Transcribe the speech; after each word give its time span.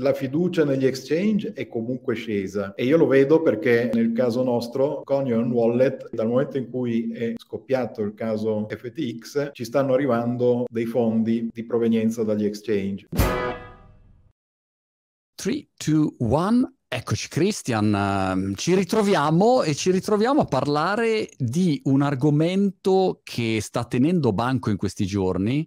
La 0.00 0.14
fiducia 0.14 0.64
negli 0.64 0.86
exchange 0.86 1.52
è 1.52 1.68
comunque 1.68 2.14
scesa 2.14 2.72
e 2.72 2.86
io 2.86 2.96
lo 2.96 3.06
vedo 3.06 3.42
perché 3.42 3.90
nel 3.92 4.12
caso 4.12 4.42
nostro 4.42 5.02
con 5.04 5.26
Ion 5.26 5.50
Wallet 5.50 6.08
dal 6.14 6.28
momento 6.28 6.56
in 6.56 6.70
cui 6.70 7.12
è 7.12 7.34
scoppiato 7.36 8.00
il 8.00 8.14
caso 8.14 8.66
FTX 8.70 9.50
ci 9.52 9.64
stanno 9.64 9.92
arrivando 9.92 10.64
dei 10.70 10.86
fondi 10.86 11.50
di 11.52 11.64
provenienza 11.64 12.24
dagli 12.24 12.46
exchange. 12.46 13.08
3, 15.34 15.66
2, 15.76 16.14
1 16.16 16.74
Eccoci 16.88 17.28
Christian, 17.28 17.94
ehm, 17.94 18.54
ci 18.54 18.74
ritroviamo 18.74 19.62
e 19.62 19.74
ci 19.74 19.90
ritroviamo 19.90 20.42
a 20.42 20.44
parlare 20.44 21.28
di 21.38 21.80
un 21.84 22.02
argomento 22.02 23.20
che 23.22 23.60
sta 23.62 23.84
tenendo 23.84 24.32
banco 24.32 24.68
in 24.68 24.76
questi 24.76 25.06
giorni 25.06 25.66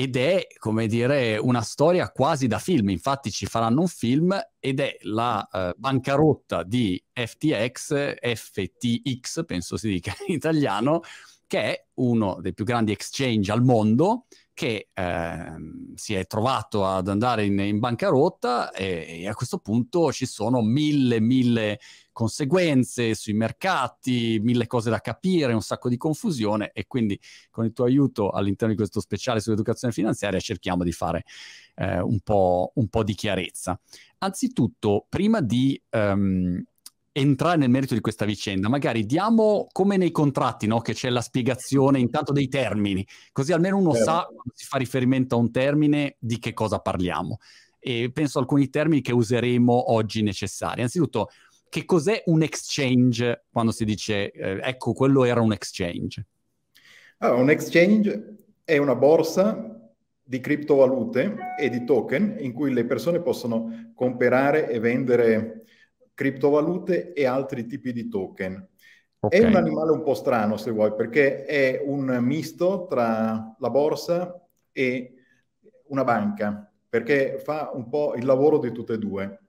ed 0.00 0.14
è, 0.14 0.46
come 0.58 0.86
dire, 0.86 1.38
una 1.38 1.60
storia 1.60 2.12
quasi 2.12 2.46
da 2.46 2.60
film. 2.60 2.90
Infatti 2.90 3.32
ci 3.32 3.46
faranno 3.46 3.80
un 3.80 3.88
film 3.88 4.40
ed 4.60 4.78
è 4.78 4.96
la 5.00 5.44
uh, 5.50 5.76
bancarotta 5.76 6.62
di 6.62 7.02
FTX, 7.12 8.14
FTX 8.20 9.44
penso 9.44 9.76
si 9.76 9.88
dica 9.88 10.14
in 10.28 10.34
italiano, 10.34 11.00
che 11.48 11.60
è 11.60 11.86
uno 11.94 12.38
dei 12.40 12.54
più 12.54 12.64
grandi 12.64 12.92
exchange 12.92 13.50
al 13.50 13.64
mondo 13.64 14.26
che 14.54 14.88
eh, 14.92 15.54
si 15.94 16.14
è 16.14 16.26
trovato 16.26 16.84
ad 16.84 17.08
andare 17.08 17.44
in, 17.44 17.58
in 17.58 17.78
bancarotta 17.78 18.72
e, 18.72 19.20
e, 19.22 19.28
a 19.28 19.34
questo 19.34 19.58
punto 19.58 20.12
ci 20.12 20.26
sono 20.26 20.62
mille, 20.62 21.20
mille 21.20 21.78
conseguenze 22.18 23.14
sui 23.14 23.32
mercati, 23.32 24.40
mille 24.42 24.66
cose 24.66 24.90
da 24.90 24.98
capire, 25.00 25.52
un 25.52 25.62
sacco 25.62 25.88
di 25.88 25.96
confusione 25.96 26.72
e 26.74 26.88
quindi 26.88 27.16
con 27.48 27.64
il 27.64 27.72
tuo 27.72 27.84
aiuto 27.84 28.30
all'interno 28.30 28.74
di 28.74 28.76
questo 28.76 28.98
speciale 28.98 29.38
sull'educazione 29.38 29.94
finanziaria 29.94 30.40
cerchiamo 30.40 30.82
di 30.82 30.90
fare 30.90 31.22
eh, 31.76 32.00
un, 32.00 32.18
po', 32.18 32.72
un, 32.74 32.88
po', 32.88 33.04
di 33.04 33.14
chiarezza. 33.14 33.78
Anzitutto, 34.18 35.06
prima 35.08 35.40
di 35.40 35.80
um, 35.90 36.60
entrare 37.12 37.56
nel 37.56 37.70
merito 37.70 37.94
di 37.94 38.00
questa 38.00 38.24
vicenda, 38.24 38.68
magari 38.68 39.06
diamo 39.06 39.68
come 39.70 39.96
nei 39.96 40.10
contratti, 40.10 40.66
no? 40.66 40.80
che 40.80 40.94
c'è 40.94 41.10
la 41.10 41.20
spiegazione 41.20 42.00
intanto 42.00 42.32
dei 42.32 42.48
termini, 42.48 43.06
così 43.30 43.52
almeno 43.52 43.76
uno 43.76 43.92
certo. 43.92 44.10
sa 44.10 44.24
quando 44.24 44.52
si 44.54 44.64
fa 44.64 44.78
riferimento 44.78 45.36
a 45.36 45.38
un 45.38 45.52
termine 45.52 46.16
di 46.18 46.40
che 46.40 46.52
cosa 46.52 46.80
parliamo. 46.80 47.38
E 47.78 48.10
penso 48.12 48.38
a 48.38 48.40
alcuni 48.40 48.70
termini 48.70 49.02
che 49.02 49.12
useremo 49.12 49.92
oggi 49.92 50.22
necessari. 50.22 50.82
Anzitutto, 50.82 51.28
che 51.68 51.84
cos'è 51.84 52.22
un 52.26 52.42
exchange 52.42 53.44
quando 53.50 53.72
si 53.72 53.84
dice 53.84 54.30
eh, 54.30 54.60
ecco, 54.62 54.92
quello 54.92 55.24
era 55.24 55.40
un 55.40 55.52
exchange? 55.52 56.26
Allora, 57.18 57.40
un 57.40 57.50
exchange 57.50 58.36
è 58.64 58.76
una 58.76 58.94
borsa 58.94 59.78
di 60.22 60.40
criptovalute 60.40 61.36
e 61.58 61.70
di 61.70 61.84
token 61.84 62.36
in 62.40 62.52
cui 62.52 62.72
le 62.72 62.84
persone 62.84 63.20
possono 63.22 63.92
comprare 63.94 64.68
e 64.68 64.78
vendere 64.78 65.64
criptovalute 66.12 67.12
e 67.12 67.24
altri 67.24 67.64
tipi 67.66 67.92
di 67.92 68.08
token. 68.08 68.68
Okay. 69.20 69.40
È 69.40 69.46
un 69.46 69.56
animale 69.56 69.92
un 69.92 70.02
po' 70.02 70.14
strano, 70.14 70.56
se 70.56 70.70
vuoi, 70.70 70.94
perché 70.94 71.44
è 71.44 71.82
un 71.84 72.18
misto 72.20 72.86
tra 72.88 73.56
la 73.58 73.70
borsa 73.70 74.46
e 74.70 75.14
una 75.86 76.04
banca, 76.04 76.70
perché 76.88 77.40
fa 77.42 77.70
un 77.72 77.88
po' 77.88 78.14
il 78.14 78.24
lavoro 78.24 78.58
di 78.58 78.70
tutte 78.70 78.92
e 78.92 78.98
due. 78.98 79.40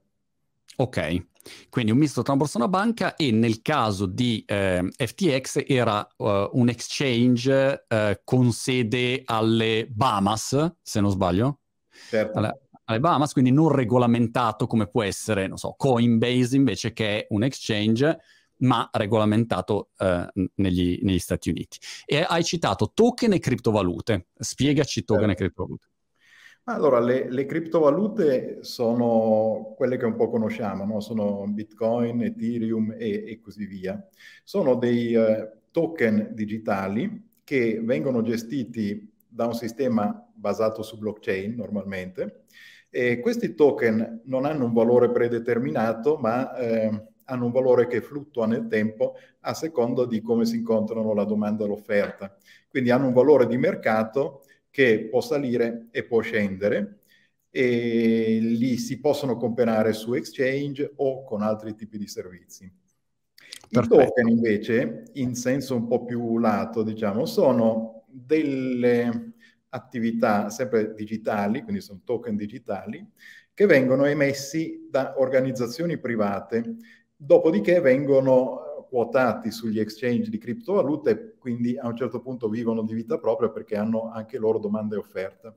Ok, 0.80 1.26
quindi 1.68 1.92
un 1.92 1.98
misto 1.98 2.22
tra 2.22 2.32
una 2.32 2.40
borsa 2.40 2.56
e 2.58 2.62
una 2.62 2.70
banca 2.70 3.16
e 3.16 3.30
nel 3.32 3.60
caso 3.60 4.06
di 4.06 4.42
eh, 4.46 4.88
FTX 4.90 5.64
era 5.66 6.08
uh, 6.16 6.48
un 6.52 6.70
exchange 6.70 7.84
uh, 7.86 7.96
con 8.24 8.50
sede 8.50 9.20
alle 9.26 9.86
Bahamas, 9.90 10.72
se 10.80 11.00
non 11.00 11.10
sbaglio. 11.10 11.58
Certo. 12.08 12.38
Alla, 12.38 12.58
alle 12.84 12.98
Bahamas, 12.98 13.32
quindi 13.32 13.50
non 13.50 13.68
regolamentato 13.68 14.66
come 14.66 14.86
può 14.86 15.02
essere, 15.02 15.48
non 15.48 15.58
so, 15.58 15.74
Coinbase 15.76 16.56
invece 16.56 16.94
che 16.94 17.18
è 17.18 17.26
un 17.28 17.42
exchange, 17.42 18.18
ma 18.60 18.88
regolamentato 18.90 19.90
eh, 19.98 20.30
negli, 20.54 20.98
negli, 21.02 21.18
Stati 21.18 21.50
Uniti. 21.50 21.78
E 22.06 22.24
hai 22.26 22.42
citato 22.42 22.92
token 22.94 23.34
e 23.34 23.38
criptovalute. 23.38 24.28
Spiegaci 24.34 25.04
token 25.04 25.28
eh. 25.28 25.32
e 25.32 25.36
certo. 25.36 25.42
criptovalute. 25.42 25.89
Allora, 26.64 27.00
le, 27.00 27.30
le, 27.30 27.46
criptovalute 27.46 28.58
sono 28.62 29.74
quelle 29.76 29.96
che 29.96 30.04
un 30.04 30.14
po' 30.14 30.28
conosciamo, 30.28 30.84
no? 30.84 31.00
sono 31.00 31.46
Bitcoin, 31.48 32.22
Ethereum 32.22 32.94
e, 32.96 33.24
e 33.26 33.40
così 33.40 33.66
via. 33.66 34.00
Sono 34.44 34.76
dei 34.76 35.14
uh, 35.14 35.48
token 35.70 36.30
digitali 36.32 37.28
che 37.42 37.80
vengono 37.82 38.22
gestiti 38.22 39.12
da 39.26 39.46
un 39.46 39.54
sistema 39.54 40.28
basato 40.32 40.82
su 40.82 40.98
blockchain 40.98 41.54
normalmente 41.54 42.44
e 42.90 43.20
questi 43.20 43.54
token 43.54 44.22
non 44.24 44.44
hanno 44.44 44.64
un 44.64 44.72
valore 44.72 45.10
predeterminato, 45.12 46.16
ma 46.16 46.52
eh, 46.56 47.08
hanno 47.26 47.44
un 47.44 47.52
valore 47.52 47.86
che 47.86 48.00
fluttua 48.00 48.46
nel 48.46 48.66
tempo 48.66 49.14
a 49.42 49.54
seconda 49.54 50.04
di 50.06 50.20
come 50.20 50.44
si 50.44 50.56
incontrano 50.56 51.14
la 51.14 51.24
domanda 51.24 51.64
e 51.64 51.68
l'offerta. 51.68 52.36
Quindi 52.68 52.90
hanno 52.90 53.06
un 53.06 53.12
valore 53.12 53.46
di 53.46 53.56
mercato 53.56 54.42
che 54.70 55.08
può 55.10 55.20
salire 55.20 55.88
e 55.90 56.04
può 56.04 56.20
scendere 56.20 57.00
e 57.50 58.38
li 58.40 58.76
si 58.76 59.00
possono 59.00 59.36
comprare 59.36 59.92
su 59.92 60.14
exchange 60.14 60.92
o 60.96 61.24
con 61.24 61.42
altri 61.42 61.74
tipi 61.74 61.98
di 61.98 62.06
servizi. 62.06 62.72
I 63.72 63.86
token 63.86 64.28
invece, 64.28 65.04
in 65.14 65.34
senso 65.34 65.76
un 65.76 65.86
po' 65.86 66.04
più 66.04 66.38
lato, 66.38 66.82
diciamo, 66.82 67.26
sono 67.26 68.04
delle 68.06 69.34
attività 69.70 70.50
sempre 70.50 70.94
digitali, 70.94 71.62
quindi 71.62 71.80
sono 71.80 72.00
token 72.04 72.36
digitali, 72.36 73.04
che 73.54 73.66
vengono 73.66 74.06
emessi 74.06 74.86
da 74.90 75.14
organizzazioni 75.18 75.98
private, 75.98 76.76
dopodiché 77.14 77.80
vengono 77.80 78.69
quotati 78.90 79.52
sugli 79.52 79.78
exchange 79.78 80.28
di 80.28 80.38
criptovalute, 80.38 81.36
quindi 81.38 81.78
a 81.78 81.86
un 81.86 81.94
certo 81.94 82.20
punto 82.20 82.48
vivono 82.48 82.82
di 82.82 82.92
vita 82.92 83.18
propria 83.18 83.48
perché 83.48 83.76
hanno 83.76 84.10
anche 84.10 84.36
loro 84.36 84.58
domanda 84.58 84.96
e 84.96 84.98
offerta. 84.98 85.54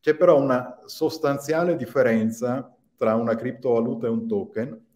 C'è 0.00 0.16
però 0.16 0.40
una 0.40 0.80
sostanziale 0.86 1.76
differenza 1.76 2.74
tra 2.96 3.14
una 3.16 3.34
criptovaluta 3.34 4.06
e 4.06 4.10
un 4.10 4.26
token. 4.26 4.86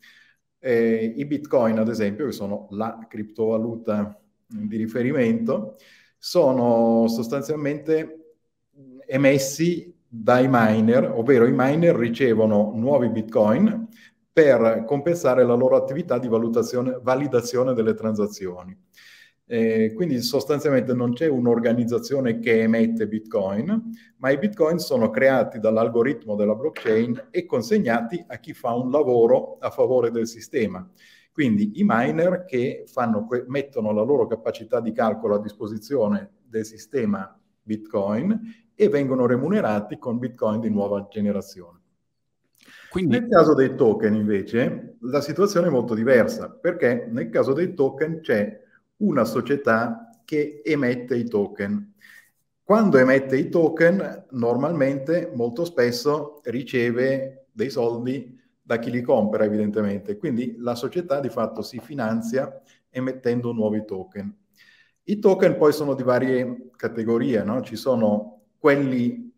Eh, 0.58 1.14
I 1.16 1.26
bitcoin, 1.26 1.78
ad 1.78 1.88
esempio, 1.88 2.24
che 2.24 2.32
sono 2.32 2.68
la 2.70 3.04
criptovaluta 3.06 4.18
di 4.46 4.76
riferimento, 4.78 5.76
sono 6.16 7.06
sostanzialmente 7.06 8.36
emessi 9.06 9.94
dai 10.08 10.46
miner, 10.48 11.12
ovvero 11.14 11.44
i 11.44 11.52
miner 11.54 11.94
ricevono 11.94 12.72
nuovi 12.74 13.10
bitcoin 13.10 13.88
per 14.34 14.82
compensare 14.84 15.44
la 15.44 15.54
loro 15.54 15.76
attività 15.76 16.18
di 16.18 16.26
validazione 16.26 17.72
delle 17.72 17.94
transazioni. 17.94 18.76
Eh, 19.46 19.92
quindi 19.94 20.20
sostanzialmente 20.22 20.92
non 20.92 21.12
c'è 21.12 21.28
un'organizzazione 21.28 22.40
che 22.40 22.62
emette 22.62 23.06
bitcoin, 23.06 23.92
ma 24.16 24.30
i 24.30 24.38
bitcoin 24.38 24.78
sono 24.78 25.10
creati 25.10 25.60
dall'algoritmo 25.60 26.34
della 26.34 26.56
blockchain 26.56 27.28
e 27.30 27.46
consegnati 27.46 28.24
a 28.26 28.38
chi 28.38 28.54
fa 28.54 28.74
un 28.74 28.90
lavoro 28.90 29.58
a 29.60 29.70
favore 29.70 30.10
del 30.10 30.26
sistema. 30.26 30.84
Quindi 31.30 31.78
i 31.78 31.84
miner 31.86 32.44
che 32.44 32.82
fanno, 32.88 33.28
mettono 33.46 33.92
la 33.92 34.02
loro 34.02 34.26
capacità 34.26 34.80
di 34.80 34.90
calcolo 34.90 35.36
a 35.36 35.40
disposizione 35.40 36.38
del 36.44 36.64
sistema 36.64 37.40
bitcoin 37.62 38.72
e 38.74 38.88
vengono 38.88 39.26
remunerati 39.26 39.96
con 39.96 40.18
bitcoin 40.18 40.58
di 40.58 40.70
nuova 40.70 41.06
generazione. 41.08 41.82
Quindi... 42.94 43.18
Nel 43.18 43.28
caso 43.28 43.54
dei 43.54 43.74
token 43.74 44.14
invece 44.14 44.98
la 45.00 45.20
situazione 45.20 45.66
è 45.66 45.70
molto 45.70 45.94
diversa 45.94 46.48
perché 46.48 47.08
nel 47.10 47.28
caso 47.28 47.52
dei 47.52 47.74
token 47.74 48.20
c'è 48.20 48.62
una 48.98 49.24
società 49.24 50.10
che 50.24 50.62
emette 50.64 51.16
i 51.16 51.24
token. 51.24 51.92
Quando 52.62 52.96
emette 52.98 53.36
i 53.36 53.48
token 53.48 54.26
normalmente 54.30 55.32
molto 55.34 55.64
spesso 55.64 56.40
riceve 56.44 57.48
dei 57.50 57.68
soldi 57.68 58.40
da 58.62 58.78
chi 58.78 58.92
li 58.92 59.02
compra 59.02 59.42
evidentemente, 59.42 60.16
quindi 60.16 60.54
la 60.60 60.76
società 60.76 61.18
di 61.18 61.30
fatto 61.30 61.62
si 61.62 61.80
finanzia 61.80 62.62
emettendo 62.90 63.50
nuovi 63.50 63.84
token. 63.84 64.32
I 65.02 65.18
token 65.18 65.56
poi 65.56 65.72
sono 65.72 65.94
di 65.94 66.04
varie 66.04 66.70
categorie, 66.76 67.42
no? 67.42 67.60
ci 67.60 67.74
sono 67.74 68.42
quelli 68.56 69.33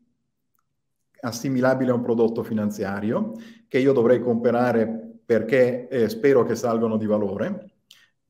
assimilabili 1.26 1.90
a 1.90 1.94
un 1.94 2.02
prodotto 2.02 2.42
finanziario 2.42 3.32
che 3.68 3.78
io 3.78 3.92
dovrei 3.92 4.20
comprare 4.20 5.20
perché 5.24 5.88
eh, 5.88 6.08
spero 6.08 6.44
che 6.44 6.54
salgano 6.54 6.96
di 6.96 7.06
valore 7.06 7.70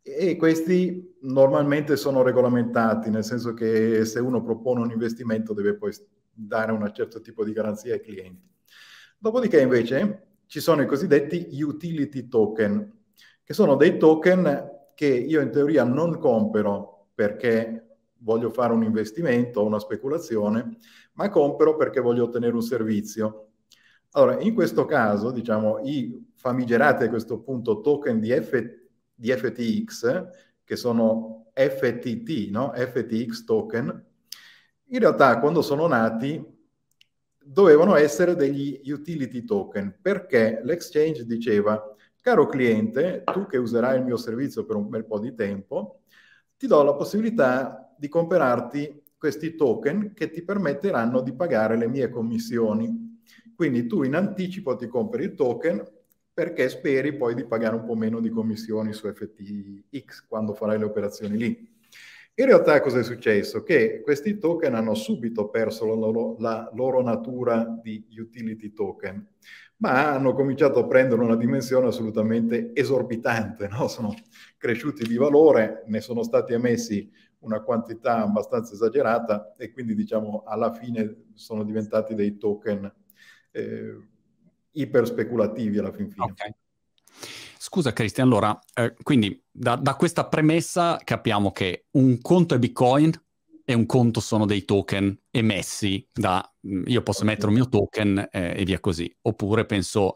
e 0.03 0.37
questi 0.37 1.17
normalmente 1.23 1.97
sono 1.97 2.23
regolamentati, 2.23 3.11
nel 3.11 3.25
senso 3.25 3.55
che 3.55 4.05
se 4.05 4.21
uno 4.21 4.43
propone 4.43 4.83
un 4.83 4.91
investimento 4.91 5.53
deve 5.53 5.75
poi 5.75 5.93
dare 6.33 6.71
un 6.71 6.89
certo 6.95 7.21
tipo 7.21 7.45
di 7.45 7.53
garanzia 7.53 7.95
ai 7.95 8.01
clienti. 8.01 8.49
Dopodiché 9.19 9.61
invece 9.61 10.27
ci 10.47 10.61
sono 10.61 10.83
i 10.83 10.87
cosiddetti 10.87 11.49
utility 11.61 12.29
token, 12.29 12.93
che 13.43 13.53
sono 13.53 13.75
dei 13.75 13.99
token 13.99 14.75
che 14.95 15.09
io 15.09 15.41
in 15.41 15.51
teoria 15.51 15.83
non 15.85 16.19
compro 16.19 17.09
perché 17.15 17.86
voglio 18.19 18.51
fare 18.51 18.73
un 18.73 18.83
investimento 18.83 19.61
o 19.61 19.67
una 19.67 19.79
speculazione, 19.79 20.79
ma 21.15 21.29
compro 21.29 21.77
perché 21.77 22.01
voglio 22.01 22.25
ottenere 22.25 22.55
un 22.55 22.63
servizio. 22.63 23.51
Allora, 24.13 24.41
in 24.41 24.55
questo 24.55 24.87
caso, 24.87 25.31
diciamo, 25.31 25.81
i 25.85 26.31
famigerati 26.35 27.05
a 27.05 27.09
questo 27.09 27.41
punto 27.41 27.81
token 27.81 28.19
di, 28.19 28.31
F, 28.31 28.63
di 29.15 29.31
FTX, 29.31 30.29
che 30.65 30.77
sono 30.77 31.51
FTT, 31.53 32.51
no? 32.51 32.73
FTX 32.75 33.45
token, 33.45 34.05
in 34.89 34.99
realtà 34.99 35.39
quando 35.41 35.63
sono 35.63 35.87
nati 35.87 36.55
dovevano 37.39 37.95
essere 37.95 38.35
degli 38.35 38.81
utility 38.91 39.45
token, 39.45 39.99
perché 40.01 40.61
l'exchange 40.63 41.25
diceva, 41.25 41.81
caro 42.21 42.47
cliente, 42.47 43.23
tu 43.25 43.47
che 43.47 43.57
userai 43.57 43.99
il 43.99 44.05
mio 44.05 44.17
servizio 44.17 44.65
per 44.65 44.77
un 44.77 44.89
bel 44.89 45.05
po' 45.05 45.21
di 45.21 45.35
tempo, 45.35 46.01
ti 46.57 46.67
do 46.67 46.83
la 46.83 46.95
possibilità 46.95 47.86
di 47.99 48.09
comprarti 48.09 49.03
questi 49.17 49.55
token 49.55 50.13
che 50.15 50.31
ti 50.31 50.43
permetteranno 50.43 51.21
di 51.21 51.33
pagare 51.33 51.77
le 51.77 51.89
mie 51.89 52.09
commissioni. 52.09 53.21
Quindi 53.55 53.87
tu 53.87 54.03
in 54.03 54.15
anticipo 54.15 54.77
ti 54.77 54.87
compri 54.87 55.25
il 55.25 55.35
token 55.35 55.83
perché 56.33 56.69
speri 56.69 57.17
poi 57.17 57.35
di 57.35 57.47
pagare 57.47 57.77
un 57.77 57.85
po' 57.87 57.95
meno 57.95 58.21
di 58.21 58.29
commissioni 58.29 58.93
su 58.93 59.11
FTX 59.11 60.27
quando 60.29 60.53
farai 60.53 60.79
le 60.79 60.85
operazioni 60.85 61.37
lì. 61.39 61.75
In 62.39 62.45
realtà 62.45 62.79
cosa 62.83 62.99
è 62.99 63.03
successo? 63.03 63.63
Che 63.63 64.03
questi 64.03 64.37
token 64.37 64.75
hanno 64.75 64.95
subito 64.95 65.49
perso 65.49 65.87
la 65.87 65.95
loro, 65.95 66.37
la 66.39 66.71
loro 66.75 67.01
natura 67.01 67.65
di 67.83 68.07
utility 68.19 68.75
token, 68.75 69.27
ma 69.79 70.13
hanno 70.13 70.35
cominciato 70.35 70.81
a 70.81 70.87
prendere 70.87 71.23
una 71.23 71.37
dimensione 71.37 71.87
assolutamente 71.87 72.73
esorbitante, 72.75 73.69
no? 73.69 73.89
sono 73.89 74.15
cresciuti 74.59 75.07
di 75.07 75.17
valore, 75.17 75.85
ne 75.87 76.03
sono 76.03 76.23
stati 76.23 76.53
emessi 76.53 77.11
una 77.47 77.61
quantità 77.61 78.23
abbastanza 78.23 78.75
esagerata 78.75 79.55
e 79.57 79.73
quindi 79.73 79.95
diciamo 79.95 80.43
alla 80.45 80.73
fine 80.73 81.29
sono 81.35 81.65
diventati 81.65 82.15
dei 82.15 82.37
token 82.37 82.93
eh, 83.53 83.99
iper 84.73 85.07
speculativi 85.07 85.79
alla 85.79 85.93
fin 85.93 86.11
fine. 86.11 86.25
Okay. 86.25 86.55
Scusa 87.59 87.93
Cristian, 87.93 88.27
allora, 88.27 88.59
eh, 88.75 88.95
quindi 89.03 89.43
da, 89.51 89.77
da, 89.77 89.95
questa 89.95 90.27
premessa 90.27 90.99
capiamo 91.03 91.51
che 91.51 91.87
un 91.93 92.21
conto 92.21 92.55
è 92.55 92.59
Bitcoin 92.59 93.11
e 93.65 93.75
un 93.75 93.87
conto 93.87 94.21
sono 94.21 94.47
dei 94.47 94.65
token 94.65 95.19
emessi 95.31 96.07
da 96.13 96.49
mm, 96.67 96.85
io 96.87 97.03
posso 97.03 97.25
mettere 97.25 97.49
un 97.49 97.55
mio 97.55 97.69
token 97.69 98.29
eh, 98.31 98.61
e 98.61 98.65
via 98.65 98.79
così. 98.79 99.13
Oppure 99.23 99.65
penso, 99.65 100.13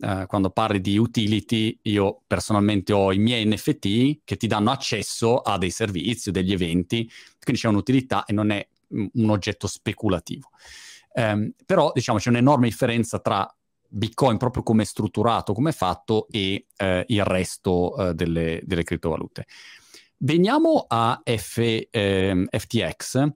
eh, 0.00 0.26
quando 0.26 0.50
parli 0.50 0.80
di 0.80 0.96
utility, 0.96 1.78
io 1.82 2.22
personalmente 2.26 2.92
ho 2.92 3.12
i 3.12 3.18
miei 3.18 3.44
NFT 3.44 4.20
che 4.24 4.36
ti 4.36 4.46
danno 4.46 4.70
accesso 4.70 5.38
a 5.38 5.58
dei 5.58 5.70
servizi 5.70 6.28
o 6.28 6.32
degli 6.32 6.52
eventi, 6.52 7.10
quindi 7.40 7.60
c'è 7.60 7.68
un'utilità 7.68 8.24
e 8.24 8.32
non 8.32 8.50
è 8.50 8.66
mm, 8.94 9.06
un 9.14 9.30
oggetto 9.30 9.66
speculativo. 9.66 10.50
Um, 11.14 11.52
però 11.66 11.90
diciamo 11.92 12.18
c'è 12.18 12.28
un'enorme 12.28 12.68
differenza 12.68 13.18
tra 13.18 13.52
Bitcoin 13.88 14.36
proprio 14.36 14.62
come 14.62 14.82
è 14.82 14.86
strutturato, 14.86 15.52
come 15.52 15.72
fatto 15.72 16.28
e 16.30 16.66
eh, 16.76 17.04
il 17.08 17.24
resto 17.24 17.96
eh, 17.96 18.14
delle, 18.14 18.60
delle, 18.64 18.84
criptovalute. 18.84 19.46
Veniamo 20.18 20.84
a 20.86 21.20
F, 21.24 21.58
eh, 21.90 22.46
FTX, 22.50 23.28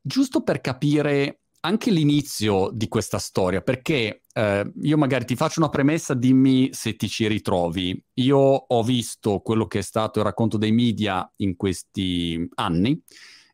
giusto 0.00 0.42
per 0.42 0.60
capire 0.60 1.39
anche 1.60 1.90
l'inizio 1.90 2.70
di 2.72 2.88
questa 2.88 3.18
storia, 3.18 3.60
perché 3.60 4.22
eh, 4.32 4.72
io 4.82 4.96
magari 4.96 5.24
ti 5.24 5.36
faccio 5.36 5.60
una 5.60 5.68
premessa, 5.68 6.14
dimmi 6.14 6.70
se 6.72 6.96
ti 6.96 7.08
ci 7.08 7.26
ritrovi. 7.26 8.02
Io 8.14 8.38
ho 8.38 8.82
visto 8.82 9.40
quello 9.40 9.66
che 9.66 9.80
è 9.80 9.82
stato 9.82 10.20
il 10.20 10.24
racconto 10.24 10.56
dei 10.56 10.72
media 10.72 11.30
in 11.36 11.56
questi 11.56 12.48
anni 12.54 13.00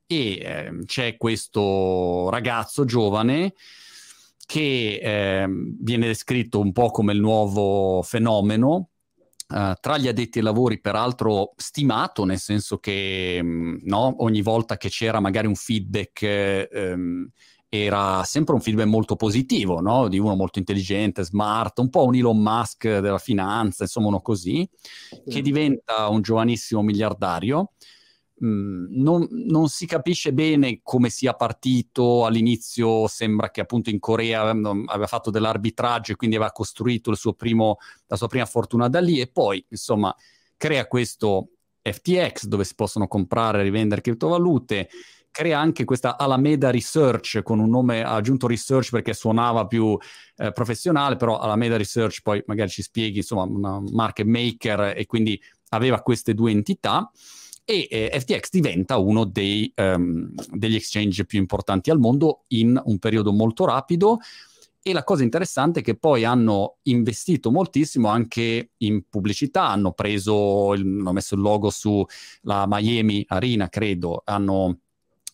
e 0.07 0.39
eh, 0.39 0.73
c'è 0.85 1.17
questo 1.17 2.29
ragazzo 2.31 2.85
giovane 2.85 3.55
che 4.47 5.01
eh, 5.03 5.47
viene 5.81 6.07
descritto 6.07 6.61
un 6.61 6.71
po' 6.73 6.91
come 6.91 7.13
il 7.13 7.21
nuovo 7.21 8.03
fenomeno, 8.03 8.91
Uh, 9.49 9.75
tra 9.81 9.97
gli 9.97 10.09
addetti 10.09 10.39
ai 10.39 10.45
lavori, 10.45 10.81
peraltro 10.81 11.53
stimato, 11.55 12.25
nel 12.25 12.41
senso 12.41 12.79
che 12.79 13.41
mh, 13.41 13.47
mm, 13.47 13.77
no, 13.83 14.17
ogni 14.25 14.43
volta 14.43 14.77
che 14.77 14.89
c'era 14.89 15.21
magari 15.21 15.47
un 15.47 15.55
feedback 15.55 16.23
ehm, 16.69 17.31
era 17.85 18.23
sempre 18.25 18.55
un 18.55 18.61
feedback 18.61 18.87
molto 18.87 19.17
positivo, 19.17 19.81
no? 19.81 20.09
di 20.09 20.19
uno 20.19 20.35
molto 20.35 20.59
intelligente, 20.59 21.25
smart, 21.25 21.79
un 21.79 21.91
po' 21.91 22.05
un 22.05 22.15
Elon 22.15 22.39
Musk 22.39 22.87
della 22.87 23.19
finanza, 23.19 23.85
insomma 23.85 24.09
uno 24.09 24.21
così, 24.21 24.69
che 25.29 25.43
diventa 25.43 26.09
un 26.09 26.23
giovanissimo 26.23 26.83
miliardario 26.83 27.73
Mm, 28.45 28.89
non, 28.91 29.27
non, 29.31 29.69
si 29.69 29.87
capisce 29.87 30.33
bene 30.33 30.81
come 30.83 31.09
sia 31.09 31.33
partito. 31.35 32.27
All'inizio 32.27 33.07
sembra 33.09 33.51
che 33.51 33.61
appunto 33.63 33.89
in 33.91 33.99
Corea 33.99 34.43
aveva 34.43 35.07
fatto 35.07 35.31
dell'arbitraggio 35.31 36.13
e 36.13 36.17
quindi 36.17 36.37
aveva 36.37 36.53
costruito 36.53 37.13
primo, 37.37 37.79
la 38.07 38.17
sua 38.17 38.29
prima 38.29 38.45
fortuna 38.45 38.89
da 38.89 39.01
lì 39.01 39.21
e 39.21 39.29
poi 39.29 39.65
insomma 39.71 40.15
crea 40.57 40.87
questo 40.87 41.51
FTX 41.83 42.47
dove 42.47 42.65
si 42.65 42.75
possono 42.75 43.07
comprare 43.09 43.61
e 43.61 43.63
rivendere 43.63 44.03
criptovalute. 44.03 44.89
Crea 45.37 45.61
anche 45.61 45.85
questa 45.85 46.17
Alameda 46.17 46.71
Research 46.71 47.43
con 47.43 47.59
un 47.59 47.69
nome 47.69 48.03
aggiunto 48.03 48.47
Research 48.47 48.89
perché 48.89 49.13
suonava 49.13 49.67
più 49.67 49.95
eh, 50.39 50.51
professionale, 50.51 51.17
però 51.17 51.39
Alameda 51.39 51.77
Research 51.77 52.23
poi 52.23 52.43
magari 52.47 52.71
ci 52.71 52.81
spieghi, 52.81 53.19
insomma, 53.19 53.43
una 53.43 53.79
market 53.93 54.25
maker 54.25 54.95
e 54.97 55.05
quindi 55.05 55.39
aveva 55.69 56.01
queste 56.01 56.33
due 56.33 56.53
entità 56.53 57.11
e 57.67 57.87
eh, 57.91 58.19
FTX 58.19 58.49
diventa 58.49 58.97
uno 58.97 59.27
dei, 59.27 59.71
um, 59.77 60.33
degli 60.53 60.77
exchange 60.77 61.27
più 61.27 61.39
importanti 61.39 61.91
al 61.91 61.99
mondo 61.99 62.45
in 62.49 62.81
un 62.83 62.99
periodo 62.99 63.31
molto 63.31 63.67
rapido. 63.67 64.21
E 64.81 64.95
la 64.95 65.05
cosa 65.05 65.23
interessante 65.23 65.81
è 65.81 65.83
che 65.83 65.99
poi 65.99 66.25
hanno 66.25 66.79
investito 66.85 67.51
moltissimo 67.51 68.09
anche 68.09 68.71
in 68.79 69.03
pubblicità, 69.11 69.69
hanno 69.69 69.93
preso, 69.93 70.73
hanno 70.73 71.13
messo 71.13 71.35
il 71.35 71.43
logo 71.43 71.69
sulla 71.69 72.65
Miami 72.67 73.23
Arena, 73.29 73.69
credo, 73.69 74.23
hanno 74.25 74.79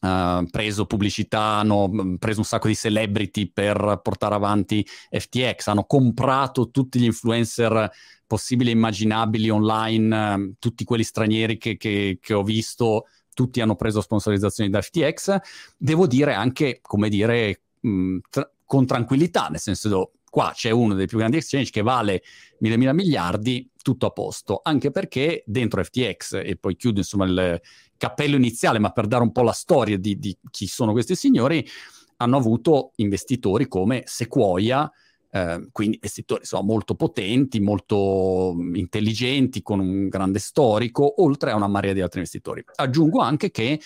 Uh, 0.02 0.44
preso 0.50 0.84
pubblicità, 0.84 1.40
hanno 1.40 1.88
mm, 1.88 2.14
preso 2.16 2.40
un 2.40 2.44
sacco 2.44 2.66
di 2.66 2.74
celebrity 2.74 3.48
per 3.48 4.00
portare 4.02 4.34
avanti 4.34 4.84
FTX, 5.08 5.68
hanno 5.68 5.84
comprato 5.84 6.70
tutti 6.72 6.98
gli 6.98 7.04
influencer 7.04 7.88
possibili 8.26 8.70
e 8.70 8.72
immaginabili 8.72 9.48
online, 9.48 10.34
uh, 10.34 10.54
tutti 10.58 10.82
quelli 10.82 11.04
stranieri 11.04 11.56
che, 11.56 11.76
che, 11.76 12.18
che, 12.20 12.34
ho 12.34 12.42
visto, 12.42 13.06
tutti 13.32 13.60
hanno 13.60 13.76
preso 13.76 14.00
sponsorizzazioni 14.00 14.70
da 14.70 14.80
FTX. 14.80 15.36
Devo 15.76 16.08
dire 16.08 16.34
anche, 16.34 16.80
come 16.82 17.08
dire, 17.08 17.60
mh, 17.78 17.88
mm, 17.88 18.18
tra- 18.28 18.50
con 18.64 18.86
tranquillità, 18.86 19.46
nel 19.50 19.60
senso 19.60 20.12
qua 20.32 20.52
c'è 20.54 20.70
uno 20.70 20.94
dei 20.94 21.06
più 21.06 21.18
grandi 21.18 21.36
exchange 21.36 21.70
che 21.70 21.82
vale 21.82 22.22
mille 22.60 22.78
mila 22.78 22.94
miliardi, 22.94 23.70
tutto 23.82 24.06
a 24.06 24.10
posto, 24.12 24.60
anche 24.62 24.90
perché 24.90 25.42
dentro 25.44 25.84
FTX, 25.84 26.40
e 26.42 26.56
poi 26.58 26.74
chiudo 26.74 27.00
insomma 27.00 27.26
il 27.26 27.60
cappello 27.98 28.36
iniziale, 28.36 28.78
ma 28.78 28.92
per 28.92 29.08
dare 29.08 29.24
un 29.24 29.30
po' 29.30 29.42
la 29.42 29.52
storia 29.52 29.98
di, 29.98 30.18
di 30.18 30.34
chi 30.50 30.66
sono 30.66 30.92
questi 30.92 31.14
signori, 31.16 31.68
hanno 32.16 32.38
avuto 32.38 32.92
investitori 32.96 33.68
come 33.68 34.04
Sequoia, 34.06 34.90
eh, 35.30 35.68
quindi 35.70 35.96
investitori 35.96 36.40
insomma, 36.40 36.64
molto 36.64 36.94
potenti, 36.94 37.60
molto 37.60 38.56
intelligenti, 38.72 39.60
con 39.60 39.80
un 39.80 40.08
grande 40.08 40.38
storico, 40.38 41.22
oltre 41.22 41.50
a 41.50 41.56
una 41.56 41.68
marea 41.68 41.92
di 41.92 42.00
altri 42.00 42.20
investitori. 42.20 42.64
Aggiungo 42.76 43.20
anche 43.20 43.50
che 43.50 43.78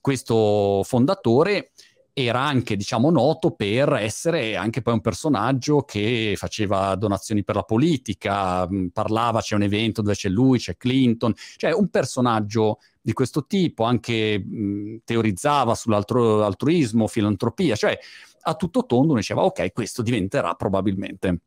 questo 0.00 0.82
fondatore 0.82 1.70
era 2.26 2.40
anche, 2.40 2.74
diciamo, 2.76 3.10
noto 3.10 3.52
per 3.52 3.92
essere 3.92 4.56
anche 4.56 4.82
poi 4.82 4.94
un 4.94 5.00
personaggio 5.00 5.82
che 5.82 6.34
faceva 6.36 6.96
donazioni 6.96 7.44
per 7.44 7.54
la 7.54 7.62
politica, 7.62 8.68
parlava, 8.92 9.40
c'è 9.40 9.54
un 9.54 9.62
evento 9.62 10.02
dove 10.02 10.14
c'è 10.14 10.28
lui, 10.28 10.58
c'è 10.58 10.76
Clinton, 10.76 11.32
cioè 11.56 11.72
un 11.72 11.88
personaggio 11.88 12.80
di 13.00 13.12
questo 13.12 13.46
tipo, 13.46 13.84
anche 13.84 14.38
mh, 14.38 15.02
teorizzava 15.04 15.76
sull'altruismo, 15.76 17.06
filantropia, 17.06 17.76
cioè 17.76 17.96
a 18.40 18.54
tutto 18.54 18.84
tondo 18.84 19.14
diceva 19.14 19.44
ok, 19.44 19.72
questo 19.72 20.02
diventerà 20.02 20.54
probabilmente 20.54 21.40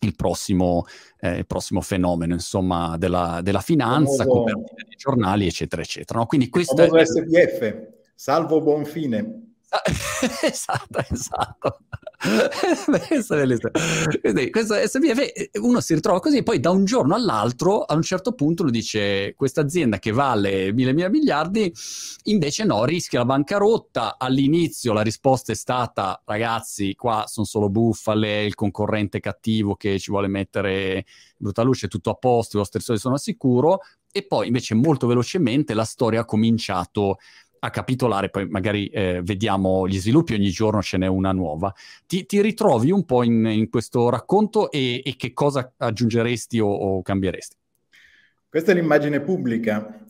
il 0.00 0.14
prossimo, 0.14 0.84
eh, 1.20 1.38
il 1.38 1.46
prossimo 1.46 1.80
fenomeno, 1.80 2.34
insomma, 2.34 2.96
della, 2.98 3.40
della 3.42 3.60
finanza, 3.60 4.26
copertina 4.26 4.84
dei 4.86 4.96
giornali, 4.96 5.46
eccetera, 5.46 5.80
eccetera. 5.80 6.18
No? 6.18 6.26
Quindi 6.26 6.50
questo 6.50 6.76
è... 6.76 7.04
SPF, 7.04 7.88
salvo 8.14 8.60
buon 8.60 8.84
fine. 8.84 9.47
esatto, 10.42 10.98
esatto. 11.10 11.78
Quindi, 14.20 14.50
questo 14.50 14.74
SPF 14.74 15.50
uno 15.60 15.80
si 15.80 15.94
ritrova 15.94 16.20
così, 16.20 16.42
poi 16.42 16.58
da 16.58 16.70
un 16.70 16.84
giorno 16.84 17.14
all'altro, 17.14 17.82
a 17.82 17.94
un 17.94 18.02
certo 18.02 18.32
punto, 18.32 18.62
uno 18.62 18.70
dice: 18.70 19.34
Questa 19.36 19.60
azienda 19.60 19.98
che 19.98 20.10
vale 20.10 20.72
mille 20.72 20.92
mila 20.92 21.08
miliardi, 21.08 21.72
invece 22.24 22.64
no, 22.64 22.84
rischia 22.84 23.20
la 23.20 23.26
bancarotta. 23.26 24.16
All'inizio 24.18 24.92
la 24.92 25.02
risposta 25.02 25.52
è 25.52 25.54
stata: 25.54 26.20
ragazzi, 26.24 26.94
qua 26.94 27.24
sono 27.26 27.46
solo 27.46 27.68
bufale, 27.68 28.44
il 28.44 28.54
concorrente 28.54 29.20
cattivo 29.20 29.76
che 29.76 29.98
ci 29.98 30.10
vuole 30.10 30.28
mettere 30.28 31.04
brutta 31.36 31.62
luce, 31.62 31.88
tutto 31.88 32.10
a 32.10 32.14
posto, 32.14 32.56
i 32.56 32.60
vostri 32.60 32.80
soldi 32.80 33.00
sono 33.00 33.14
al 33.14 33.20
sicuro. 33.20 33.80
E 34.10 34.26
poi 34.26 34.46
invece 34.46 34.74
molto 34.74 35.06
velocemente 35.06 35.74
la 35.74 35.84
storia 35.84 36.20
ha 36.20 36.24
cominciato 36.24 37.18
a 37.58 37.70
capitolare, 37.70 38.30
poi 38.30 38.48
magari 38.48 38.86
eh, 38.88 39.20
vediamo 39.22 39.86
gli 39.86 39.98
sviluppi, 39.98 40.34
ogni 40.34 40.50
giorno 40.50 40.82
ce 40.82 40.96
n'è 40.98 41.06
una 41.06 41.32
nuova. 41.32 41.72
Ti, 42.06 42.26
ti 42.26 42.40
ritrovi 42.40 42.90
un 42.90 43.04
po' 43.04 43.22
in, 43.22 43.44
in 43.46 43.68
questo 43.68 44.08
racconto 44.08 44.70
e, 44.70 45.02
e, 45.04 45.16
che 45.16 45.32
cosa 45.32 45.72
aggiungeresti 45.76 46.58
o, 46.60 46.68
o 46.68 47.02
cambieresti? 47.02 47.56
Questa 48.48 48.72
è 48.72 48.74
l'immagine 48.74 49.20
pubblica, 49.20 50.04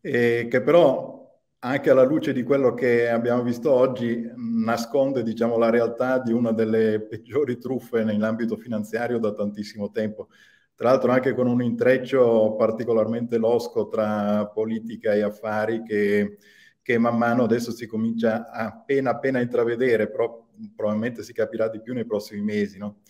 eh, 0.00 0.46
che 0.50 0.62
però 0.62 1.18
anche 1.60 1.90
alla 1.90 2.04
luce 2.04 2.32
di 2.32 2.42
quello 2.44 2.74
che 2.74 3.08
abbiamo 3.08 3.42
visto 3.42 3.72
oggi 3.72 4.30
nasconde 4.36 5.22
diciamo, 5.22 5.58
la 5.58 5.70
realtà 5.70 6.20
di 6.20 6.32
una 6.32 6.52
delle 6.52 7.00
peggiori 7.00 7.58
truffe 7.58 8.04
nell'ambito 8.04 8.56
finanziario 8.56 9.18
da 9.18 9.32
tantissimo 9.32 9.90
tempo. 9.90 10.28
Tra 10.74 10.90
l'altro 10.90 11.10
anche 11.10 11.34
con 11.34 11.48
un 11.48 11.60
intreccio 11.60 12.54
particolarmente 12.56 13.36
losco 13.36 13.88
tra 13.88 14.46
politica 14.46 15.12
e 15.12 15.22
affari 15.22 15.82
che 15.82 16.38
che 16.88 16.96
man 16.96 17.18
mano 17.18 17.42
adesso 17.42 17.70
si 17.70 17.86
comincia 17.86 18.50
appena 18.50 19.10
appena 19.10 19.40
a 19.40 19.42
intravedere, 19.42 20.08
però 20.08 20.48
probabilmente 20.74 21.22
si 21.22 21.34
capirà 21.34 21.68
di 21.68 21.82
più 21.82 21.92
nei 21.92 22.06
prossimi 22.06 22.40
mesi. 22.40 22.78
No? 22.78 23.00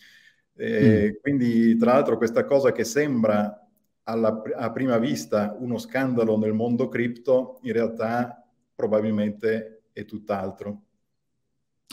Eh, 0.56 1.12
mm. 1.12 1.20
Quindi, 1.20 1.76
tra 1.76 1.92
l'altro, 1.92 2.16
questa 2.16 2.44
cosa 2.44 2.72
che 2.72 2.82
sembra 2.82 3.64
alla, 4.02 4.42
a 4.56 4.72
prima 4.72 4.98
vista 4.98 5.56
uno 5.60 5.78
scandalo 5.78 6.36
nel 6.36 6.54
mondo 6.54 6.88
cripto, 6.88 7.60
in 7.62 7.72
realtà 7.72 8.44
probabilmente 8.74 9.82
è 9.92 10.04
tutt'altro. 10.04 10.82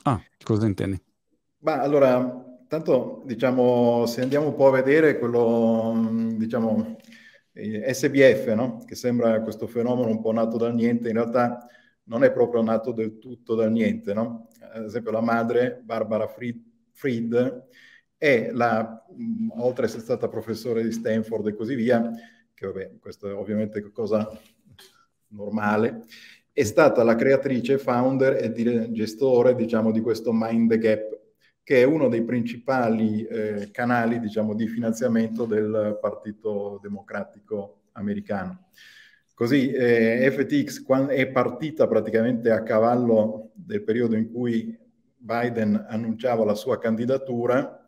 Ah, 0.06 0.20
cosa 0.44 0.66
intendi? 0.66 1.00
Ma 1.60 1.82
allora, 1.82 2.58
tanto 2.68 3.22
diciamo, 3.28 4.08
se 4.08 4.24
andiamo 4.24 4.48
un 4.48 4.56
po' 4.56 4.70
a 4.70 4.82
vedere 4.82 5.20
quello, 5.20 5.94
diciamo, 6.36 6.98
SBF, 7.56 8.54
no? 8.54 8.84
che 8.86 8.96
sembra 8.96 9.42
questo 9.42 9.66
fenomeno 9.68 10.10
un 10.10 10.22
po' 10.22 10.34
nato 10.34 10.58
dal 10.58 10.76
niente, 10.76 11.08
in 11.08 11.16
realtà 11.16 11.66
non 12.04 12.24
è 12.24 12.32
proprio 12.32 12.62
nato 12.62 12.92
del 12.92 13.18
tutto 13.18 13.56
dal 13.56 13.72
niente. 13.72 14.14
No? 14.14 14.50
Ad 14.74 14.84
esempio 14.84 15.12
la 15.12 15.22
madre, 15.22 15.82
Barbara 15.84 16.28
Fried, 16.28 16.62
Fried 16.92 17.68
è 18.18 18.50
la, 18.52 19.06
oltre 19.58 19.84
ad 19.84 19.90
essere 19.90 20.04
stata 20.04 20.28
professore 20.28 20.84
di 20.84 20.92
Stanford 20.92 21.48
e 21.48 21.54
così 21.54 21.76
via, 21.76 22.12
che 22.54 22.66
vabbè, 22.66 22.98
questo 23.00 23.30
è 23.30 23.34
ovviamente 23.34 23.82
cosa 23.92 24.30
normale, 25.30 26.04
è 26.52 26.64
stata 26.64 27.04
la 27.04 27.16
creatrice, 27.16 27.78
founder 27.78 28.38
e 28.42 28.92
gestore, 28.92 29.56
diciamo, 29.56 29.92
di 29.92 30.00
questo 30.00 30.32
Mind 30.34 30.70
the 30.70 30.78
Gap, 30.78 31.20
che 31.66 31.82
è 31.82 31.84
uno 31.84 32.10
dei 32.10 32.24
principali 32.24 33.26
eh, 33.26 33.72
canali 33.72 34.20
diciamo, 34.20 34.54
di 34.54 34.68
finanziamento 34.68 35.46
del 35.46 35.98
Partito 36.00 36.80
Democratico 36.80 37.86
americano. 37.94 38.68
Così 39.34 39.72
eh, 39.72 40.30
FTX 40.32 40.86
è 41.08 41.28
partita 41.28 41.88
praticamente 41.88 42.52
a 42.52 42.62
cavallo 42.62 43.50
del 43.56 43.84
periodo 43.84 44.16
in 44.16 44.32
cui 44.32 44.78
Biden 45.18 45.88
annunciava 45.90 46.46
la 46.46 46.54
sua 46.54 46.78
candidatura 46.78 47.88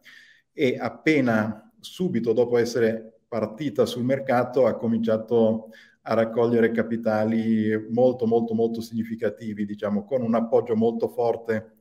e 0.51 0.75
appena 0.79 1.71
subito 1.79 2.33
dopo 2.33 2.57
essere 2.57 3.19
partita 3.27 3.85
sul 3.85 4.03
mercato 4.03 4.65
ha 4.65 4.75
cominciato 4.75 5.69
a 6.01 6.15
raccogliere 6.15 6.71
capitali 6.71 7.89
molto 7.91 8.25
molto 8.25 8.55
molto 8.55 8.81
significativi, 8.81 9.67
diciamo, 9.67 10.03
con 10.03 10.23
un 10.23 10.33
appoggio 10.33 10.75
molto 10.75 11.09
forte 11.09 11.75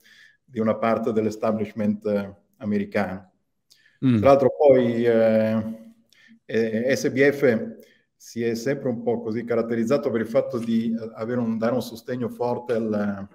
di 0.57 0.63
una 0.63 0.77
parte 0.77 1.13
dell'establishment 1.13 2.07
eh, 2.07 2.35
americano. 2.57 3.33
Mm. 4.03 4.17
Tra 4.17 4.29
l'altro 4.29 4.55
poi 4.57 5.05
eh, 5.05 5.93
eh, 6.47 6.97
SBF 6.97 7.77
si 8.17 8.43
è 8.43 8.55
sempre 8.55 8.89
un 8.89 9.03
po' 9.03 9.21
così 9.21 9.45
caratterizzato 9.45 10.11
per 10.11 10.23
il 10.23 10.27
fatto 10.27 10.57
di 10.57 10.95
eh, 10.95 11.35
un, 11.35 11.59
dare 11.59 11.75
un 11.75 11.83
sostegno 11.83 12.31
forte 12.31 12.73
al, 12.73 13.29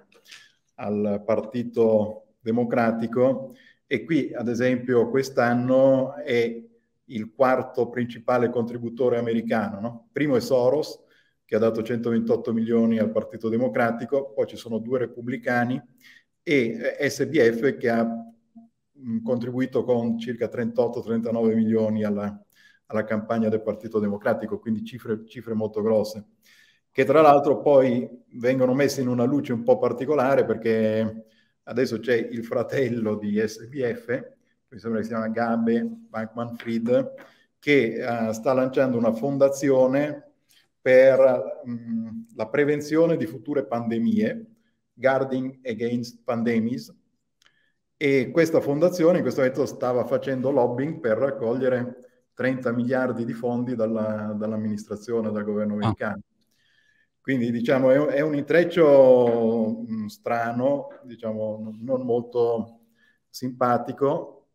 al 0.74 1.22
Partito 1.24 2.34
Democratico 2.40 3.54
e 3.86 4.02
qui 4.02 4.32
ad 4.34 4.48
esempio 4.48 5.08
quest'anno 5.08 6.16
è 6.16 6.60
il 7.04 7.32
quarto 7.32 7.88
principale 7.88 8.50
contributore 8.50 9.18
americano. 9.18 9.78
No? 9.78 10.08
Primo 10.10 10.34
è 10.34 10.40
Soros, 10.40 10.98
che 11.44 11.54
ha 11.54 11.60
dato 11.60 11.84
128 11.84 12.52
milioni 12.52 12.98
al 12.98 13.12
Partito 13.12 13.48
Democratico, 13.48 14.32
poi 14.32 14.46
ci 14.46 14.56
sono 14.56 14.78
due 14.78 14.98
repubblicani 14.98 15.80
e 16.42 16.96
eh, 16.98 17.10
SBF 17.10 17.76
che 17.76 17.88
ha 17.88 18.06
contribuito 19.22 19.84
con 19.84 20.18
circa 20.18 20.46
38-39 20.46 21.54
milioni 21.54 22.04
alla, 22.04 22.40
alla, 22.86 23.04
campagna 23.04 23.48
del 23.48 23.62
Partito 23.62 23.98
Democratico, 23.98 24.58
quindi 24.58 24.84
cifre, 24.84 25.24
cifre 25.26 25.54
molto 25.54 25.82
grosse, 25.82 26.26
che 26.90 27.04
tra 27.04 27.20
l'altro 27.20 27.60
poi 27.60 28.08
vengono 28.34 28.74
messe 28.74 29.00
in 29.00 29.08
una 29.08 29.24
luce 29.24 29.52
un 29.52 29.62
po' 29.62 29.78
particolare 29.78 30.44
perché 30.44 31.26
adesso 31.64 31.98
c'è 31.98 32.14
il 32.14 32.44
fratello 32.44 33.16
di 33.16 33.40
SBF, 33.44 34.30
mi 34.68 34.78
sembra 34.78 35.00
che 35.00 35.06
si 35.06 35.12
chiama 35.12 35.28
Gabe 35.28 35.82
Bankman 36.08 36.56
Fried, 36.56 37.14
che 37.58 38.04
uh, 38.04 38.32
sta 38.32 38.52
lanciando 38.52 38.96
una 38.96 39.12
fondazione 39.12 40.32
per 40.80 41.62
mh, 41.64 42.34
la 42.34 42.48
prevenzione 42.48 43.16
di 43.16 43.26
future 43.26 43.66
pandemie 43.66 44.51
Guarding 44.94 45.60
Against 45.66 46.22
Pandemies 46.24 46.94
e 47.96 48.30
questa 48.32 48.60
fondazione 48.60 49.18
in 49.18 49.22
questo 49.22 49.40
momento 49.40 49.64
stava 49.64 50.04
facendo 50.04 50.50
lobbying 50.50 50.98
per 50.98 51.18
raccogliere 51.18 52.30
30 52.34 52.72
miliardi 52.72 53.24
di 53.24 53.32
fondi 53.32 53.76
dalla, 53.76 54.34
dall'amministrazione, 54.36 55.30
dal 55.30 55.44
governo 55.44 55.74
ah. 55.74 55.76
americano. 55.76 56.16
Ah. 56.18 56.32
Quindi 57.20 57.52
diciamo 57.52 57.90
è, 57.90 57.98
è 58.14 58.20
un 58.20 58.34
intreccio 58.34 59.84
mh, 59.86 59.94
mm, 59.94 60.06
strano, 60.06 60.88
diciamo 61.04 61.76
non 61.78 62.02
molto 62.04 62.80
simpatico. 63.28 64.48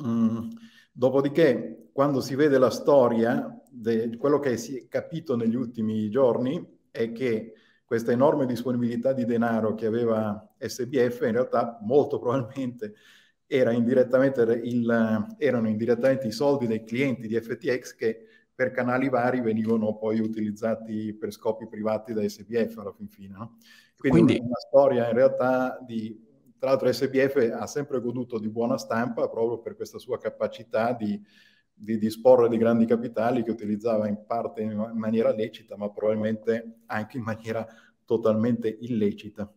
Mm. 0.00 0.50
Dopodiché, 0.92 1.88
quando 1.92 2.20
si 2.20 2.36
vede 2.36 2.58
la 2.58 2.70
storia, 2.70 3.60
de, 3.68 4.16
quello 4.16 4.38
che 4.38 4.56
si 4.56 4.76
è 4.76 4.86
capito 4.86 5.34
negli 5.34 5.56
ultimi 5.56 6.08
giorni 6.08 6.64
è 6.92 7.10
che 7.10 7.54
questa 7.94 8.10
enorme 8.10 8.44
disponibilità 8.44 9.12
di 9.12 9.24
denaro 9.24 9.74
che 9.74 9.86
aveva 9.86 10.52
SBF 10.58 11.20
in 11.26 11.30
realtà 11.30 11.78
molto 11.82 12.18
probabilmente 12.18 12.94
era 13.46 13.70
indirettamente 13.70 14.42
il, 14.42 15.36
erano 15.38 15.68
indirettamente 15.68 16.26
i 16.26 16.32
soldi 16.32 16.66
dei 16.66 16.82
clienti 16.82 17.28
di 17.28 17.40
FTX 17.40 17.94
che 17.94 18.26
per 18.52 18.72
canali 18.72 19.08
vari 19.08 19.40
venivano 19.40 19.96
poi 19.96 20.18
utilizzati 20.18 21.14
per 21.14 21.30
scopi 21.30 21.68
privati 21.68 22.12
da 22.12 22.28
SBF 22.28 22.78
alla 22.78 22.92
fin 22.92 23.06
fine. 23.06 23.36
No? 23.36 23.58
Quindi, 23.96 24.22
Quindi 24.22 24.44
una 24.44 24.58
storia 24.58 25.08
in 25.08 25.14
realtà 25.14 25.78
di... 25.86 26.20
Tra 26.58 26.70
l'altro 26.70 26.90
SBF 26.90 27.52
ha 27.56 27.66
sempre 27.68 28.00
goduto 28.00 28.40
di 28.40 28.48
buona 28.48 28.76
stampa 28.76 29.28
proprio 29.28 29.60
per 29.60 29.76
questa 29.76 29.98
sua 29.98 30.18
capacità 30.18 30.92
di 30.94 31.22
di 31.74 31.98
disporre 31.98 32.48
di 32.48 32.56
grandi 32.56 32.86
capitali 32.86 33.42
che 33.42 33.50
utilizzava 33.50 34.08
in 34.08 34.24
parte 34.26 34.62
in 34.62 34.92
maniera 34.94 35.34
lecita, 35.34 35.76
ma 35.76 35.90
probabilmente 35.90 36.78
anche 36.86 37.18
in 37.18 37.24
maniera 37.24 37.66
totalmente 38.04 38.78
illecita. 38.80 39.52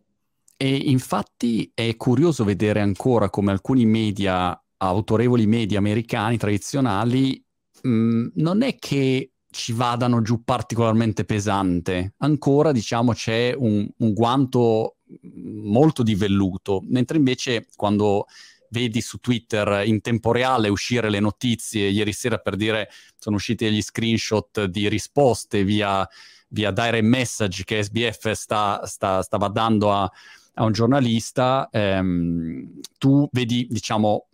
E 0.56 0.74
infatti 0.74 1.70
è 1.72 1.94
curioso 1.96 2.42
vedere 2.42 2.80
ancora 2.80 3.30
come 3.30 3.52
alcuni 3.52 3.86
media, 3.86 4.60
autorevoli 4.78 5.46
media 5.46 5.78
americani 5.78 6.36
tradizionali, 6.36 7.42
mh, 7.82 7.88
mm, 7.88 8.26
non 8.34 8.62
è 8.62 8.76
che 8.76 9.30
ci 9.50 9.72
vadano 9.72 10.20
giù 10.20 10.42
particolarmente 10.42 11.24
pesante, 11.24 12.14
ancora 12.18 12.72
diciamo 12.72 13.12
c'è 13.12 13.54
un, 13.56 13.88
un 13.98 14.12
guanto 14.12 14.96
molto 15.22 16.02
di 16.02 16.14
velluto, 16.14 16.82
mentre 16.86 17.16
invece 17.16 17.66
quando 17.74 18.26
vedi 18.70 19.00
su 19.00 19.18
Twitter 19.18 19.82
in 19.86 20.00
tempo 20.00 20.32
reale 20.32 20.68
uscire 20.68 21.10
le 21.10 21.20
notizie, 21.20 21.88
ieri 21.88 22.12
sera 22.12 22.38
per 22.38 22.56
dire 22.56 22.90
sono 23.18 23.36
usciti 23.36 23.64
degli 23.64 23.82
screenshot 23.82 24.64
di 24.64 24.88
risposte 24.88 25.64
via, 25.64 26.08
via 26.48 26.70
direct 26.70 27.04
message 27.04 27.64
che 27.64 27.82
SBF 27.82 28.30
sta, 28.32 28.84
sta, 28.86 29.22
stava 29.22 29.48
dando 29.48 29.92
a, 29.92 30.10
a 30.54 30.64
un 30.64 30.72
giornalista, 30.72 31.68
ehm, 31.70 32.80
tu 32.98 33.28
vedi 33.32 33.66
diciamo 33.70 34.28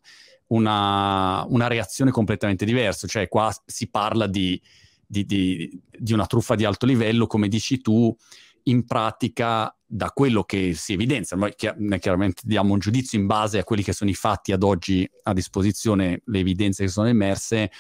una, 0.49 1.45
una, 1.49 1.67
reazione 1.67 2.11
completamente 2.11 2.64
diversa, 2.64 3.07
cioè 3.07 3.29
qua 3.29 3.55
si 3.67 3.88
parla 3.88 4.26
di, 4.26 4.61
di, 5.07 5.25
di, 5.25 5.81
di 5.91 6.12
una 6.12 6.26
truffa 6.26 6.55
di 6.55 6.64
alto 6.64 6.87
livello, 6.87 7.26
come 7.26 7.49
dici 7.49 7.81
tu, 7.81 8.14
in 8.64 8.87
pratica 8.87 9.75
da 9.95 10.11
quello 10.11 10.43
che 10.43 10.75
si 10.75 10.95
evidenzia, 10.95 11.37
noi 11.37 11.55
chiaramente 11.55 12.43
diamo 12.45 12.73
un 12.73 12.81
giudizio 12.81 13.17
in 13.17 13.27
base 13.27 13.59
a 13.59 13.63
quelli 13.63 13.85
che 13.85 13.93
sono 13.93 14.11
i 14.11 14.15
fatti 14.15 14.51
ad 14.51 14.65
oggi 14.65 15.09
a 15.23 15.33
disposizione, 15.33 16.21
le 16.25 16.41
evidenze 16.41 16.83
che 16.83 16.91
sono 16.91 17.07
emerse, 17.07 17.71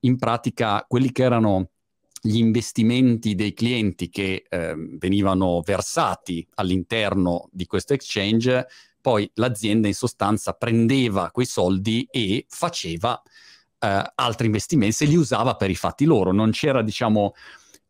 in 0.00 0.16
pratica 0.16 0.84
quelli 0.86 1.10
che 1.10 1.24
erano 1.24 1.70
gli 2.22 2.36
investimenti 2.36 3.34
dei 3.34 3.52
clienti 3.52 4.10
che 4.10 4.44
eh, 4.48 4.74
venivano 4.76 5.60
versati 5.62 6.46
all'interno 6.54 7.48
di 7.50 7.66
questo 7.66 7.94
exchange, 7.94 8.68
poi 9.00 9.28
l'azienda 9.34 9.88
in 9.88 9.94
sostanza 9.94 10.52
prendeva 10.52 11.32
quei 11.32 11.46
soldi 11.46 12.06
e 12.08 12.46
faceva 12.48 13.20
eh, 13.80 14.12
altri 14.14 14.46
investimenti, 14.46 14.94
se 14.94 15.04
li 15.06 15.16
usava 15.16 15.56
per 15.56 15.70
i 15.70 15.74
fatti 15.74 16.04
loro, 16.04 16.30
non 16.30 16.52
c'era 16.52 16.80
diciamo 16.80 17.34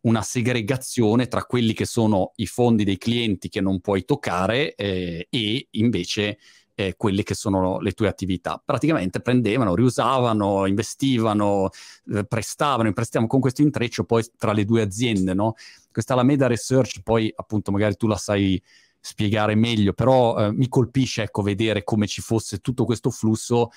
una 0.06 0.22
segregazione 0.22 1.26
tra 1.28 1.44
quelli 1.44 1.72
che 1.72 1.84
sono 1.84 2.32
i 2.36 2.46
fondi 2.46 2.84
dei 2.84 2.96
clienti 2.96 3.48
che 3.48 3.60
non 3.60 3.80
puoi 3.80 4.04
toccare 4.04 4.74
eh, 4.74 5.26
e 5.28 5.68
invece 5.72 6.38
eh, 6.74 6.94
quelle 6.96 7.22
che 7.22 7.34
sono 7.34 7.80
le 7.80 7.92
tue 7.92 8.06
attività. 8.06 8.62
Praticamente 8.64 9.20
prendevano, 9.20 9.74
riusavano, 9.74 10.66
investivano, 10.66 11.70
eh, 12.14 12.24
prestavano, 12.24 12.92
prestavano 12.92 13.30
con 13.30 13.40
questo 13.40 13.62
intreccio 13.62 14.04
poi 14.04 14.24
tra 14.36 14.52
le 14.52 14.64
due 14.64 14.82
aziende, 14.82 15.34
no? 15.34 15.54
Questa 15.90 16.12
Alameda 16.12 16.46
Research, 16.46 17.00
poi 17.02 17.32
appunto 17.34 17.72
magari 17.72 17.96
tu 17.96 18.06
la 18.06 18.16
sai 18.16 18.62
spiegare 19.00 19.54
meglio, 19.54 19.92
però 19.92 20.38
eh, 20.38 20.52
mi 20.52 20.68
colpisce 20.68 21.22
ecco 21.22 21.42
vedere 21.42 21.82
come 21.82 22.06
ci 22.06 22.20
fosse 22.20 22.58
tutto 22.58 22.84
questo 22.84 23.10
flusso 23.10 23.70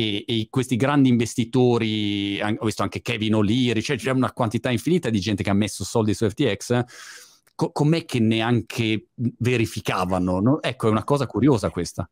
e, 0.00 0.24
e, 0.26 0.46
questi 0.48 0.76
grandi 0.76 1.08
investitori, 1.08 2.40
ho 2.40 2.64
visto 2.64 2.82
anche 2.82 3.02
Kevin 3.02 3.34
O'Leary, 3.34 3.82
cioè 3.82 3.96
c'è 3.96 4.10
una 4.10 4.32
quantità 4.32 4.70
infinita 4.70 5.10
di 5.10 5.20
gente 5.20 5.42
che 5.42 5.50
ha 5.50 5.54
messo 5.54 5.84
soldi 5.84 6.14
su 6.14 6.28
FTX, 6.28 6.84
co- 7.54 7.70
com'è 7.70 8.04
che 8.04 8.18
neanche 8.18 9.08
verificavano? 9.14 10.40
No? 10.40 10.62
Ecco, 10.62 10.88
è 10.88 10.90
una 10.90 11.04
cosa 11.04 11.26
curiosa 11.26 11.70
questa. 11.70 12.08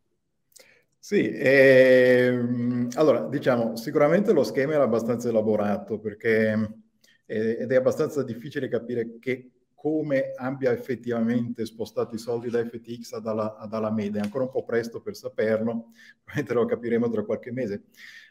Sì, 1.01 1.31
ehm, 1.33 2.89
allora 2.95 3.27
diciamo 3.29 3.77
sicuramente 3.77 4.33
lo 4.33 4.43
schema 4.43 4.75
era 4.75 4.83
abbastanza 4.83 5.29
elaborato 5.29 5.99
perché 5.99 6.83
eh, 7.25 7.57
ed 7.61 7.73
è 7.73 7.77
abbastanza 7.77 8.23
difficile 8.23 8.69
capire 8.69 9.19
che 9.19 9.51
come 9.79 10.33
abbia 10.35 10.73
effettivamente 10.73 11.65
spostato 11.65 12.17
i 12.17 12.19
soldi 12.19 12.51
da 12.51 12.65
FTX 12.65 13.13
ad, 13.13 13.29
alla, 13.29 13.57
ad 13.57 13.73
Alameda. 13.73 14.19
È 14.19 14.23
ancora 14.23 14.43
un 14.43 14.51
po' 14.51 14.65
presto 14.65 15.01
per 15.01 15.15
saperlo, 15.15 15.93
probabilmente 16.25 16.53
lo 16.53 16.65
capiremo 16.67 17.09
tra 17.09 17.25
qualche 17.25 17.53
mese. 17.53 17.85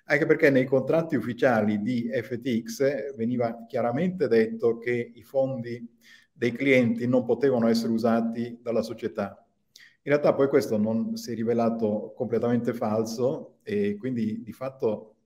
Anche 0.08 0.26
perché 0.26 0.50
nei 0.50 0.66
contratti 0.66 1.16
ufficiali 1.16 1.82
di 1.82 2.10
FTX 2.12 3.16
veniva 3.16 3.66
chiaramente 3.66 4.28
detto 4.28 4.78
che 4.78 5.12
i 5.16 5.24
fondi 5.24 5.88
dei 6.34 6.52
clienti 6.52 7.08
non 7.08 7.24
potevano 7.24 7.70
essere 7.70 7.94
usati 7.94 8.60
dalla 8.62 8.82
società. 8.82 9.42
In 10.04 10.12
realtà 10.12 10.34
poi 10.34 10.50
questo 10.50 10.78
non 10.78 11.16
si 11.16 11.32
è 11.32 11.36
rivelato 11.36 12.14
completamente 12.14 12.74
falso 12.74 13.60
e 13.64 13.96
quindi 13.98 14.44
di 14.44 14.52
fatto 14.52 15.17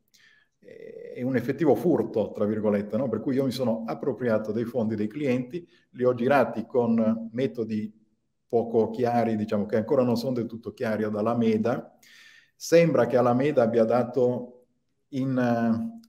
è 0.63 1.23
un 1.23 1.35
effettivo 1.35 1.75
furto, 1.75 2.31
tra 2.31 2.45
virgolette, 2.45 2.95
no? 2.95 3.09
per 3.09 3.19
cui 3.19 3.35
io 3.35 3.45
mi 3.45 3.51
sono 3.51 3.83
appropriato 3.85 4.51
dei 4.51 4.65
fondi 4.65 4.95
dei 4.95 5.07
clienti, 5.07 5.67
li 5.91 6.03
ho 6.03 6.13
girati 6.13 6.65
con 6.65 7.29
metodi 7.31 7.91
poco 8.47 8.89
chiari, 8.89 9.35
diciamo 9.35 9.65
che 9.65 9.77
ancora 9.77 10.03
non 10.03 10.17
sono 10.17 10.33
del 10.33 10.45
tutto 10.45 10.73
chiari 10.73 11.03
ad 11.03 11.15
Alameda. 11.15 11.97
Sembra 12.55 13.07
che 13.07 13.17
Alameda 13.17 13.63
abbia 13.63 13.85
dato 13.85 14.65
in, 15.09 15.99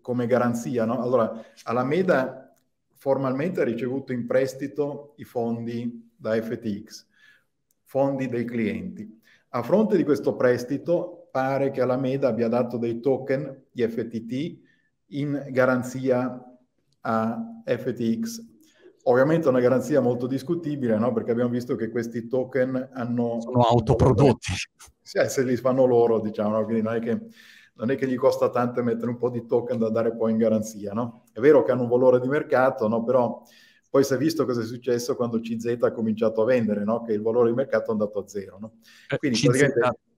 come 0.00 0.26
garanzia, 0.26 0.84
no? 0.84 1.00
allora 1.00 1.42
Alameda 1.64 2.54
formalmente 2.94 3.60
ha 3.60 3.64
ricevuto 3.64 4.12
in 4.12 4.26
prestito 4.26 5.14
i 5.16 5.24
fondi 5.24 6.10
da 6.14 6.40
FTX, 6.40 7.06
fondi 7.84 8.28
dei 8.28 8.44
clienti. 8.44 9.20
A 9.50 9.62
fronte 9.62 9.96
di 9.96 10.04
questo 10.04 10.36
prestito 10.36 11.21
pare 11.32 11.70
che 11.70 11.80
Alameda 11.80 12.28
abbia 12.28 12.46
dato 12.46 12.76
dei 12.76 13.00
token 13.00 13.64
di 13.72 13.82
FTT 13.88 14.60
in 15.14 15.46
garanzia 15.48 16.40
a 17.00 17.62
FTX. 17.64 18.50
Ovviamente 19.04 19.46
è 19.46 19.50
una 19.50 19.60
garanzia 19.60 20.00
molto 20.00 20.26
discutibile, 20.26 20.96
no? 20.98 21.12
perché 21.12 21.32
abbiamo 21.32 21.50
visto 21.50 21.74
che 21.74 21.90
questi 21.90 22.28
token 22.28 22.90
hanno... 22.92 23.40
Sono 23.40 23.62
autoprodotti. 23.62 24.52
Sì, 25.00 25.20
se 25.26 25.42
li 25.42 25.56
fanno 25.56 25.86
loro, 25.86 26.20
diciamo, 26.20 26.62
quindi 26.64 26.82
non 26.82 26.94
è, 26.94 27.00
che, 27.00 27.18
non 27.74 27.90
è 27.90 27.96
che 27.96 28.06
gli 28.06 28.14
costa 28.14 28.50
tanto 28.50 28.82
mettere 28.82 29.10
un 29.10 29.16
po' 29.16 29.30
di 29.30 29.46
token 29.46 29.78
da 29.78 29.88
dare 29.88 30.14
poi 30.14 30.32
in 30.32 30.36
garanzia, 30.36 30.92
no? 30.92 31.24
È 31.32 31.40
vero 31.40 31.64
che 31.64 31.72
hanno 31.72 31.82
un 31.82 31.88
valore 31.88 32.20
di 32.20 32.28
mercato, 32.28 32.86
no? 32.86 33.02
Però 33.02 33.42
poi 33.90 34.04
si 34.04 34.14
è 34.14 34.16
visto 34.18 34.44
cosa 34.44 34.60
è 34.60 34.64
successo 34.64 35.16
quando 35.16 35.40
CZ 35.40 35.78
ha 35.80 35.92
cominciato 35.92 36.42
a 36.42 36.44
vendere, 36.44 36.84
no? 36.84 37.02
Che 37.02 37.12
il 37.12 37.22
valore 37.22 37.48
di 37.48 37.56
mercato 37.56 37.88
è 37.88 37.92
andato 37.92 38.20
a 38.20 38.28
zero, 38.28 38.58
no? 38.60 38.74
Eh, 39.08 39.16
Quindi 39.16 39.38
CZ... 39.38 39.72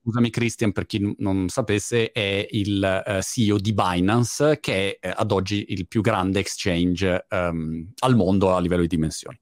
scusami 0.05 0.29
Christian, 0.29 0.71
per 0.71 0.85
chi 0.85 1.15
non 1.17 1.49
sapesse, 1.49 2.11
è 2.11 2.47
il 2.51 2.83
eh, 2.83 3.21
CEO 3.23 3.57
di 3.57 3.73
Binance, 3.73 4.59
che 4.59 4.99
è 4.99 5.09
uh, 5.09 5.13
ad 5.15 5.31
oggi 5.31 5.65
il 5.69 5.87
più 5.87 6.01
grande 6.01 6.39
exchange 6.39 7.25
um, 7.31 7.91
al 8.01 8.15
mondo 8.15 8.53
a 8.53 8.59
livello 8.59 8.81
di 8.81 8.87
dimensioni. 8.87 9.39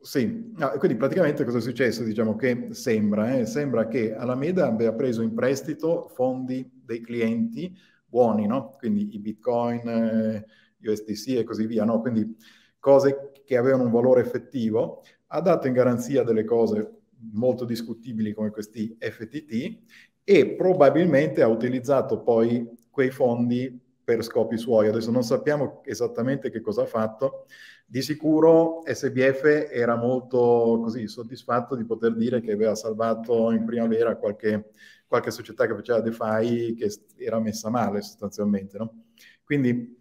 Sì, 0.00 0.52
no, 0.56 0.70
quindi 0.78 0.96
praticamente 0.96 1.44
cosa 1.44 1.58
è 1.58 1.60
successo? 1.60 2.02
Diciamo 2.02 2.34
che 2.34 2.68
sembra, 2.70 3.38
eh, 3.38 3.46
sembra 3.46 3.86
che 3.86 4.12
Alameda 4.12 4.66
abbia 4.66 4.92
preso 4.92 5.22
in 5.22 5.34
prestito 5.34 6.08
fondi 6.08 6.68
dei 6.84 7.00
clienti 7.00 7.72
buoni, 8.06 8.46
no? 8.46 8.74
Quindi 8.76 9.14
i 9.14 9.20
bitcoin, 9.20 9.86
eh, 9.86 10.46
USDC 10.82 11.36
e 11.36 11.44
così 11.44 11.66
via, 11.66 11.84
no? 11.84 12.00
Quindi 12.00 12.34
cose 12.80 13.30
che 13.44 13.56
avevano 13.56 13.84
un 13.84 13.92
valore 13.92 14.22
effettivo, 14.22 15.04
ha 15.28 15.40
dato 15.40 15.68
in 15.68 15.74
garanzia 15.74 16.24
delle 16.24 16.44
cose 16.44 16.99
molto 17.32 17.64
discutibili 17.64 18.32
come 18.32 18.50
questi 18.50 18.96
FTT 18.98 19.78
e 20.24 20.54
probabilmente 20.54 21.42
ha 21.42 21.48
utilizzato 21.48 22.22
poi 22.22 22.68
quei 22.90 23.10
fondi 23.10 23.78
per 24.02 24.22
scopi 24.22 24.56
suoi. 24.56 24.88
Adesso 24.88 25.10
non 25.10 25.22
sappiamo 25.22 25.82
esattamente 25.84 26.50
che 26.50 26.60
cosa 26.60 26.82
ha 26.82 26.86
fatto. 26.86 27.46
Di 27.86 28.02
sicuro 28.02 28.82
SBF 28.84 29.68
era 29.70 29.96
molto 29.96 30.80
così 30.82 31.06
soddisfatto 31.06 31.76
di 31.76 31.84
poter 31.84 32.14
dire 32.16 32.40
che 32.40 32.52
aveva 32.52 32.74
salvato 32.74 33.50
in 33.50 33.64
primavera 33.64 34.16
qualche, 34.16 34.70
qualche 35.06 35.30
società 35.30 35.66
che 35.66 35.74
faceva 35.74 36.00
DeFi 36.00 36.74
che 36.74 36.88
era 37.16 37.38
messa 37.38 37.70
male 37.70 38.02
sostanzialmente. 38.02 38.78
No? 38.78 39.04
Quindi 39.44 39.98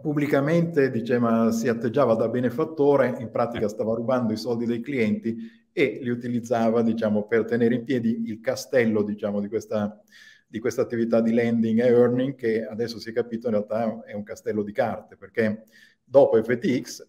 pubblicamente 0.00 0.90
diceva, 0.90 1.50
si 1.50 1.68
atteggiava 1.68 2.14
da 2.14 2.28
benefattore, 2.28 3.16
in 3.20 3.30
pratica 3.30 3.68
stava 3.68 3.94
rubando 3.94 4.32
i 4.34 4.36
soldi 4.36 4.66
dei 4.66 4.80
clienti 4.80 5.36
e 5.72 5.98
li 6.02 6.10
utilizzava 6.10 6.82
diciamo, 6.82 7.26
per 7.26 7.44
tenere 7.44 7.74
in 7.74 7.84
piedi 7.84 8.22
il 8.26 8.40
castello 8.40 9.02
diciamo, 9.02 9.40
di, 9.40 9.48
questa, 9.48 10.00
di 10.46 10.58
questa 10.58 10.82
attività 10.82 11.20
di 11.20 11.32
lending 11.32 11.80
e 11.80 11.86
earning 11.86 12.34
che 12.34 12.64
adesso 12.64 12.98
si 12.98 13.10
è 13.10 13.12
capito 13.12 13.46
in 13.46 13.54
realtà 13.54 14.02
è 14.04 14.12
un 14.14 14.22
castello 14.22 14.62
di 14.62 14.72
carte 14.72 15.16
perché 15.16 15.64
dopo 16.04 16.42
FTX 16.42 17.06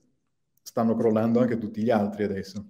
stanno 0.62 0.95
crollando 0.95 1.39
anche 1.39 1.58
tutti 1.58 1.82
gli 1.82 1.89
altri 1.89 2.24
adesso. 2.24 2.65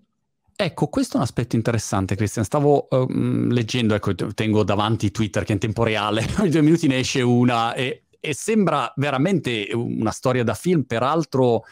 Ecco, 0.61 0.87
questo 0.87 1.13
è 1.13 1.17
un 1.17 1.23
aspetto 1.23 1.55
interessante, 1.55 2.15
Cristian. 2.15 2.43
Stavo 2.43 2.87
uh, 2.89 3.07
leggendo, 3.07 3.95
ecco, 3.95 4.13
tengo 4.13 4.63
davanti 4.65 5.09
Twitter 5.09 5.43
che 5.43 5.51
è 5.51 5.53
in 5.53 5.59
tempo 5.59 5.83
reale, 5.83 6.25
ogni 6.39 6.49
due 6.49 6.61
minuti 6.61 6.87
ne 6.87 6.99
esce 6.99 7.21
una 7.21 7.73
e, 7.73 8.07
e 8.19 8.33
sembra 8.33 8.91
veramente 8.97 9.69
una 9.73 10.11
storia 10.11 10.43
da 10.43 10.53
film, 10.53 10.83
peraltro 10.83 11.63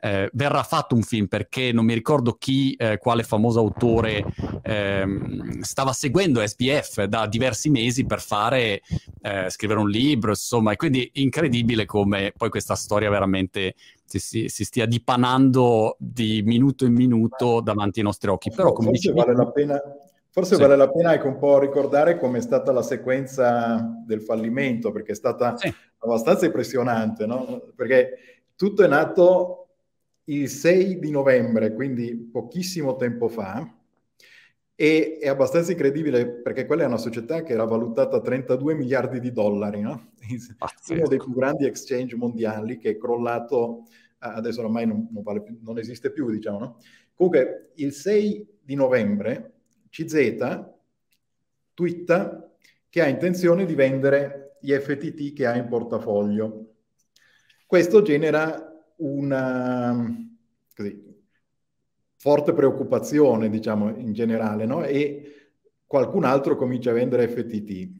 eh, 0.00 0.30
verrà 0.32 0.62
fatto 0.62 0.94
un 0.94 1.02
film 1.02 1.26
perché 1.26 1.72
non 1.72 1.84
mi 1.84 1.92
ricordo 1.92 2.32
chi, 2.32 2.74
eh, 2.74 2.96
quale 2.98 3.22
famoso 3.22 3.60
autore 3.60 4.24
ehm, 4.62 5.60
stava 5.60 5.92
seguendo 5.92 6.44
SPF 6.44 7.04
da 7.04 7.26
diversi 7.26 7.68
mesi 7.68 8.06
per 8.06 8.20
fare, 8.20 8.80
eh, 9.20 9.50
scrivere 9.50 9.80
un 9.80 9.90
libro, 9.90 10.30
insomma, 10.30 10.72
e 10.72 10.76
quindi 10.76 11.10
incredibile 11.14 11.84
come 11.84 12.32
poi 12.36 12.48
questa 12.48 12.74
storia 12.74 13.10
veramente 13.10 13.74
si, 14.04 14.48
si, 14.48 14.64
stia 14.64 14.86
dipanando 14.86 15.96
di 15.98 16.42
minuto 16.44 16.84
in 16.84 16.94
minuto 16.94 17.60
davanti 17.60 18.00
ai 18.00 18.06
nostri 18.06 18.30
occhi. 18.30 18.50
Però 18.50 18.72
come 18.72 18.88
forse 18.88 19.12
vale 19.12 19.34
la 19.34 19.50
pena, 19.50 19.80
forse 20.30 20.54
sì. 20.54 20.60
vale 20.60 20.76
la 20.76 20.90
pena 20.90 21.12
ecco, 21.12 21.28
un 21.28 21.38
po' 21.38 21.58
ricordare 21.58 22.18
come 22.18 22.38
è 22.38 22.40
stata 22.40 22.72
la 22.72 22.82
sequenza 22.82 24.02
del 24.04 24.22
fallimento, 24.22 24.90
perché 24.90 25.12
è 25.12 25.14
stata 25.14 25.56
sì. 25.56 25.72
abbastanza 25.98 26.46
impressionante, 26.46 27.26
no? 27.26 27.70
Perché 27.76 28.40
tutto 28.56 28.82
è 28.82 28.88
nato 28.88 29.59
il 30.30 30.48
6 30.48 30.98
di 30.98 31.10
novembre, 31.10 31.72
quindi 31.74 32.14
pochissimo 32.16 32.96
tempo 32.96 33.28
fa, 33.28 33.76
e 34.74 35.18
è 35.20 35.28
abbastanza 35.28 35.72
incredibile 35.72 36.26
perché 36.26 36.64
quella 36.64 36.84
è 36.84 36.86
una 36.86 36.96
società 36.96 37.42
che 37.42 37.52
era 37.52 37.64
valutata 37.64 38.16
a 38.16 38.20
32 38.20 38.74
miliardi 38.74 39.20
di 39.20 39.32
dollari, 39.32 39.80
no? 39.80 40.12
uno 40.88 41.08
dei 41.08 41.18
più 41.18 41.34
grandi 41.34 41.66
exchange 41.66 42.16
mondiali 42.16 42.78
che 42.78 42.90
è 42.90 42.96
crollato, 42.96 43.86
adesso 44.18 44.62
ormai 44.62 44.86
non, 44.86 45.08
non, 45.10 45.22
vale 45.22 45.42
più, 45.42 45.58
non 45.62 45.78
esiste 45.78 46.10
più, 46.12 46.30
diciamo, 46.30 46.58
no? 46.58 46.78
Comunque, 47.14 47.72
il 47.74 47.92
6 47.92 48.58
di 48.62 48.74
novembre 48.74 49.52
CZ 49.90 50.64
twitta 51.74 52.50
che 52.88 53.02
ha 53.02 53.08
intenzione 53.08 53.66
di 53.66 53.74
vendere 53.74 54.56
gli 54.60 54.72
FTT 54.72 55.32
che 55.34 55.46
ha 55.46 55.56
in 55.56 55.68
portafoglio. 55.68 56.74
Questo 57.66 58.02
genera 58.02 58.69
una 59.00 59.94
così, 60.74 61.18
forte 62.16 62.52
preoccupazione, 62.52 63.48
diciamo, 63.48 63.96
in 63.96 64.12
generale, 64.12 64.66
no? 64.66 64.84
E 64.84 65.52
qualcun 65.86 66.24
altro 66.24 66.56
comincia 66.56 66.90
a 66.90 66.94
vendere 66.94 67.28
FTT. 67.28 67.98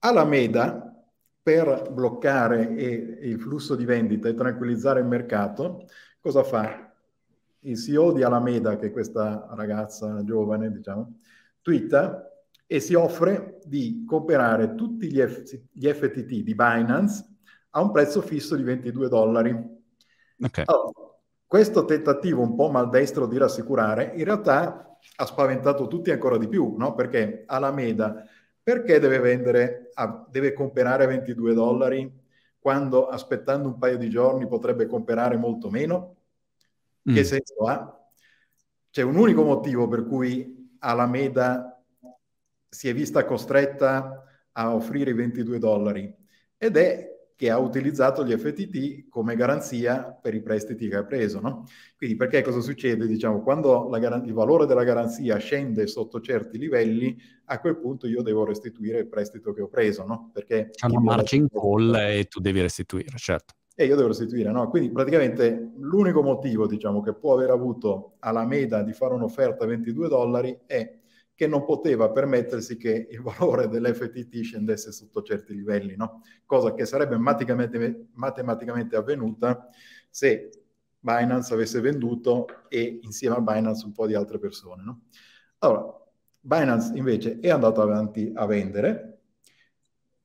Alameda, 0.00 0.92
per 1.42 1.90
bloccare 1.90 2.62
il 2.62 3.40
flusso 3.40 3.74
di 3.74 3.84
vendita 3.84 4.28
e 4.28 4.34
tranquillizzare 4.34 5.00
il 5.00 5.06
mercato, 5.06 5.86
cosa 6.20 6.44
fa? 6.44 6.92
Il 7.64 7.76
CEO 7.76 8.12
di 8.12 8.22
Alameda, 8.22 8.76
che 8.76 8.86
è 8.86 8.90
questa 8.92 9.48
ragazza 9.50 10.22
giovane, 10.24 10.70
diciamo, 10.70 11.18
twitta 11.60 12.28
e 12.66 12.80
si 12.80 12.94
offre 12.94 13.58
di 13.64 14.04
comprare 14.06 14.74
tutti 14.74 15.10
gli, 15.12 15.20
F- 15.20 15.60
gli 15.72 15.86
FTT 15.88 16.42
di 16.42 16.54
Binance 16.54 17.26
a 17.70 17.82
un 17.82 17.90
prezzo 17.90 18.20
fisso 18.22 18.56
di 18.56 18.62
22 18.62 19.08
dollari. 19.08 19.71
Okay. 20.44 20.64
Allora, 20.66 20.90
questo 21.46 21.84
tentativo 21.84 22.42
un 22.42 22.54
po' 22.54 22.70
maldestro 22.70 23.26
di 23.26 23.38
rassicurare, 23.38 24.12
in 24.16 24.24
realtà 24.24 24.98
ha 25.16 25.26
spaventato 25.26 25.86
tutti 25.86 26.10
ancora 26.10 26.38
di 26.38 26.48
più, 26.48 26.74
no? 26.76 26.94
Perché 26.94 27.44
Alameda, 27.46 28.24
perché 28.62 28.98
deve 28.98 29.18
vendere, 29.18 29.90
a, 29.94 30.26
deve 30.28 30.52
comprare 30.52 31.04
a 31.04 31.08
22 31.08 31.54
dollari 31.54 32.20
quando 32.58 33.08
aspettando 33.08 33.68
un 33.68 33.78
paio 33.78 33.98
di 33.98 34.08
giorni 34.08 34.46
potrebbe 34.46 34.86
comprare 34.86 35.36
molto 35.36 35.70
meno? 35.70 36.16
Mm. 37.10 37.14
Che 37.14 37.24
senso 37.24 37.54
ha? 37.66 38.00
C'è 38.90 39.02
un 39.02 39.16
unico 39.16 39.42
motivo 39.42 39.88
per 39.88 40.06
cui 40.06 40.76
Alameda 40.78 41.82
si 42.68 42.88
è 42.88 42.94
vista 42.94 43.24
costretta 43.24 44.24
a 44.52 44.74
offrire 44.74 45.10
i 45.10 45.14
22 45.14 45.58
dollari 45.58 46.14
ed 46.56 46.76
è 46.76 47.11
che 47.36 47.50
ha 47.50 47.58
utilizzato 47.58 48.24
gli 48.24 48.36
FTT 48.36 49.08
come 49.08 49.36
garanzia 49.36 50.16
per 50.20 50.34
i 50.34 50.42
prestiti 50.42 50.88
che 50.88 50.96
ha 50.96 51.04
preso. 51.04 51.40
No? 51.40 51.66
Quindi 51.96 52.16
perché 52.16 52.42
cosa 52.42 52.60
succede? 52.60 53.06
Diciamo, 53.06 53.42
quando 53.42 53.88
gar- 53.88 54.24
il 54.24 54.32
valore 54.32 54.66
della 54.66 54.84
garanzia 54.84 55.36
scende 55.38 55.86
sotto 55.86 56.20
certi 56.20 56.58
livelli, 56.58 57.16
a 57.46 57.58
quel 57.60 57.78
punto 57.78 58.06
io 58.06 58.22
devo 58.22 58.44
restituire 58.44 59.00
il 59.00 59.08
prestito 59.08 59.52
che 59.52 59.62
ho 59.62 59.68
preso, 59.68 60.04
no? 60.04 60.30
Perché 60.32 60.70
c'è 60.70 60.86
una 60.86 61.00
margin 61.00 61.48
call 61.48 61.94
e 61.94 62.24
tu 62.24 62.40
devi 62.40 62.60
restituire, 62.60 63.16
certo. 63.16 63.54
E 63.74 63.86
io 63.86 63.96
devo 63.96 64.08
restituire, 64.08 64.50
no? 64.50 64.68
Quindi 64.68 64.90
praticamente 64.90 65.72
l'unico 65.78 66.22
motivo, 66.22 66.66
diciamo, 66.66 67.02
che 67.02 67.14
può 67.14 67.34
aver 67.34 67.50
avuto 67.50 68.16
Alameda 68.20 68.82
di 68.82 68.92
fare 68.92 69.14
un'offerta 69.14 69.64
a 69.64 69.66
22 69.66 70.08
dollari 70.08 70.58
è 70.66 71.00
che 71.34 71.46
non 71.46 71.64
poteva 71.64 72.10
permettersi 72.10 72.76
che 72.76 73.08
il 73.10 73.20
valore 73.22 73.68
dell'FTT 73.68 74.40
scendesse 74.40 74.92
sotto 74.92 75.22
certi 75.22 75.54
livelli, 75.54 75.96
no? 75.96 76.22
cosa 76.46 76.74
che 76.74 76.84
sarebbe 76.84 77.16
matematicamente, 77.16 78.08
matematicamente 78.12 78.96
avvenuta 78.96 79.68
se 80.10 80.50
Binance 80.98 81.52
avesse 81.52 81.80
venduto 81.80 82.46
e 82.68 83.00
insieme 83.02 83.36
a 83.36 83.40
Binance 83.40 83.84
un 83.84 83.92
po' 83.92 84.06
di 84.06 84.14
altre 84.14 84.38
persone. 84.38 84.84
No? 84.84 85.02
Allora, 85.58 86.00
Binance 86.40 86.96
invece 86.96 87.40
è 87.40 87.50
andato 87.50 87.82
avanti 87.82 88.30
a 88.34 88.46
vendere. 88.46 89.20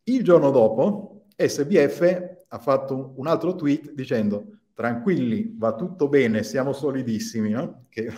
Il 0.03 0.23
giorno 0.23 0.51
dopo 0.51 1.25
SBF 1.35 2.35
ha 2.47 2.59
fatto 2.59 3.13
un 3.17 3.27
altro 3.27 3.55
tweet 3.55 3.91
dicendo 3.91 4.59
tranquilli, 4.73 5.55
va 5.57 5.73
tutto 5.73 6.07
bene, 6.07 6.43
siamo 6.43 6.73
solidissimi, 6.73 7.49
no? 7.49 7.85
Che 7.89 8.11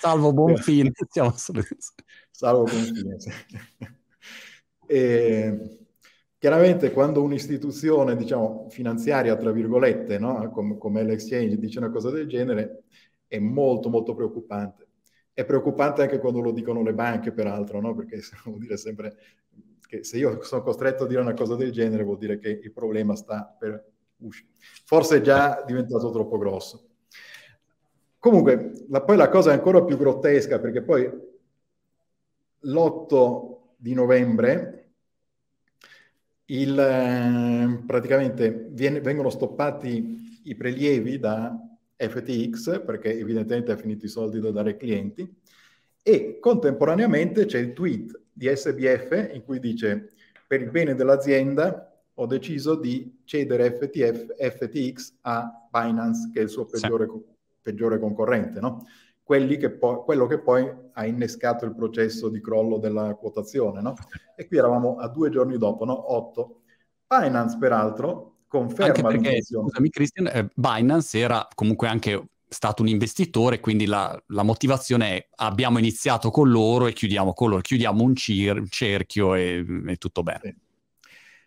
Salvo 0.00 0.32
buon 0.32 0.56
fine, 0.56 0.90
siamo. 1.10 1.34
Salvo 1.36 2.62
buon 2.62 2.84
fine, 2.84 3.20
sì. 3.20 3.30
e, 4.86 5.78
chiaramente 6.38 6.90
quando 6.90 7.22
un'istituzione, 7.22 8.16
diciamo, 8.16 8.68
finanziaria, 8.70 9.36
tra 9.36 9.52
virgolette, 9.52 10.18
no? 10.18 10.50
come, 10.50 10.78
come 10.78 11.02
l'exchange, 11.04 11.58
dice 11.58 11.78
una 11.80 11.90
cosa 11.90 12.08
del 12.10 12.26
genere, 12.26 12.84
è 13.26 13.38
molto, 13.38 13.90
molto 13.90 14.14
preoccupante. 14.14 14.88
È 15.34 15.44
preoccupante 15.44 16.00
anche 16.00 16.18
quando 16.18 16.40
lo 16.40 16.52
dicono 16.52 16.82
le 16.82 16.94
banche, 16.94 17.32
peraltro, 17.32 17.78
no? 17.82 17.94
perché 17.94 18.20
vuol 18.46 18.58
dire 18.58 18.78
sempre 18.78 19.16
che 19.86 20.02
se 20.02 20.16
io 20.16 20.42
sono 20.42 20.62
costretto 20.62 21.04
a 21.04 21.06
dire 21.06 21.20
una 21.20 21.34
cosa 21.34 21.56
del 21.56 21.72
genere, 21.72 22.04
vuol 22.04 22.16
dire 22.16 22.38
che 22.38 22.48
il 22.48 22.72
problema 22.72 23.14
sta 23.16 23.54
per 23.58 23.84
uscire. 24.16 24.48
Forse 24.86 25.18
è 25.18 25.20
già 25.20 25.62
diventato 25.66 26.10
troppo 26.10 26.38
grosso. 26.38 26.89
Comunque, 28.20 28.84
la, 28.90 29.00
poi 29.00 29.16
la 29.16 29.30
cosa 29.30 29.50
è 29.50 29.54
ancora 29.54 29.82
più 29.82 29.96
grottesca 29.96 30.60
perché 30.60 30.82
poi 30.82 31.10
l'8 32.60 33.56
di 33.76 33.94
novembre 33.94 34.90
il, 36.46 36.78
eh, 36.78 37.82
praticamente 37.86 38.68
viene, 38.72 39.00
vengono 39.00 39.30
stoppati 39.30 40.40
i 40.44 40.54
prelievi 40.54 41.18
da 41.18 41.56
FTX 41.96 42.84
perché 42.84 43.18
evidentemente 43.18 43.72
ha 43.72 43.76
finito 43.76 44.04
i 44.04 44.10
soldi 44.10 44.38
da 44.38 44.50
dare 44.50 44.70
ai 44.70 44.76
clienti 44.76 45.34
e 46.02 46.38
contemporaneamente 46.40 47.46
c'è 47.46 47.58
il 47.58 47.72
tweet 47.72 48.20
di 48.30 48.54
SBF 48.54 49.30
in 49.32 49.44
cui 49.44 49.58
dice 49.60 50.12
per 50.46 50.60
il 50.60 50.70
bene 50.70 50.94
dell'azienda 50.94 51.90
ho 52.12 52.26
deciso 52.26 52.74
di 52.74 53.20
cedere 53.24 53.78
FTF, 53.78 54.34
FTX 54.36 55.14
a 55.22 55.68
Binance 55.70 56.30
che 56.34 56.40
è 56.40 56.42
il 56.42 56.50
suo 56.50 56.66
peggiore 56.66 57.06
sì 57.06 57.38
peggiore 57.60 57.98
concorrente, 57.98 58.60
no? 58.60 58.86
Che 59.30 59.70
po- 59.70 60.02
quello 60.02 60.26
che 60.26 60.40
poi 60.40 60.68
ha 60.92 61.06
innescato 61.06 61.64
il 61.64 61.74
processo 61.76 62.28
di 62.28 62.40
crollo 62.40 62.78
della 62.78 63.14
quotazione, 63.14 63.80
no? 63.80 63.94
E 64.34 64.48
qui 64.48 64.56
eravamo 64.56 64.96
a 64.96 65.06
due 65.08 65.30
giorni 65.30 65.56
dopo, 65.56 65.84
no? 65.84 66.12
8. 66.12 66.62
Binance, 67.06 67.56
peraltro, 67.58 68.38
conferma 68.48 69.08
anche 69.08 69.20
perché, 69.20 69.42
Scusami, 69.42 69.90
Christian, 69.90 70.26
eh, 70.26 70.48
Binance 70.54 71.18
era 71.18 71.46
comunque 71.54 71.86
anche 71.86 72.24
stato 72.48 72.82
un 72.82 72.88
investitore, 72.88 73.60
quindi 73.60 73.86
la, 73.86 74.20
la, 74.28 74.42
motivazione 74.42 75.16
è 75.16 75.28
abbiamo 75.36 75.78
iniziato 75.78 76.30
con 76.30 76.50
loro 76.50 76.88
e 76.88 76.92
chiudiamo 76.92 77.32
con 77.32 77.50
loro, 77.50 77.62
chiudiamo 77.62 78.02
un 78.02 78.16
cir- 78.16 78.68
cerchio 78.68 79.34
e 79.36 79.64
è 79.86 79.96
tutto 79.96 80.24
bene. 80.24 80.40
Sì. 80.42 80.54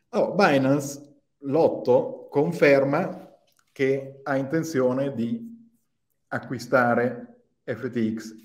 Allora, 0.09 0.47
Binance, 0.47 1.15
l'8, 1.39 2.29
conferma 2.29 3.29
che 3.73 4.21
ha 4.23 4.37
intenzione 4.37 5.13
di 5.13 5.52
acquistare 6.33 7.41
FTX 7.63 8.41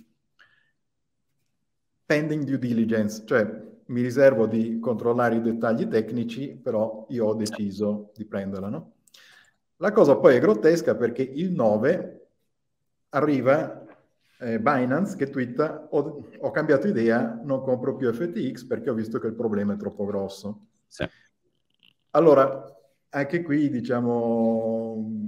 pending 2.05 2.45
due 2.45 2.59
diligence, 2.59 3.25
cioè 3.27 3.67
mi 3.87 4.03
riservo 4.03 4.47
di 4.47 4.79
controllare 4.79 5.37
i 5.37 5.43
dettagli 5.43 5.89
tecnici, 5.89 6.49
però 6.49 7.07
io 7.11 7.27
ho 7.27 7.35
deciso 7.35 8.13
di 8.15 8.25
prenderla. 8.25 8.69
No? 8.69 8.93
La 9.77 9.93
cosa 9.93 10.17
poi 10.17 10.37
è 10.37 10.41
grottesca 10.41 10.95
perché 10.97 11.23
il 11.23 11.53
9 11.53 12.29
arriva 13.11 13.87
eh, 14.41 14.59
Binance 14.59 15.17
che 15.17 15.29
twitta 15.29 15.89
ho, 15.91 16.31
ho, 16.39 16.51
cambiato 16.51 16.89
idea, 16.89 17.41
non 17.43 17.63
compro 17.63 17.95
più 17.95 18.11
FTX 18.13 18.65
perché 18.65 18.89
ho 18.89 18.95
visto 18.95 19.19
che 19.19 19.27
il 19.27 19.35
problema 19.35 19.75
è 19.75 19.77
troppo 19.77 20.07
grosso. 20.07 20.67
Sì. 20.87 21.07
Allora, 22.11 22.65
anche 23.11 23.43
qui 23.43 23.69
diciamo 23.69 25.25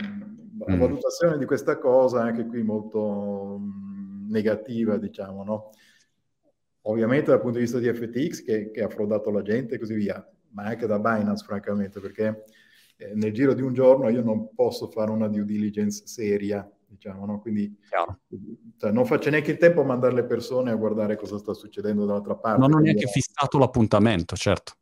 la 0.66 0.74
mm. 0.74 0.78
valutazione 0.78 1.38
di 1.38 1.44
questa 1.44 1.78
cosa 1.78 2.24
è 2.24 2.28
anche 2.28 2.46
qui 2.46 2.62
molto 2.62 3.58
mh, 3.58 4.26
mm, 4.26 4.30
negativa, 4.30 4.96
diciamo, 4.96 5.44
no? 5.44 5.70
Ovviamente 6.82 7.30
dal 7.30 7.40
punto 7.40 7.58
di 7.58 7.64
vista 7.64 7.78
di 7.78 7.92
FTX 7.92 8.42
che, 8.42 8.70
che, 8.70 8.82
ha 8.82 8.88
frodato 8.88 9.30
la 9.30 9.42
gente 9.42 9.74
e 9.74 9.78
così 9.78 9.94
via, 9.94 10.26
ma 10.50 10.64
anche 10.64 10.86
da 10.86 10.98
Binance, 10.98 11.44
francamente, 11.44 12.00
perché 12.00 12.44
eh, 12.96 13.14
nel 13.14 13.32
giro 13.32 13.52
di 13.52 13.62
un 13.62 13.74
giorno 13.74 14.08
io 14.08 14.22
non 14.22 14.54
posso 14.54 14.88
fare 14.88 15.10
una 15.10 15.28
due 15.28 15.44
diligence 15.44 16.06
seria, 16.06 16.68
diciamo, 16.86 17.26
no? 17.26 17.40
Quindi 17.40 17.76
cioè, 18.76 18.92
non 18.92 19.04
faccio 19.04 19.30
neanche 19.30 19.52
il 19.52 19.58
tempo 19.58 19.82
a 19.82 19.84
mandare 19.84 20.14
le 20.14 20.24
persone 20.24 20.70
a 20.70 20.76
guardare 20.76 21.16
cosa 21.16 21.38
sta 21.38 21.52
succedendo 21.52 22.06
dall'altra 22.06 22.36
parte. 22.36 22.60
Non 22.60 22.74
ho 22.74 22.78
neanche 22.78 23.06
fissato 23.06 23.58
l'appuntamento, 23.58 24.34
certo. 24.36 24.74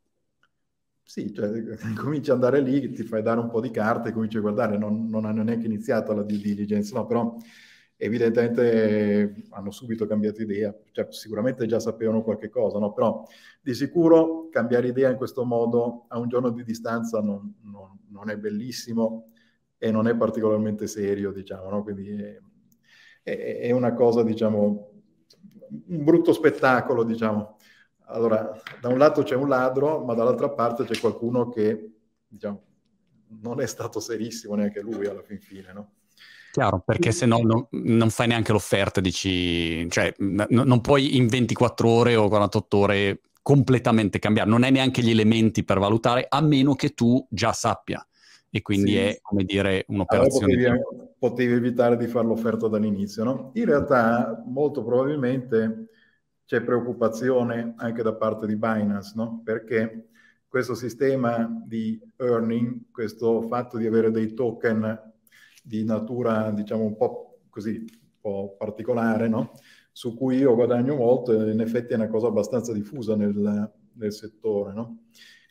Sì, 1.09 1.33
cioè, 1.33 1.49
cominci 1.97 2.29
ad 2.29 2.35
andare 2.35 2.61
lì, 2.61 2.91
ti 2.91 3.01
fai 3.01 3.23
dare 3.23 3.39
un 3.39 3.49
po' 3.49 3.59
di 3.61 3.71
carte, 3.71 4.11
cominci 4.11 4.37
a 4.37 4.41
guardare, 4.41 4.77
non, 4.77 5.09
non 5.09 5.25
hanno 5.25 5.41
neanche 5.41 5.65
iniziato 5.65 6.13
la 6.13 6.21
due 6.21 6.37
diligence, 6.37 6.93
no, 6.93 7.07
però 7.07 7.35
evidentemente 7.97 9.47
hanno 9.49 9.71
subito 9.71 10.05
cambiato 10.05 10.43
idea, 10.43 10.71
cioè, 10.91 11.07
sicuramente 11.09 11.65
già 11.65 11.79
sapevano 11.79 12.21
qualche 12.21 12.49
cosa, 12.49 12.77
no? 12.77 12.93
però 12.93 13.25
di 13.59 13.73
sicuro 13.73 14.49
cambiare 14.49 14.89
idea 14.89 15.09
in 15.09 15.17
questo 15.17 15.43
modo 15.45 16.05
a 16.09 16.19
un 16.19 16.27
giorno 16.29 16.51
di 16.51 16.63
distanza 16.63 17.19
non, 17.21 17.55
non, 17.63 17.97
non 18.09 18.29
è 18.29 18.37
bellissimo 18.37 19.31
e 19.79 19.89
non 19.89 20.07
è 20.07 20.15
particolarmente 20.15 20.85
serio, 20.85 21.31
diciamo, 21.31 21.69
no? 21.71 21.81
quindi 21.81 22.07
è, 22.11 22.39
è, 23.23 23.59
è, 23.61 23.71
una 23.71 23.93
cosa, 23.93 24.21
diciamo, 24.21 24.91
un 25.87 26.03
brutto 26.03 26.33
spettacolo, 26.33 27.03
diciamo. 27.03 27.57
Allora, 28.11 28.59
da 28.79 28.89
un 28.89 28.97
lato 28.97 29.23
c'è 29.23 29.35
un 29.35 29.47
ladro, 29.47 30.03
ma 30.03 30.13
dall'altra 30.13 30.49
parte 30.49 30.83
c'è 30.83 30.99
qualcuno 30.99 31.49
che, 31.49 31.91
diciamo, 32.27 32.63
non 33.41 33.61
è 33.61 33.67
stato 33.67 33.99
serissimo 33.99 34.55
neanche 34.55 34.81
lui 34.81 35.05
alla 35.05 35.21
fin 35.21 35.39
fine, 35.39 35.71
no? 35.73 35.91
Chiaro, 36.51 36.81
perché 36.83 37.11
se 37.11 37.27
no 37.27 37.39
non, 37.43 37.67
non 37.69 38.09
fai 38.09 38.27
neanche 38.27 38.51
l'offerta, 38.51 38.99
dici, 38.99 39.87
cioè 39.89 40.11
n- 40.17 40.47
non 40.49 40.81
puoi 40.81 41.15
in 41.15 41.27
24 41.27 41.87
ore 41.87 42.15
o 42.15 42.27
48 42.27 42.77
ore 42.77 43.21
completamente 43.43 44.17
cambiare, 44.17 44.49
non 44.49 44.63
hai 44.63 44.71
neanche 44.71 45.03
gli 45.03 45.11
elementi 45.11 45.63
per 45.63 45.77
valutare, 45.77 46.25
a 46.27 46.41
meno 46.41 46.73
che 46.73 46.89
tu 46.89 47.23
già 47.29 47.53
sappia. 47.53 48.03
E 48.51 48.63
quindi 48.63 48.91
sì. 48.91 48.97
è, 48.97 49.19
come 49.21 49.43
dire, 49.43 49.85
un'operazione... 49.89 50.53
Allora 50.53 50.79
potevi, 50.79 51.11
potevi, 51.19 51.53
evitare 51.53 51.97
di 51.97 52.07
fare 52.07 52.25
l'offerta 52.25 52.67
dall'inizio, 52.67 53.23
no? 53.23 53.51
In 53.53 53.65
realtà, 53.65 54.43
molto 54.47 54.83
probabilmente 54.83 55.89
c'è 56.49 56.63
preoccupazione 56.63 57.75
anche 57.77 58.01
da 58.01 58.15
parte 58.15 58.47
di 58.47 58.55
Binance, 58.55 59.13
no? 59.13 59.39
perché 59.43 60.07
questo 60.47 60.73
sistema 60.73 61.47
di 61.63 62.01
earning, 62.15 62.89
questo 62.89 63.43
fatto 63.43 63.77
di 63.77 63.85
avere 63.85 64.09
dei 64.09 64.33
token 64.33 64.99
di 65.61 65.83
natura, 65.83 66.49
diciamo, 66.49 66.85
un 66.85 66.95
po' 66.97 67.41
così, 67.51 67.75
un 67.77 68.09
po' 68.19 68.55
particolare, 68.57 69.27
no? 69.27 69.51
su 69.91 70.15
cui 70.15 70.37
io 70.37 70.55
guadagno 70.55 70.95
molto 70.95 71.33
in 71.33 71.59
effetti 71.59 71.93
è 71.93 71.97
una 71.97 72.07
cosa 72.07 72.29
abbastanza 72.29 72.73
diffusa 72.73 73.15
nel, 73.15 73.71
nel 73.93 74.11
settore. 74.11 74.73
No? 74.73 75.03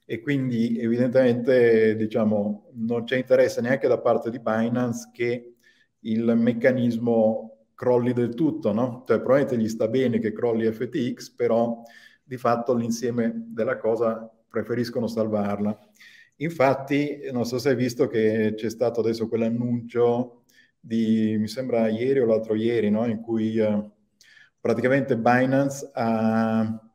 E 0.05 0.19
quindi 0.21 0.81
evidentemente 0.81 1.95
diciamo, 1.95 2.71
non 2.73 3.05
c'è 3.05 3.19
interesse 3.19 3.61
neanche 3.61 3.87
da 3.87 4.01
parte 4.01 4.31
di 4.31 4.41
Binance 4.41 5.11
che 5.13 5.55
il 6.01 6.25
meccanismo 6.35 7.58
crolli 7.79 8.12
del 8.12 8.35
tutto, 8.35 8.73
no? 8.73 9.05
Cioè 9.07 9.21
probabilmente 9.21 9.57
gli 9.57 9.69
sta 9.69 9.87
bene 9.87 10.19
che 10.19 10.33
crolli 10.33 10.67
FTX, 10.69 11.31
però 11.31 11.81
di 12.25 12.37
fatto 12.37 12.75
l'insieme 12.75 13.33
della 13.47 13.79
cosa 13.79 14.29
preferiscono 14.49 15.07
salvarla. 15.07 15.79
Infatti, 16.38 17.21
non 17.31 17.45
so 17.45 17.59
se 17.59 17.69
hai 17.69 17.77
visto 17.77 18.09
che 18.09 18.55
c'è 18.57 18.69
stato 18.69 18.99
adesso 18.99 19.29
quell'annuncio 19.29 20.43
di, 20.81 21.37
mi 21.38 21.47
sembra 21.47 21.87
ieri 21.87 22.19
o 22.19 22.27
l'altro 22.27 22.57
ieri, 22.57 22.91
no? 22.91 23.07
in 23.07 23.21
cui 23.21 23.57
eh, 23.59 23.91
praticamente 24.61 25.17
Binance 25.17 25.88
ha, 25.95 26.91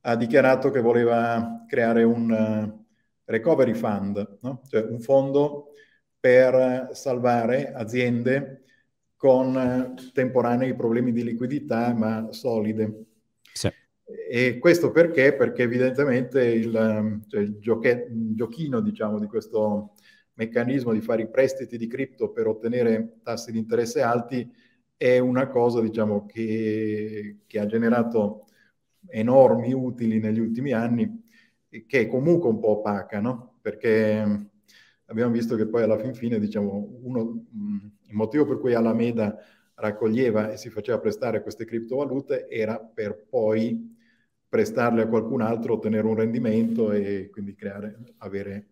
ha, 0.00 0.16
dichiarato 0.16 0.70
che 0.70 0.80
voleva 0.80 1.64
creare 1.66 2.04
un 2.04 2.30
uh, 2.30 2.84
recovery 3.24 3.74
fund, 3.74 4.38
no? 4.42 4.62
cioè 4.68 4.82
un 4.82 5.00
fondo 5.00 5.72
per 6.20 6.90
salvare 6.92 7.72
aziende 7.72 8.59
con 9.20 9.54
uh, 9.54 10.12
temporanei 10.12 10.74
problemi 10.74 11.12
di 11.12 11.22
liquidità 11.22 11.92
ma 11.92 12.32
solide. 12.32 13.04
Sì. 13.52 13.68
E 14.30 14.56
questo 14.58 14.92
perché? 14.92 15.34
Perché 15.34 15.64
evidentemente 15.64 16.42
il, 16.42 16.74
um, 16.74 17.22
cioè 17.28 17.42
il, 17.42 17.58
gioche- 17.58 18.08
giochino 18.10 18.80
diciamo, 18.80 19.18
di 19.18 19.26
questo 19.26 19.92
meccanismo 20.36 20.94
di 20.94 21.02
fare 21.02 21.20
i 21.20 21.28
prestiti 21.28 21.76
di 21.76 21.86
cripto 21.86 22.30
per 22.30 22.46
ottenere 22.46 23.18
tassi 23.22 23.52
di 23.52 23.58
interesse 23.58 24.00
alti 24.00 24.50
è 24.96 25.18
una 25.18 25.48
cosa 25.48 25.82
diciamo, 25.82 26.24
che, 26.24 27.40
che 27.46 27.58
ha 27.58 27.66
generato 27.66 28.46
enormi 29.06 29.74
utili 29.74 30.18
negli 30.18 30.40
ultimi 30.40 30.72
anni, 30.72 31.24
che 31.68 32.00
è 32.00 32.06
comunque 32.06 32.48
un 32.48 32.58
po' 32.58 32.78
opaca, 32.78 33.20
no? 33.20 33.58
perché 33.60 34.48
abbiamo 35.04 35.30
visto 35.30 35.56
che 35.56 35.66
poi 35.66 35.82
alla 35.82 35.98
fin 35.98 36.14
fine 36.14 36.38
diciamo, 36.38 37.00
uno, 37.02 37.44
il 38.10 38.16
motivo 38.16 38.44
per 38.44 38.58
cui 38.58 38.74
Alameda 38.74 39.36
raccoglieva 39.74 40.52
e 40.52 40.56
si 40.56 40.68
faceva 40.68 40.98
prestare 40.98 41.42
queste 41.42 41.64
criptovalute 41.64 42.48
era 42.48 42.78
per 42.78 43.26
poi 43.28 43.96
prestarle 44.48 45.02
a 45.02 45.06
qualcun 45.06 45.40
altro, 45.40 45.74
ottenere 45.74 46.06
un 46.06 46.16
rendimento 46.16 46.90
e 46.90 47.30
quindi 47.30 47.54
creare, 47.54 48.14
avere, 48.18 48.66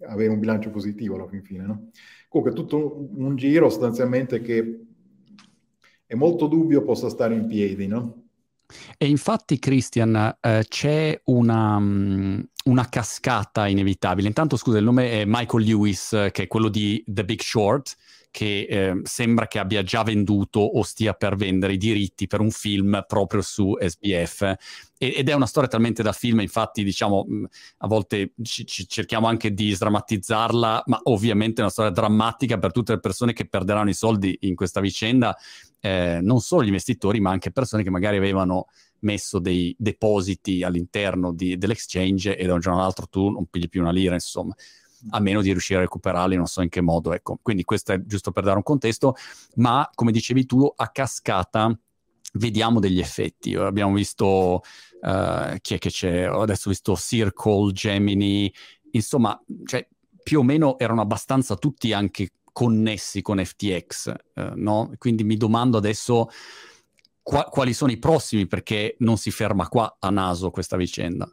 avere 0.00 0.30
un 0.30 0.40
bilancio 0.40 0.70
positivo 0.70 1.14
alla 1.14 1.28
fin 1.28 1.42
fine. 1.42 1.64
No? 1.64 1.90
Comunque 2.28 2.56
tutto 2.56 3.08
un, 3.14 3.36
giro 3.36 3.68
sostanzialmente 3.68 4.40
che 4.40 4.80
è 6.06 6.14
molto 6.14 6.46
dubbio 6.46 6.82
possa 6.82 7.10
stare 7.10 7.34
in 7.34 7.46
piedi, 7.46 7.86
no? 7.86 8.20
E 8.96 9.06
infatti, 9.06 9.58
Christian, 9.58 10.38
eh, 10.40 10.64
c'è 10.66 11.20
una, 11.24 11.76
um, 11.76 12.42
una, 12.64 12.88
cascata 12.88 13.66
inevitabile. 13.66 14.28
Intanto, 14.28 14.56
scusa, 14.56 14.78
il 14.78 14.84
nome 14.84 15.10
è 15.10 15.24
Michael 15.26 15.62
Lewis, 15.64 16.08
che 16.32 16.44
è 16.44 16.46
quello 16.46 16.70
di 16.70 17.04
The 17.06 17.26
Big 17.26 17.40
Short, 17.42 17.94
che 18.32 18.66
eh, 18.68 19.00
sembra 19.04 19.46
che 19.46 19.58
abbia 19.58 19.82
già 19.82 20.02
venduto 20.02 20.58
o 20.58 20.82
stia 20.82 21.12
per 21.12 21.36
vendere 21.36 21.74
i 21.74 21.76
diritti 21.76 22.26
per 22.26 22.40
un 22.40 22.50
film 22.50 23.04
proprio 23.06 23.42
su 23.42 23.76
SBF. 23.78 24.54
Ed 24.96 25.28
è 25.28 25.32
una 25.34 25.46
storia 25.46 25.68
talmente 25.68 26.02
da 26.02 26.12
film, 26.12 26.40
infatti, 26.40 26.82
diciamo, 26.82 27.26
a 27.78 27.86
volte 27.86 28.32
ci, 28.42 28.64
ci 28.66 28.88
cerchiamo 28.88 29.26
anche 29.26 29.52
di 29.52 29.72
sdrammatizzarla, 29.72 30.84
ma 30.86 31.00
ovviamente 31.04 31.60
è 31.60 31.64
una 31.64 31.72
storia 31.72 31.90
drammatica 31.90 32.58
per 32.58 32.72
tutte 32.72 32.92
le 32.92 33.00
persone 33.00 33.34
che 33.34 33.46
perderanno 33.46 33.90
i 33.90 33.94
soldi 33.94 34.36
in 34.42 34.54
questa 34.54 34.80
vicenda, 34.80 35.36
eh, 35.80 36.20
non 36.22 36.40
solo 36.40 36.62
gli 36.62 36.68
investitori, 36.68 37.20
ma 37.20 37.30
anche 37.30 37.52
persone 37.52 37.82
che 37.82 37.90
magari 37.90 38.16
avevano 38.16 38.66
messo 39.00 39.40
dei 39.40 39.74
depositi 39.78 40.62
all'interno 40.62 41.34
di, 41.34 41.58
dell'exchange 41.58 42.36
e 42.36 42.46
da 42.46 42.54
un 42.54 42.60
giorno 42.60 42.78
all'altro 42.78 43.08
tu 43.08 43.28
non 43.28 43.46
pigli 43.46 43.68
più 43.68 43.82
una 43.82 43.92
lira, 43.92 44.14
insomma 44.14 44.54
a 45.10 45.20
meno 45.20 45.42
di 45.42 45.50
riuscire 45.50 45.78
a 45.78 45.82
recuperarli, 45.82 46.36
non 46.36 46.46
so 46.46 46.62
in 46.62 46.68
che 46.68 46.80
modo. 46.80 47.12
Ecco. 47.12 47.38
Quindi 47.42 47.64
questo 47.64 47.92
è 47.92 48.00
giusto 48.04 48.30
per 48.30 48.44
dare 48.44 48.56
un 48.56 48.62
contesto, 48.62 49.14
ma 49.56 49.88
come 49.94 50.12
dicevi 50.12 50.46
tu, 50.46 50.70
a 50.74 50.88
cascata 50.88 51.76
vediamo 52.34 52.80
degli 52.80 53.00
effetti. 53.00 53.54
Abbiamo 53.54 53.94
visto 53.94 54.62
uh, 55.00 55.56
chi 55.60 55.74
è 55.74 55.78
che 55.78 55.90
c'è, 55.90 56.22
adesso 56.22 56.68
ho 56.68 56.70
visto 56.70 56.96
Circle, 56.96 57.72
Gemini, 57.72 58.52
insomma, 58.92 59.40
cioè, 59.64 59.86
più 60.22 60.40
o 60.40 60.42
meno 60.42 60.78
erano 60.78 61.00
abbastanza 61.00 61.56
tutti 61.56 61.92
anche 61.92 62.30
connessi 62.52 63.22
con 63.22 63.44
FTX, 63.44 64.14
uh, 64.34 64.50
no? 64.54 64.92
Quindi 64.98 65.24
mi 65.24 65.36
domando 65.36 65.78
adesso 65.78 66.28
qua- 67.22 67.44
quali 67.44 67.72
sono 67.72 67.92
i 67.92 67.98
prossimi, 67.98 68.46
perché 68.46 68.96
non 69.00 69.16
si 69.16 69.30
ferma 69.30 69.68
qua 69.68 69.96
a 69.98 70.10
naso 70.10 70.50
questa 70.50 70.76
vicenda. 70.76 71.30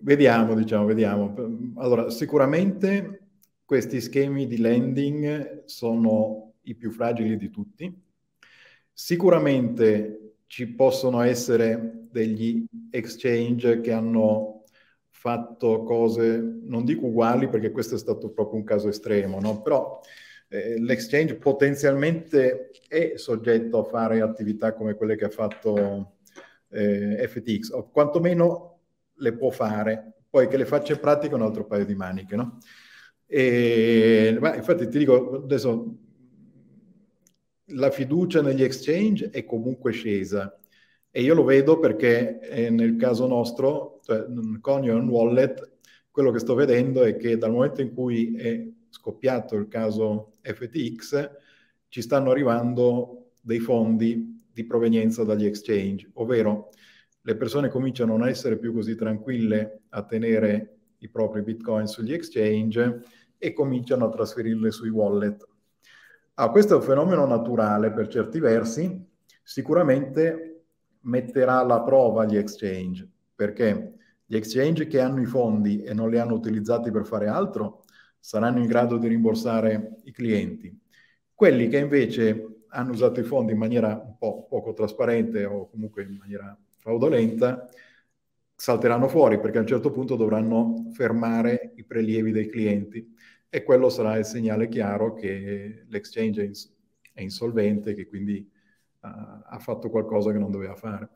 Vediamo, 0.00 0.54
diciamo, 0.54 0.84
vediamo. 0.84 1.34
Allora, 1.76 2.10
sicuramente 2.10 3.28
questi 3.64 4.00
schemi 4.00 4.46
di 4.46 4.58
lending 4.58 5.64
sono 5.64 6.54
i 6.62 6.74
più 6.74 6.90
fragili 6.90 7.36
di 7.36 7.50
tutti. 7.50 8.04
Sicuramente 8.92 10.34
ci 10.46 10.68
possono 10.68 11.20
essere 11.22 12.06
degli 12.10 12.64
exchange 12.90 13.80
che 13.80 13.92
hanno 13.92 14.64
fatto 15.10 15.82
cose, 15.82 16.38
non 16.62 16.84
dico 16.84 17.06
uguali 17.06 17.48
perché 17.48 17.70
questo 17.70 17.96
è 17.96 17.98
stato 17.98 18.30
proprio 18.30 18.58
un 18.58 18.64
caso 18.64 18.88
estremo, 18.88 19.40
no? 19.40 19.60
però 19.60 20.00
eh, 20.48 20.78
l'exchange 20.78 21.34
potenzialmente 21.36 22.70
è 22.86 23.14
soggetto 23.16 23.78
a 23.78 23.84
fare 23.84 24.20
attività 24.20 24.72
come 24.72 24.94
quelle 24.94 25.16
che 25.16 25.24
ha 25.24 25.30
fatto 25.30 26.18
eh, 26.68 27.26
FTX, 27.28 27.70
o 27.70 27.90
quantomeno 27.90 28.75
le 29.16 29.32
può 29.34 29.50
fare, 29.50 30.14
poi 30.28 30.48
che 30.48 30.56
le 30.56 30.66
faccia 30.66 30.96
pratica 30.98 31.34
un 31.34 31.42
altro 31.42 31.66
paio 31.66 31.84
di 31.84 31.94
maniche, 31.94 32.36
no? 32.36 32.58
E, 33.26 34.36
ma 34.40 34.54
infatti 34.54 34.88
ti 34.88 34.98
dico, 34.98 35.42
adesso 35.42 35.96
la 37.70 37.90
fiducia 37.90 38.42
negli 38.42 38.62
exchange 38.62 39.30
è 39.30 39.44
comunque 39.44 39.90
scesa 39.92 40.56
e 41.10 41.22
io 41.22 41.34
lo 41.34 41.44
vedo 41.44 41.78
perché 41.78 42.38
eh, 42.40 42.70
nel 42.70 42.96
caso 42.96 43.26
nostro, 43.26 44.00
cioè, 44.04 44.26
con 44.60 44.84
Ion 44.84 45.08
Wallet, 45.08 45.78
quello 46.10 46.30
che 46.30 46.38
sto 46.38 46.54
vedendo 46.54 47.02
è 47.02 47.16
che 47.16 47.38
dal 47.38 47.52
momento 47.52 47.80
in 47.80 47.94
cui 47.94 48.36
è 48.36 48.68
scoppiato 48.90 49.56
il 49.56 49.66
caso 49.68 50.34
FTX, 50.42 51.30
ci 51.88 52.02
stanno 52.02 52.30
arrivando 52.30 53.30
dei 53.40 53.60
fondi 53.60 54.42
di 54.52 54.64
provenienza 54.64 55.24
dagli 55.24 55.46
exchange, 55.46 56.10
ovvero 56.14 56.70
le 57.26 57.34
persone 57.34 57.68
cominciano 57.68 58.14
a 58.14 58.18
non 58.18 58.28
essere 58.28 58.56
più 58.56 58.72
così 58.72 58.94
tranquille 58.94 59.80
a 59.88 60.04
tenere 60.04 60.76
i 60.98 61.08
propri 61.08 61.42
bitcoin 61.42 61.88
sugli 61.88 62.12
exchange 62.12 63.00
e 63.36 63.52
cominciano 63.52 64.04
a 64.04 64.10
trasferirle 64.10 64.70
sui 64.70 64.90
wallet. 64.90 65.44
Ah, 66.34 66.50
questo 66.50 66.74
è 66.74 66.76
un 66.76 66.84
fenomeno 66.84 67.26
naturale 67.26 67.90
per 67.90 68.06
certi 68.06 68.38
versi, 68.38 69.04
sicuramente 69.42 70.66
metterà 71.00 71.58
alla 71.58 71.82
prova 71.82 72.24
gli 72.26 72.36
exchange, 72.36 73.08
perché 73.34 73.94
gli 74.24 74.36
exchange 74.36 74.86
che 74.86 75.00
hanno 75.00 75.20
i 75.20 75.26
fondi 75.26 75.82
e 75.82 75.94
non 75.94 76.10
li 76.10 76.18
hanno 76.18 76.34
utilizzati 76.34 76.92
per 76.92 77.06
fare 77.06 77.26
altro 77.26 77.82
saranno 78.20 78.60
in 78.60 78.66
grado 78.66 78.98
di 78.98 79.08
rimborsare 79.08 79.96
i 80.04 80.12
clienti. 80.12 80.78
Quelli 81.34 81.66
che 81.66 81.78
invece 81.78 82.60
hanno 82.68 82.92
usato 82.92 83.18
i 83.18 83.24
fondi 83.24 83.50
in 83.50 83.58
maniera 83.58 84.00
un 84.00 84.16
po' 84.16 84.46
poco 84.46 84.74
trasparente 84.74 85.44
o 85.44 85.68
comunque 85.68 86.04
in 86.04 86.18
maniera 86.18 86.56
fraudolenta, 86.86 87.68
salteranno 88.54 89.08
fuori 89.08 89.40
perché 89.40 89.58
a 89.58 89.62
un 89.62 89.66
certo 89.66 89.90
punto 89.90 90.14
dovranno 90.14 90.86
fermare 90.92 91.72
i 91.74 91.82
prelievi 91.82 92.30
dei 92.30 92.48
clienti 92.48 93.12
e 93.48 93.64
quello 93.64 93.88
sarà 93.88 94.16
il 94.16 94.24
segnale 94.24 94.68
chiaro 94.68 95.14
che 95.14 95.84
l'exchange 95.88 96.42
è, 96.42 96.44
ins- 96.46 96.72
è 97.12 97.22
insolvente, 97.22 97.92
che 97.92 98.06
quindi 98.06 98.48
uh, 99.00 99.08
ha 99.08 99.58
fatto 99.58 99.90
qualcosa 99.90 100.30
che 100.30 100.38
non 100.38 100.52
doveva 100.52 100.76
fare. 100.76 101.08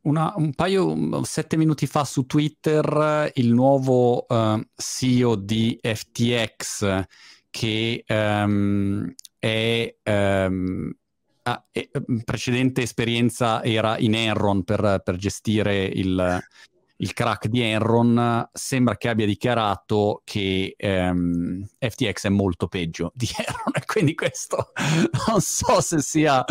Una, 0.00 0.32
un 0.34 0.52
paio, 0.54 1.22
sette 1.22 1.56
minuti 1.56 1.86
fa 1.86 2.02
su 2.02 2.26
Twitter, 2.26 3.30
il 3.34 3.52
nuovo 3.52 4.26
uh, 4.28 4.60
CEO 4.74 5.36
di 5.36 5.78
FTX 5.80 7.04
che 7.48 8.04
um, 8.08 9.14
è 9.38 9.96
um, 10.04 10.92
Ah, 11.44 11.64
e, 11.72 11.90
mm, 12.10 12.18
precedente 12.18 12.82
esperienza 12.82 13.64
era 13.64 13.98
in 13.98 14.14
Enron 14.14 14.62
per, 14.62 15.00
per 15.04 15.16
gestire 15.16 15.84
il, 15.86 16.40
il, 16.98 17.12
crack 17.12 17.48
di 17.48 17.60
Enron. 17.60 18.48
Sembra 18.52 18.96
che 18.96 19.08
abbia 19.08 19.26
dichiarato 19.26 20.22
che 20.24 20.74
ehm, 20.76 21.66
FTX 21.80 22.26
è 22.26 22.28
molto 22.28 22.68
peggio 22.68 23.10
di 23.16 23.26
Enron 23.36 23.72
e 23.74 23.84
quindi 23.86 24.14
questo 24.14 24.70
non 25.26 25.40
so 25.40 25.80
se 25.80 26.00
sia, 26.00 26.44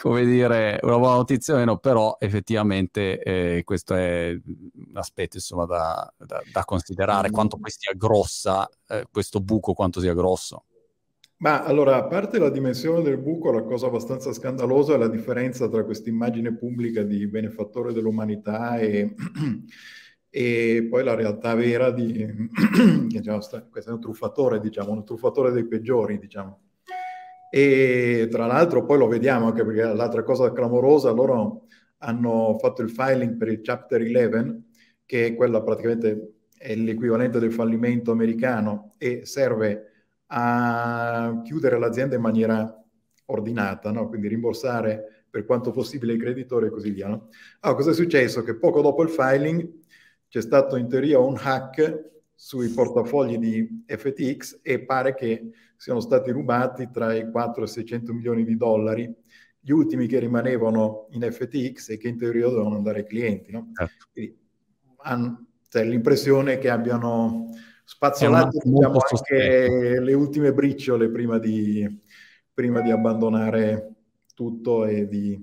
come 0.00 0.24
dire, 0.24 0.78
una 0.82 0.98
buona 0.98 1.16
notizia 1.16 1.54
o 1.54 1.56
meno, 1.56 1.78
però 1.78 2.16
effettivamente 2.20 3.20
eh, 3.20 3.64
questo 3.64 3.94
è 3.96 4.30
un 4.30 4.96
aspetto 4.96 5.38
insomma, 5.38 5.64
da, 5.64 6.14
da, 6.18 6.40
da 6.52 6.64
considerare, 6.64 7.30
quanto 7.30 7.58
poi 7.58 7.70
sia 7.70 7.92
grossa, 7.96 8.68
eh, 8.86 9.08
questo 9.10 9.40
buco 9.40 9.72
quanto 9.72 9.98
sia 10.00 10.14
grosso. 10.14 10.66
Ma 11.38 11.62
allora, 11.62 11.96
a 11.96 12.06
parte 12.06 12.38
la 12.38 12.48
dimensione 12.48 13.02
del 13.02 13.18
buco, 13.18 13.52
la 13.52 13.62
cosa 13.62 13.88
abbastanza 13.88 14.32
scandalosa 14.32 14.94
è 14.94 14.96
la 14.98 15.08
differenza 15.08 15.68
tra 15.68 15.84
questa 15.84 16.08
immagine 16.08 16.54
pubblica 16.56 17.02
di 17.02 17.26
benefattore 17.26 17.92
dell'umanità 17.92 18.78
e, 18.78 19.14
e 20.30 20.86
poi 20.88 21.04
la 21.04 21.14
realtà 21.14 21.54
vera 21.54 21.90
di... 21.90 22.26
diciamo, 23.06 23.40
questo 23.70 23.90
è 23.90 23.92
un 23.92 24.00
truffatore, 24.00 24.60
diciamo, 24.60 24.92
un 24.92 25.04
truffatore 25.04 25.52
dei 25.52 25.66
peggiori, 25.66 26.18
diciamo. 26.18 26.60
E 27.50 28.28
tra 28.30 28.46
l'altro 28.46 28.84
poi 28.86 28.98
lo 28.98 29.06
vediamo 29.06 29.46
anche 29.46 29.64
perché 29.64 29.82
l'altra 29.82 30.22
cosa 30.22 30.52
clamorosa, 30.52 31.10
loro 31.10 31.66
hanno 31.98 32.56
fatto 32.58 32.80
il 32.82 32.90
filing 32.90 33.36
per 33.36 33.48
il 33.48 33.60
Chapter 33.60 34.00
11, 34.00 34.64
che 35.04 35.26
è 35.26 35.34
quella 35.34 35.62
praticamente 35.62 36.32
è 36.56 36.74
l'equivalente 36.74 37.38
del 37.38 37.52
fallimento 37.52 38.10
americano 38.10 38.94
e 38.96 39.26
serve 39.26 39.95
a 40.26 41.40
chiudere 41.44 41.78
l'azienda 41.78 42.16
in 42.16 42.22
maniera 42.22 42.82
ordinata, 43.26 43.90
no? 43.90 44.08
quindi 44.08 44.28
rimborsare 44.28 45.24
per 45.28 45.44
quanto 45.44 45.70
possibile 45.70 46.14
i 46.14 46.18
creditori 46.18 46.66
e 46.66 46.70
così 46.70 46.90
via. 46.90 47.08
No? 47.08 47.28
Allora, 47.60 47.78
cosa 47.78 47.90
è 47.90 47.94
successo? 47.94 48.42
Che 48.42 48.56
poco 48.56 48.80
dopo 48.80 49.02
il 49.02 49.10
filing 49.10 49.68
c'è 50.28 50.40
stato 50.40 50.76
in 50.76 50.88
teoria 50.88 51.18
un 51.18 51.36
hack 51.38 52.14
sui 52.34 52.68
portafogli 52.68 53.38
di 53.38 53.84
FTX 53.86 54.60
e 54.62 54.84
pare 54.84 55.14
che 55.14 55.50
siano 55.76 56.00
stati 56.00 56.30
rubati 56.30 56.90
tra 56.90 57.14
i 57.14 57.30
4 57.30 57.62
e 57.62 57.64
i 57.64 57.68
600 57.68 58.12
milioni 58.12 58.44
di 58.44 58.56
dollari, 58.56 59.14
gli 59.58 59.70
ultimi 59.70 60.06
che 60.06 60.18
rimanevano 60.18 61.08
in 61.10 61.22
FTX 61.22 61.90
e 61.90 61.96
che 61.98 62.08
in 62.08 62.16
teoria 62.16 62.48
dovevano 62.48 62.76
andare 62.76 63.00
ai 63.00 63.06
clienti. 63.06 63.50
No? 63.50 63.70
Certo. 63.74 64.06
Quindi, 64.12 64.38
hanno, 64.98 65.46
cioè, 65.68 65.84
l'impressione 65.84 66.58
che 66.58 66.70
abbiano 66.70 67.50
spazzolato 67.88 68.58
diciamo, 68.64 68.98
anche 68.98 70.00
le 70.00 70.12
ultime 70.12 70.52
briciole 70.52 71.08
prima 71.08 71.38
di, 71.38 71.86
prima 72.52 72.80
di 72.80 72.90
abbandonare 72.90 73.94
tutto 74.34 74.84
e 74.84 75.06
di, 75.06 75.40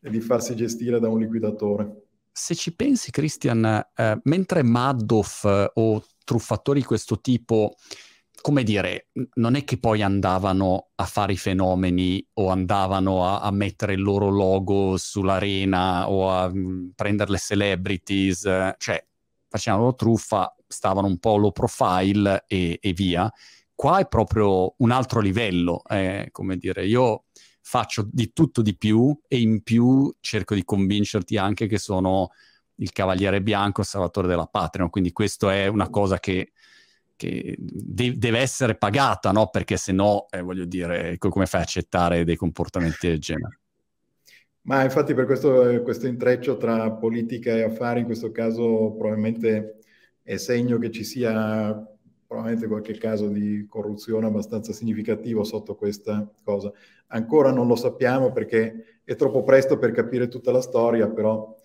e 0.00 0.10
di 0.10 0.20
farsi 0.20 0.56
gestire 0.56 0.98
da 0.98 1.10
un 1.10 1.20
liquidatore. 1.20 2.04
Se 2.32 2.54
ci 2.54 2.74
pensi, 2.74 3.10
Christian, 3.10 3.64
eh, 3.94 4.20
mentre 4.24 4.62
Madoff 4.62 5.44
eh, 5.44 5.70
o 5.74 6.02
truffatori 6.24 6.80
di 6.80 6.86
questo 6.86 7.20
tipo 7.20 7.76
come 8.46 8.62
dire, 8.62 9.08
non 9.34 9.56
è 9.56 9.64
che 9.64 9.78
poi 9.78 10.02
andavano 10.02 10.90
a 10.94 11.04
fare 11.04 11.32
i 11.32 11.36
fenomeni 11.36 12.24
o 12.34 12.50
andavano 12.50 13.26
a, 13.26 13.40
a 13.40 13.50
mettere 13.50 13.94
il 13.94 14.02
loro 14.02 14.28
logo 14.28 14.96
sull'arena 14.96 16.08
o 16.08 16.30
a 16.30 16.48
mh, 16.48 16.58
mm, 16.58 16.88
prendere 16.94 17.32
le 17.32 17.38
celebrities, 17.38 18.42
cioè 18.78 19.04
facevano 19.48 19.84
loro 19.84 19.96
truffa, 19.96 20.54
stavano 20.66 21.06
un 21.06 21.18
po' 21.18 21.36
low 21.36 21.52
profile 21.52 22.44
e, 22.46 22.78
e 22.80 22.92
via. 22.92 23.30
Qua 23.74 23.98
è 23.98 24.06
proprio 24.06 24.74
un 24.78 24.90
altro 24.90 25.20
livello, 25.20 25.82
eh, 25.88 26.28
come 26.32 26.56
dire, 26.56 26.86
io 26.86 27.24
faccio 27.60 28.08
di 28.10 28.32
tutto 28.32 28.62
di 28.62 28.76
più 28.76 29.18
e 29.28 29.40
in 29.40 29.62
più 29.62 30.12
cerco 30.20 30.54
di 30.54 30.64
convincerti 30.64 31.36
anche 31.36 31.66
che 31.66 31.78
sono 31.78 32.30
il 32.76 32.92
cavaliere 32.92 33.42
bianco, 33.42 33.82
salvatore 33.82 34.28
della 34.28 34.46
patria, 34.46 34.88
quindi 34.88 35.12
questo 35.12 35.50
è 35.50 35.66
una 35.66 35.88
cosa 35.88 36.18
che 36.18 36.52
che 37.16 37.56
de- 37.58 38.16
deve 38.18 38.40
essere 38.40 38.76
pagata, 38.76 39.32
no? 39.32 39.48
Perché 39.48 39.76
se 39.76 39.92
no, 39.92 40.26
eh, 40.30 40.42
voglio 40.42 40.66
dire, 40.66 41.16
come 41.18 41.46
fai 41.46 41.60
a 41.60 41.64
accettare 41.64 42.24
dei 42.24 42.36
comportamenti 42.36 43.08
del 43.08 43.18
genere? 43.18 43.60
Ma 44.66 44.82
infatti 44.82 45.14
per 45.14 45.26
questo, 45.26 45.80
questo 45.84 46.08
intreccio 46.08 46.56
tra 46.56 46.90
politica 46.90 47.52
e 47.54 47.62
affari 47.62 48.00
in 48.00 48.06
questo 48.06 48.32
caso 48.32 48.94
probabilmente 48.98 49.78
è 50.22 50.36
segno 50.38 50.78
che 50.78 50.90
ci 50.90 51.04
sia 51.04 51.86
probabilmente 52.26 52.66
qualche 52.66 52.98
caso 52.98 53.28
di 53.28 53.64
corruzione 53.68 54.26
abbastanza 54.26 54.72
significativo 54.72 55.44
sotto 55.44 55.76
questa 55.76 56.28
cosa. 56.42 56.72
Ancora 57.08 57.52
non 57.52 57.68
lo 57.68 57.76
sappiamo 57.76 58.32
perché 58.32 59.00
è 59.04 59.14
troppo 59.14 59.44
presto 59.44 59.78
per 59.78 59.92
capire 59.92 60.26
tutta 60.26 60.50
la 60.50 60.60
storia, 60.60 61.08
però 61.08 61.56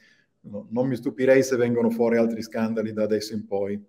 no, 0.42 0.68
non 0.70 0.88
mi 0.88 0.96
stupirei 0.96 1.42
se 1.42 1.56
vengono 1.56 1.90
fuori 1.90 2.18
altri 2.18 2.44
scandali 2.44 2.94
da 2.94 3.02
adesso 3.02 3.34
in 3.34 3.48
poi. 3.48 3.84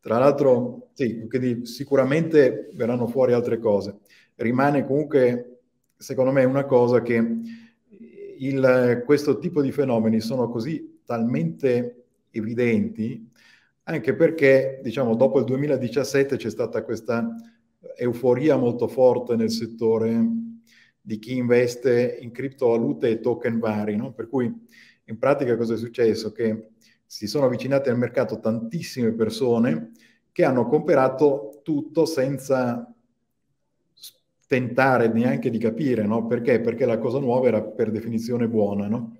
Tra 0.00 0.18
l'altro, 0.18 0.90
sì, 0.92 1.26
quindi 1.28 1.64
sicuramente 1.64 2.68
verranno 2.74 3.06
fuori 3.06 3.32
altre 3.32 3.58
cose. 3.58 4.00
Rimane 4.34 4.84
comunque, 4.84 5.60
secondo 5.96 6.30
me, 6.30 6.44
una 6.44 6.66
cosa 6.66 7.00
che 7.00 7.62
il, 8.38 9.02
questo 9.04 9.38
tipo 9.38 9.62
di 9.62 9.72
fenomeni 9.72 10.20
sono 10.20 10.48
così 10.48 11.00
talmente 11.04 12.04
evidenti, 12.30 13.30
anche 13.84 14.14
perché, 14.14 14.80
diciamo, 14.82 15.14
dopo 15.14 15.38
il 15.38 15.44
2017 15.44 16.36
c'è 16.36 16.50
stata 16.50 16.82
questa 16.82 17.34
euforia 17.96 18.56
molto 18.56 18.88
forte 18.88 19.36
nel 19.36 19.50
settore 19.50 20.26
di 21.00 21.18
chi 21.18 21.36
investe 21.36 22.16
in 22.20 22.32
criptovalute 22.32 23.10
e 23.10 23.20
token 23.20 23.58
vari, 23.58 23.96
no? 23.96 24.12
Per 24.12 24.28
cui 24.28 24.52
in 25.04 25.18
pratica 25.18 25.56
cosa 25.56 25.74
è 25.74 25.76
successo? 25.76 26.32
Che 26.32 26.70
si 27.04 27.26
sono 27.26 27.44
avvicinate 27.44 27.90
al 27.90 27.98
mercato 27.98 28.40
tantissime 28.40 29.12
persone 29.12 29.92
che 30.32 30.44
hanno 30.44 30.66
comprato 30.66 31.60
tutto 31.62 32.06
senza 32.06 32.92
tentare 34.54 35.08
neanche 35.08 35.50
di 35.50 35.58
capire, 35.58 36.06
no? 36.06 36.28
Perché? 36.28 36.60
Perché 36.60 36.86
la 36.86 36.98
cosa 36.98 37.18
nuova 37.18 37.48
era 37.48 37.60
per 37.60 37.90
definizione 37.90 38.46
buona, 38.46 38.86
no? 38.86 39.16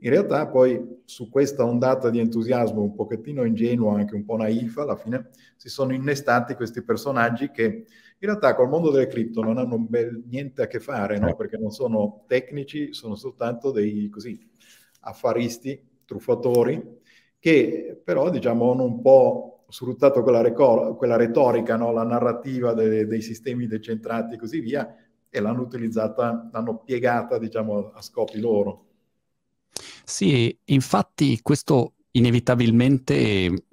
In 0.00 0.10
realtà 0.10 0.48
poi 0.48 1.00
su 1.04 1.28
questa 1.28 1.64
ondata 1.64 2.08
di 2.08 2.18
entusiasmo 2.18 2.80
un 2.80 2.94
pochettino 2.94 3.44
ingenuo, 3.44 3.94
anche 3.94 4.14
un 4.14 4.24
po' 4.24 4.36
naif, 4.36 4.78
alla 4.78 4.96
fine 4.96 5.28
si 5.56 5.68
sono 5.68 5.92
innestati 5.92 6.54
questi 6.54 6.82
personaggi 6.82 7.50
che 7.50 7.64
in 7.64 8.28
realtà 8.28 8.54
col 8.54 8.70
mondo 8.70 8.90
delle 8.90 9.08
cripto 9.08 9.42
non 9.42 9.58
hanno 9.58 9.78
bel, 9.78 10.22
niente 10.26 10.62
a 10.62 10.66
che 10.66 10.80
fare, 10.80 11.18
no? 11.18 11.36
perché 11.36 11.58
non 11.58 11.70
sono 11.70 12.24
tecnici, 12.26 12.94
sono 12.94 13.14
soltanto 13.14 13.70
dei 13.70 14.08
così 14.08 14.40
affaristi, 15.00 15.80
truffatori, 16.06 17.00
che 17.38 18.00
però 18.02 18.30
diciamo 18.30 18.72
hanno 18.72 18.84
un 18.84 19.02
po' 19.02 19.51
sfruttato 19.72 20.22
quella, 20.22 20.42
recor- 20.42 20.96
quella 20.96 21.16
retorica, 21.16 21.76
no? 21.76 21.92
la 21.92 22.04
narrativa 22.04 22.74
de- 22.74 23.06
dei 23.06 23.22
sistemi 23.22 23.66
decentrati 23.66 24.34
e 24.34 24.38
così 24.38 24.60
via, 24.60 24.94
e 25.30 25.40
l'hanno 25.40 25.62
utilizzata, 25.62 26.50
l'hanno 26.52 26.82
piegata 26.84 27.38
diciamo 27.38 27.90
a 27.92 28.02
scopi 28.02 28.38
loro. 28.38 28.84
Sì, 30.04 30.54
infatti 30.66 31.40
questo 31.40 31.94
inevitabilmente 32.10 33.64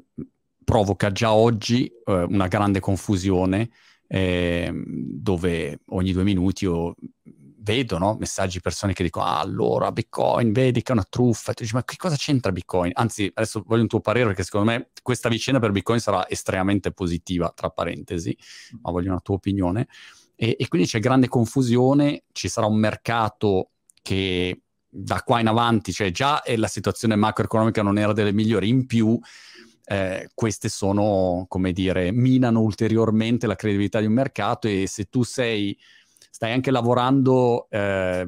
provoca 0.64 1.12
già 1.12 1.34
oggi 1.34 1.86
eh, 1.86 2.24
una 2.24 2.48
grande 2.48 2.80
confusione 2.80 3.70
eh, 4.08 4.72
dove 4.74 5.82
ogni 5.88 6.14
due 6.14 6.24
minuti 6.24 6.66
o 6.66 6.96
vedo 7.62 7.98
no? 7.98 8.16
messaggi 8.20 8.62
persone 8.62 8.94
che 8.94 9.04
dicono 9.04 9.26
ah 9.26 9.40
allora 9.40 9.92
Bitcoin 9.92 10.52
vedi 10.52 10.82
che 10.82 10.92
è 10.92 10.96
una 10.96 11.06
truffa. 11.08 11.52
E 11.52 11.54
tu 11.54 11.64
dici 11.64 11.76
ma 11.76 11.84
che 11.84 11.96
cosa 11.96 12.16
c'entra 12.16 12.52
Bitcoin? 12.52 12.92
Anzi 12.94 13.30
adesso 13.34 13.64
voglio 13.66 13.84
un 13.84 13.88
tuo 13.88 14.00
parere 14.00 14.28
perché 14.28 14.44
secondo 14.44 14.72
me 14.72 14.90
questa 15.02 15.30
vicenda 15.30 15.60
per 15.60 15.72
Bitcoin 15.72 16.00
sarà 16.00 16.28
estremamente 16.30 16.92
positiva 16.92 17.52
tra 17.56 17.70
parentesi 17.70 18.36
ma 18.82 18.92
voglio 18.92 19.12
una 19.12 19.20
tua 19.20 19.36
opinione. 19.36 19.88
E, 20.36 20.56
e 20.58 20.68
quindi 20.68 20.88
c'è 20.88 21.00
grande 21.00 21.28
confusione 21.28 22.24
ci 22.32 22.48
sarà 22.48 22.68
un 22.68 22.78
mercato 22.78 23.72
che 24.02 24.62
da 24.92 25.22
qua 25.22 25.40
in 25.40 25.48
avanti 25.48 25.92
cioè 25.92 26.10
già 26.12 26.42
la 26.56 26.68
situazione 26.68 27.16
macroeconomica 27.16 27.84
non 27.84 27.98
era 27.98 28.14
delle 28.14 28.32
migliori 28.32 28.70
in 28.70 28.88
più 28.88 29.20
eh, 29.92 30.30
queste 30.36 30.70
sono, 30.70 31.46
come 31.48 31.72
dire, 31.72 32.12
minano 32.12 32.62
ulteriormente 32.62 33.48
la 33.48 33.56
credibilità 33.56 34.00
di 34.00 34.06
un 34.06 34.14
mercato 34.14 34.68
e 34.68 34.86
se 34.86 35.06
tu 35.06 35.24
sei 35.24 35.76
stai 36.30 36.52
anche 36.52 36.72
lavorando, 36.72 37.68
eh, 37.70 38.28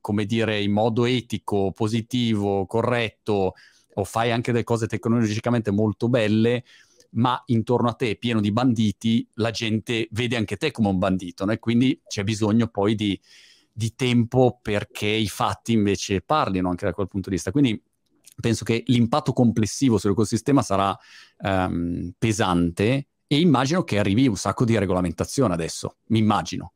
come 0.00 0.24
dire, 0.24 0.60
in 0.60 0.72
modo 0.72 1.04
etico, 1.04 1.72
positivo, 1.72 2.66
corretto, 2.66 3.54
o 3.94 4.04
fai 4.04 4.30
anche 4.30 4.52
delle 4.52 4.64
cose 4.64 4.86
tecnologicamente 4.86 5.70
molto 5.70 6.08
belle, 6.08 6.64
ma 7.10 7.40
intorno 7.46 7.88
a 7.88 7.94
te 7.94 8.16
pieno 8.16 8.40
di 8.40 8.52
banditi, 8.52 9.26
la 9.34 9.50
gente 9.50 10.08
vede 10.12 10.36
anche 10.36 10.56
te 10.56 10.70
come 10.70 10.88
un 10.88 10.98
bandito, 10.98 11.44
no? 11.44 11.52
e 11.52 11.58
quindi 11.58 12.00
c'è 12.06 12.22
bisogno 12.22 12.68
poi 12.68 12.94
di, 12.94 13.18
di 13.72 13.94
tempo 13.94 14.58
perché 14.60 15.06
i 15.06 15.28
fatti 15.28 15.72
invece 15.72 16.20
parlino 16.20 16.68
anche 16.68 16.84
da 16.84 16.92
quel 16.92 17.08
punto 17.08 17.28
di 17.28 17.36
vista. 17.36 17.50
Quindi 17.50 17.80
penso 18.40 18.64
che 18.64 18.82
l'impatto 18.86 19.32
complessivo 19.32 19.98
sull'ecosistema 19.98 20.62
sarà 20.62 20.96
um, 21.38 22.12
pesante 22.16 23.06
e 23.26 23.40
immagino 23.40 23.82
che 23.84 23.98
arrivi 23.98 24.26
un 24.28 24.36
sacco 24.36 24.64
di 24.64 24.78
regolamentazione 24.78 25.54
adesso, 25.54 25.96
mi 26.08 26.18
immagino. 26.18 26.72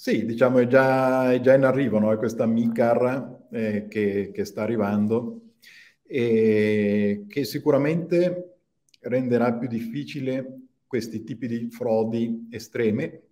Sì, 0.00 0.24
diciamo 0.24 0.60
è 0.60 0.66
già, 0.66 1.30
è 1.30 1.40
già 1.40 1.52
in 1.52 1.64
arrivo, 1.64 1.98
no? 1.98 2.10
è 2.10 2.16
questa 2.16 2.46
MICAR 2.46 3.48
eh, 3.50 3.86
che, 3.86 4.30
che, 4.32 4.44
sta 4.46 4.62
arrivando 4.62 5.56
e 6.02 7.26
che 7.28 7.44
sicuramente 7.44 8.60
renderà 9.00 9.52
più 9.58 9.68
difficile 9.68 10.68
questi 10.86 11.22
tipi 11.22 11.46
di 11.46 11.68
frodi 11.70 12.48
estreme. 12.50 13.24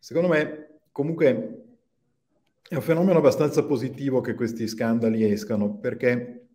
Secondo 0.00 0.26
me, 0.26 0.80
comunque, 0.90 1.64
è 2.68 2.74
un 2.74 2.82
fenomeno 2.82 3.18
abbastanza 3.18 3.64
positivo 3.64 4.20
che 4.20 4.34
questi 4.34 4.66
scandali 4.66 5.22
escano, 5.30 5.76
perché 5.76 6.46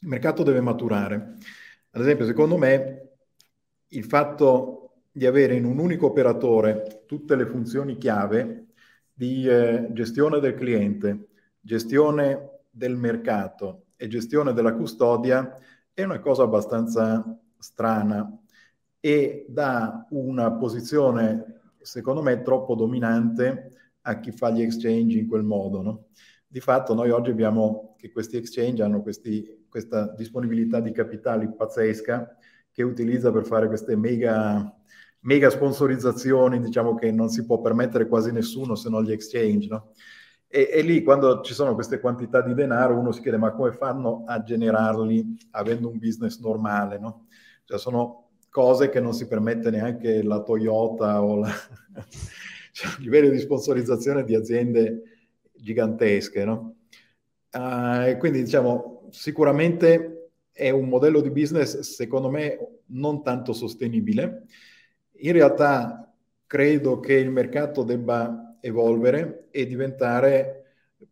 il 0.00 0.08
mercato 0.08 0.42
deve 0.42 0.60
maturare. 0.60 1.36
Ad 1.90 2.00
esempio, 2.00 2.26
secondo 2.26 2.56
me, 2.56 3.10
il 3.86 4.04
fatto 4.04 4.83
di 5.16 5.26
avere 5.26 5.54
in 5.54 5.64
un 5.64 5.78
unico 5.78 6.06
operatore 6.06 7.04
tutte 7.06 7.36
le 7.36 7.46
funzioni 7.46 7.96
chiave 7.96 8.66
di 9.12 9.46
eh, 9.46 9.86
gestione 9.92 10.40
del 10.40 10.54
cliente, 10.54 11.28
gestione 11.60 12.62
del 12.68 12.96
mercato 12.96 13.84
e 13.94 14.08
gestione 14.08 14.52
della 14.52 14.74
custodia 14.74 15.56
è 15.92 16.02
una 16.02 16.18
cosa 16.18 16.42
abbastanza 16.42 17.24
strana 17.56 18.28
e 18.98 19.46
dà 19.48 20.04
una 20.10 20.50
posizione, 20.54 21.60
secondo 21.80 22.20
me, 22.20 22.42
troppo 22.42 22.74
dominante 22.74 23.70
a 24.00 24.18
chi 24.18 24.32
fa 24.32 24.50
gli 24.50 24.62
exchange 24.62 25.16
in 25.16 25.28
quel 25.28 25.44
modo. 25.44 25.80
No? 25.80 26.06
Di 26.44 26.58
fatto 26.58 26.92
noi 26.92 27.10
oggi 27.10 27.30
abbiamo 27.30 27.94
che 27.96 28.10
questi 28.10 28.36
exchange 28.36 28.82
hanno 28.82 29.00
questi, 29.00 29.66
questa 29.68 30.12
disponibilità 30.16 30.80
di 30.80 30.90
capitali 30.90 31.48
pazzesca 31.54 32.36
che 32.72 32.82
utilizza 32.82 33.30
per 33.30 33.46
fare 33.46 33.68
queste 33.68 33.94
mega, 33.94 34.76
mega 35.24 35.50
sponsorizzazioni, 35.50 36.60
diciamo 36.60 36.94
che 36.94 37.10
non 37.10 37.28
si 37.28 37.44
può 37.44 37.60
permettere 37.60 38.06
quasi 38.06 38.32
nessuno 38.32 38.74
se 38.74 38.88
non 38.88 39.04
gli 39.04 39.12
exchange. 39.12 39.68
No? 39.68 39.92
E, 40.48 40.70
e, 40.72 40.82
lì 40.82 41.02
quando 41.02 41.40
ci 41.40 41.52
sono 41.52 41.74
queste 41.74 41.98
quantità 41.98 42.40
di 42.40 42.54
denaro 42.54 42.96
uno 42.96 43.10
si 43.10 43.20
chiede 43.20 43.36
ma 43.36 43.52
come 43.52 43.72
fanno 43.72 44.22
a 44.26 44.42
generarli 44.42 45.36
avendo 45.52 45.88
un 45.88 45.98
business 45.98 46.38
normale? 46.40 46.98
No? 46.98 47.26
Cioè 47.64 47.78
sono 47.78 48.28
cose 48.50 48.88
che 48.88 49.00
non 49.00 49.14
si 49.14 49.26
permette 49.26 49.70
neanche 49.70 50.22
la 50.22 50.40
Toyota 50.42 51.22
o 51.22 51.36
la... 51.36 51.50
cioè, 52.72 52.90
livello 53.00 53.30
di 53.30 53.38
sponsorizzazione 53.38 54.24
di 54.24 54.34
aziende 54.34 55.02
gigantesche. 55.52 56.44
No? 56.44 56.76
Uh, 57.50 58.16
quindi 58.18 58.42
diciamo 58.42 59.08
sicuramente 59.10 60.30
è 60.52 60.70
un 60.70 60.88
modello 60.88 61.20
di 61.20 61.30
business 61.30 61.78
secondo 61.80 62.30
me 62.30 62.80
non 62.86 63.22
tanto 63.22 63.52
sostenibile. 63.52 64.46
In 65.24 65.32
realtà 65.32 66.14
credo 66.46 67.00
che 67.00 67.14
il 67.14 67.30
mercato 67.30 67.82
debba 67.82 68.58
evolvere 68.60 69.48
e 69.50 69.66
diventare 69.66 70.64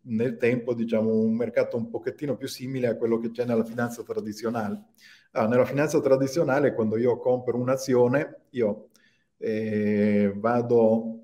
nel 0.02 0.36
tempo 0.36 0.74
diciamo 0.74 1.10
un 1.10 1.34
mercato 1.34 1.78
un 1.78 1.88
pochettino 1.88 2.36
più 2.36 2.46
simile 2.46 2.88
a 2.88 2.96
quello 2.96 3.18
che 3.18 3.30
c'è 3.30 3.46
nella 3.46 3.64
finanza 3.64 4.02
tradizionale. 4.02 4.82
Allora, 5.30 5.50
nella 5.50 5.64
finanza 5.64 5.98
tradizionale 6.02 6.74
quando 6.74 6.98
io 6.98 7.16
compro 7.18 7.56
un'azione 7.56 8.40
io 8.50 8.90
eh, 9.38 10.30
vado 10.36 11.20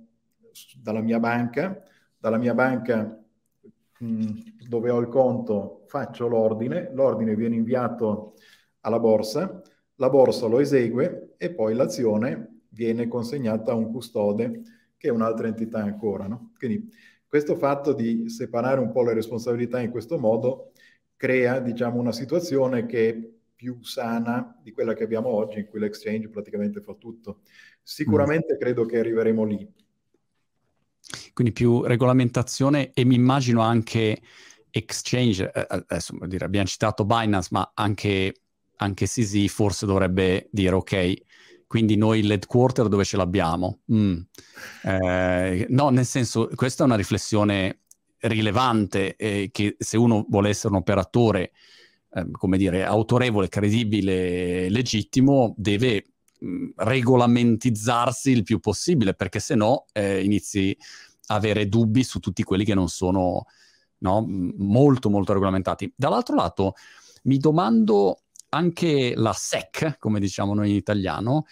dalla 0.80 1.02
mia 1.02 1.20
banca, 1.20 1.82
dalla 2.16 2.38
mia 2.38 2.54
banca 2.54 3.22
mh, 3.98 4.06
mm, 4.06 4.30
dove 4.66 4.88
ho 4.88 4.98
il 4.98 5.08
conto 5.08 5.84
faccio 5.88 6.26
l'ordine, 6.26 6.90
l'ordine 6.94 7.34
viene 7.34 7.56
inviato 7.56 8.32
alla 8.80 8.98
borsa, 8.98 9.60
la 9.96 10.08
borsa 10.08 10.46
lo 10.46 10.58
esegue 10.58 11.34
e 11.36 11.52
poi 11.52 11.74
l'azione 11.74 12.56
viene 12.78 13.08
consegnata 13.08 13.72
a 13.72 13.74
un 13.74 13.90
custode 13.90 14.62
che 14.96 15.08
è 15.08 15.10
un'altra 15.10 15.48
entità 15.48 15.82
ancora. 15.82 16.28
No? 16.28 16.52
Quindi 16.56 16.88
questo 17.26 17.56
fatto 17.56 17.92
di 17.92 18.28
separare 18.28 18.78
un 18.78 18.92
po' 18.92 19.02
le 19.02 19.14
responsabilità 19.14 19.80
in 19.80 19.90
questo 19.90 20.16
modo 20.16 20.70
crea, 21.16 21.58
diciamo, 21.58 21.98
una 21.98 22.12
situazione 22.12 22.86
che 22.86 23.08
è 23.08 23.18
più 23.56 23.82
sana 23.82 24.56
di 24.62 24.70
quella 24.70 24.94
che 24.94 25.02
abbiamo 25.02 25.30
oggi, 25.30 25.58
in 25.58 25.66
cui 25.66 25.80
l'exchange 25.80 26.28
praticamente 26.28 26.80
fa 26.80 26.94
tutto. 26.94 27.40
Sicuramente 27.82 28.54
mm. 28.54 28.58
credo 28.58 28.86
che 28.86 29.00
arriveremo 29.00 29.44
lì. 29.44 29.68
Quindi 31.32 31.52
più 31.52 31.82
regolamentazione 31.82 32.92
e 32.94 33.04
mi 33.04 33.16
immagino 33.16 33.60
anche 33.60 34.20
exchange, 34.70 35.50
eh, 35.52 35.60
eh 35.60 35.84
adesso 35.88 36.16
dire, 36.26 36.44
abbiamo 36.44 36.68
citato 36.68 37.04
Binance, 37.04 37.48
ma 37.50 37.72
anche, 37.74 38.34
anche 38.76 39.06
CZ 39.06 39.46
forse 39.46 39.84
dovrebbe 39.84 40.48
dire 40.52 40.76
ok, 40.76 41.22
quindi 41.68 41.96
noi 41.96 42.22
l'headquarter 42.22 42.88
dove 42.88 43.04
ce 43.04 43.18
l'abbiamo? 43.18 43.80
Mm. 43.92 44.20
Eh, 44.82 45.66
no, 45.68 45.90
nel 45.90 46.06
senso, 46.06 46.48
questa 46.54 46.82
è 46.82 46.86
una 46.86 46.96
riflessione 46.96 47.82
rilevante 48.20 49.14
eh, 49.16 49.50
che 49.52 49.76
se 49.78 49.96
uno 49.98 50.24
vuole 50.28 50.48
essere 50.48 50.72
un 50.72 50.80
operatore, 50.80 51.52
eh, 52.10 52.30
come 52.32 52.56
dire, 52.56 52.84
autorevole, 52.84 53.48
credibile, 53.48 54.70
legittimo, 54.70 55.54
deve 55.58 56.06
mm, 56.42 56.70
regolamentizzarsi 56.76 58.30
il 58.30 58.44
più 58.44 58.60
possibile, 58.60 59.12
perché 59.12 59.38
se 59.38 59.54
no 59.54 59.84
eh, 59.92 60.24
inizi 60.24 60.76
a 61.26 61.34
avere 61.34 61.68
dubbi 61.68 62.02
su 62.02 62.18
tutti 62.18 62.42
quelli 62.42 62.64
che 62.64 62.74
non 62.74 62.88
sono 62.88 63.44
no, 63.98 64.24
molto, 64.26 65.10
molto 65.10 65.34
regolamentati. 65.34 65.92
Dall'altro 65.94 66.34
lato, 66.34 66.72
mi 67.24 67.36
domando 67.36 68.22
anche 68.50 69.12
la 69.16 69.32
SEC, 69.32 69.98
come 69.98 70.20
diciamo 70.20 70.54
noi 70.54 70.70
in 70.70 70.76
italiano, 70.76 71.44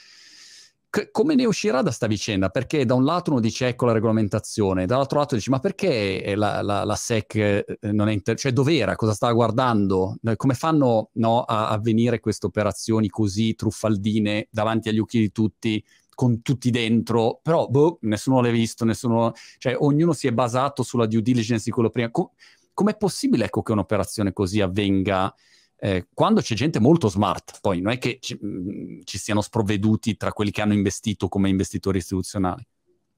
c- 0.91 1.11
come 1.11 1.35
ne 1.35 1.45
uscirà 1.45 1.83
da 1.83 1.91
sta 1.91 2.07
vicenda? 2.07 2.49
Perché 2.49 2.85
da 2.85 2.95
un 2.95 3.05
lato 3.05 3.31
uno 3.31 3.41
dice 3.41 3.69
ecco 3.69 3.87
la 3.87 3.93
regolamentazione, 3.93 4.87
dall'altro 4.87 5.19
lato 5.19 5.35
dice 5.35 5.51
ma 5.51 5.59
perché 5.59 6.33
la, 6.37 6.63
la, 6.63 6.85
la 6.85 6.95
SEC 6.95 7.35
eh, 7.35 7.65
non 7.93 8.09
è 8.09 8.13
inter- 8.13 8.39
cioè 8.39 8.53
dov'era, 8.53 8.97
cosa 8.97 9.13
stava 9.13 9.33
guardando, 9.33 10.17
come 10.37 10.55
fanno 10.55 11.11
no, 11.15 11.43
a 11.43 11.69
avvenire 11.69 12.21
queste 12.21 12.47
operazioni 12.47 13.09
così 13.09 13.55
truffaldine 13.55 14.49
davanti 14.51 14.89
agli 14.89 14.99
occhi 14.99 15.19
di 15.19 15.33
tutti? 15.33 15.85
con 16.17 16.41
tutti 16.41 16.71
dentro, 16.71 17.41
però 17.43 17.67
boh, 17.69 17.99
nessuno 18.03 18.41
l'ha 18.41 18.49
visto, 18.49 18.87
nessuno, 18.87 19.33
cioè 19.59 19.77
ognuno 19.79 20.15
si 20.15 20.27
è 20.27 20.33
basato 20.33 20.83
sulla 20.83 21.05
due 21.05 21.21
diligence 21.21 21.65
di 21.67 21.71
quello 21.71 21.91
prima. 21.91 22.11
Com- 22.11 22.31
com'è 22.73 22.97
possibile 22.97 23.45
ecco, 23.45 23.61
che 23.61 23.73
un'operazione 23.73 24.33
così 24.33 24.63
avvenga 24.63 25.33
eh, 25.79 26.07
quando 26.13 26.41
c'è 26.41 26.55
gente 26.55 26.81
molto 26.81 27.09
smart, 27.09 27.59
poi 27.61 27.81
non 27.81 27.93
è 27.93 27.99
che 27.99 28.19
ci, 28.21 28.39
mm, 28.43 29.01
ci, 29.05 29.19
siano 29.19 29.43
sprovveduti 29.43 30.17
tra 30.17 30.33
quelli 30.33 30.51
che 30.51 30.63
hanno 30.63 30.73
investito 30.73 31.29
come 31.29 31.49
investitori 31.49 31.99
istituzionali. 31.99 32.67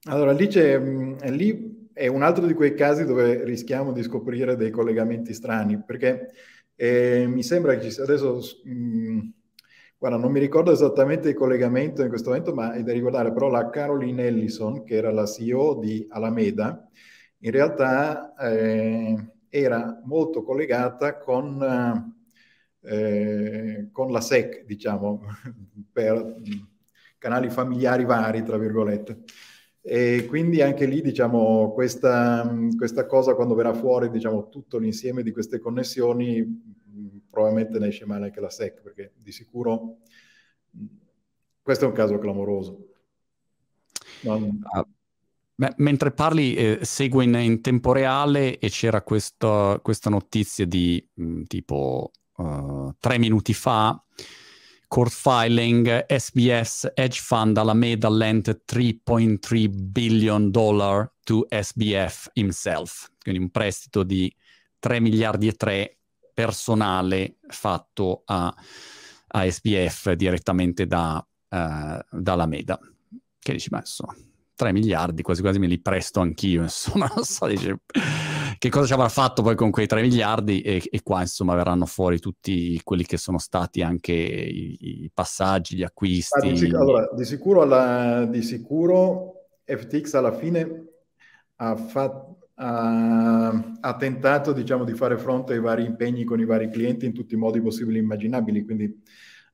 Allora, 0.03 0.31
lì, 0.31 0.47
mh, 0.47 0.57
mm, 0.81 1.17
lì 1.29 1.89
è 1.93 2.07
un 2.07 2.21
altro 2.21 2.45
di 2.45 2.53
quei 2.53 2.73
casi 2.75 3.05
dove 3.05 3.43
rischiamo 3.43 3.91
di 3.91 4.03
scoprire 4.03 4.55
dei 4.55 4.71
collegamenti 4.71 5.33
strani, 5.33 5.81
perché 5.81 6.31
eh, 6.75 7.25
mi 7.27 7.43
sembra 7.43 7.75
che 7.75 7.83
ci 7.83 7.91
sia 7.91 8.03
adesso... 8.03 8.39
Mh, 8.63 8.71
mm, 8.71 9.19
guarda, 9.97 10.17
non 10.17 10.31
mi 10.31 10.39
ricordo 10.39 10.71
esattamente 10.71 11.29
il 11.29 11.35
collegamento 11.35 12.01
in 12.01 12.09
questo 12.09 12.29
momento, 12.29 12.53
ma 12.53 12.73
è 12.73 12.83
da 12.83 12.93
ricordare 12.93 13.33
però 13.33 13.49
la 13.49 13.69
Caroline 13.69 14.27
Ellison, 14.27 14.83
che 14.83 14.95
era 14.95 15.11
la 15.11 15.25
CEO 15.25 15.75
di 15.75 16.05
Alameda, 16.09 16.87
in 17.39 17.51
realtà 17.51 18.33
eh, 18.35 19.15
era 19.49 20.01
molto 20.05 20.43
collegata 20.43 21.17
con 21.17 22.17
eh, 22.81 23.89
con 23.91 24.11
la 24.11 24.21
SEC, 24.21 24.65
diciamo, 24.65 25.21
per 25.91 26.35
canali 27.17 27.49
familiari 27.49 28.05
vari, 28.05 28.43
tra 28.43 28.57
virgolette. 28.57 29.23
E 29.81 30.25
quindi 30.27 30.61
anche 30.61 30.85
lì, 30.85 31.01
diciamo, 31.01 31.71
questa, 31.73 32.49
questa 32.77 33.05
cosa 33.05 33.35
quando 33.35 33.55
verrà 33.55 33.73
fuori, 33.73 34.09
diciamo, 34.09 34.49
tutto 34.49 34.77
l'insieme 34.77 35.23
di 35.23 35.31
queste 35.31 35.59
connessioni, 35.59 36.45
probabilmente 37.29 37.79
ne 37.79 37.87
esce 37.87 38.05
male 38.05 38.25
anche 38.25 38.39
la 38.39 38.49
SEC, 38.49 38.81
perché 38.81 39.13
di 39.15 39.31
sicuro 39.31 39.99
questo 41.69 41.85
è 41.85 41.89
un 41.89 41.93
caso 41.93 42.17
clamoroso. 42.17 42.87
Non... 44.21 44.59
Ah, 44.71 44.83
beh, 45.53 45.75
mentre 45.77 46.11
parli, 46.11 46.55
eh, 46.55 46.79
seguo 46.81 47.21
in, 47.21 47.35
in, 47.35 47.61
tempo 47.61 47.91
reale 47.91 48.57
e 48.57 48.69
c'era 48.69 49.03
questa, 49.03 49.79
questa 49.81 50.09
notizia 50.09 50.65
di 50.65 51.07
mh, 51.13 51.43
tipo 51.43 52.11
uh, 52.39 52.95
tre 52.99 53.17
minuti 53.17 53.53
fa, 53.53 54.01
court 54.87 55.11
filing, 55.11 56.05
SBS 56.07 56.91
hedge 56.95 57.19
fund 57.21 57.57
Alameda 57.57 58.09
lent 58.09 58.63
3.3 58.65 59.69
billion 59.69 60.49
dollar 60.49 61.11
to 61.23 61.45
SBF 61.49 62.31
himself, 62.33 63.11
quindi 63.21 63.39
un 63.41 63.49
prestito 63.51 64.03
di 64.03 64.33
3 64.79 64.99
miliardi 64.99 65.47
e 65.47 65.53
3 65.53 65.97
personale 66.33 67.35
fatto 67.47 68.23
a, 68.25 68.53
a 69.27 69.51
SBF 69.51 70.13
direttamente 70.13 70.87
da, 70.87 71.17
uh, 71.17 71.57
da 72.19 72.33
Alameda. 72.33 72.79
Che 73.41 73.51
dici, 73.51 73.69
ma 73.71 73.79
insomma, 73.79 74.15
3 74.55 74.71
miliardi, 74.71 75.21
quasi 75.21 75.41
quasi 75.41 75.59
me 75.59 75.67
li 75.67 75.79
presto 75.79 76.19
anch'io, 76.19 76.63
insomma, 76.63 77.11
non 77.13 77.23
so, 77.23 77.45
dice, 77.45 77.79
che 78.59 78.69
cosa 78.69 78.85
ci 78.85 78.93
avrà 78.93 79.07
fatto 79.07 79.41
poi 79.41 79.55
con 79.55 79.71
quei 79.71 79.87
3 79.87 80.01
miliardi 80.01 80.59
e, 80.61 80.83
e, 80.91 81.01
qua 81.01 81.21
insomma 81.21 81.55
verranno 81.55 81.85
fuori 81.85 82.19
tutti 82.19 82.79
quelli 82.83 83.05
che 83.05 83.15
sono 83.15 83.37
stati 83.37 83.81
anche 83.81 84.11
i, 84.11 85.03
i 85.05 85.11
passaggi, 85.13 85.77
gli 85.77 85.83
acquisti. 85.83 86.49
Ah, 86.49 86.51
di, 86.51 86.65
allora, 86.75 87.09
di, 87.15 87.23
sicuro 87.23 87.61
alla, 87.61 88.25
di 88.25 88.41
sicuro 88.41 89.47
FTX 89.63 90.13
alla 90.15 90.33
fine 90.33 90.87
ha, 91.55 91.75
fatto, 91.77 92.49
ha, 92.55 93.77
ha, 93.79 93.95
tentato 93.95 94.51
diciamo, 94.51 94.83
di 94.83 94.93
fare 94.93 95.17
fronte 95.17 95.53
ai 95.53 95.61
vari 95.61 95.85
impegni 95.85 96.25
con 96.25 96.41
i 96.41 96.45
vari 96.45 96.69
clienti 96.69 97.05
in 97.05 97.13
tutti 97.13 97.35
i 97.35 97.37
modi 97.37 97.61
possibili 97.61 97.97
e 97.97 98.01
immaginabili, 98.01 98.65
quindi 98.65 99.01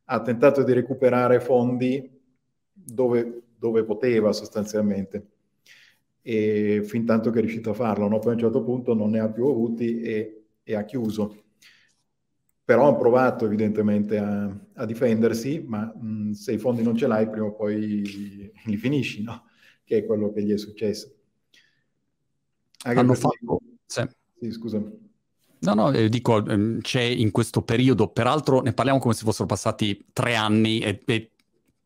ha 0.06 0.22
tentato 0.22 0.64
di 0.64 0.74
recuperare 0.74 1.40
fondi 1.40 2.12
dove, 2.74 3.44
dove 3.56 3.84
poteva 3.84 4.34
sostanzialmente 4.34 5.28
e 6.28 6.82
fin 6.84 7.06
tanto 7.06 7.30
che 7.30 7.38
è 7.38 7.42
riuscito 7.42 7.70
a 7.70 7.74
farlo, 7.76 8.08
no? 8.08 8.18
poi 8.18 8.32
a 8.32 8.34
un 8.34 8.40
certo 8.40 8.64
punto 8.64 8.96
non 8.96 9.12
ne 9.12 9.20
ha 9.20 9.30
più 9.30 9.46
avuti 9.46 10.02
e, 10.02 10.46
e 10.64 10.76
ha 10.76 10.84
chiuso. 10.84 11.44
Però 12.64 12.88
ha 12.88 12.96
provato 12.96 13.46
evidentemente 13.46 14.18
a, 14.18 14.46
a 14.74 14.86
difendersi, 14.86 15.64
ma 15.68 15.86
mh, 15.86 16.32
se 16.32 16.54
i 16.54 16.58
fondi 16.58 16.82
non 16.82 16.98
ce 16.98 17.06
l'hai 17.06 17.30
prima 17.30 17.46
o 17.46 17.54
poi 17.54 18.52
li 18.66 18.78
finisci, 18.78 19.22
no? 19.22 19.44
che 19.84 20.00
è 20.00 20.06
quello 20.08 20.34
che 20.34 20.42
gli 20.42 20.52
è 20.52 20.58
successo. 20.58 21.14
Anche 22.86 23.00
Hanno 23.00 23.14
fatto... 23.14 23.60
Sì. 23.86 24.02
sì, 24.40 24.52
scusa. 24.52 24.82
No, 25.60 25.74
no, 25.76 25.92
eh, 25.92 26.10
dico, 26.10 26.44
ehm, 26.44 26.82
c'è 26.82 27.02
in 27.02 27.30
questo 27.30 27.62
periodo, 27.62 28.08
peraltro 28.08 28.62
ne 28.62 28.74
parliamo 28.74 29.00
come 29.00 29.14
se 29.14 29.24
fossero 29.26 29.46
passati 29.46 30.08
tre 30.12 30.34
anni 30.34 30.80
e, 30.80 31.04
e 31.06 31.32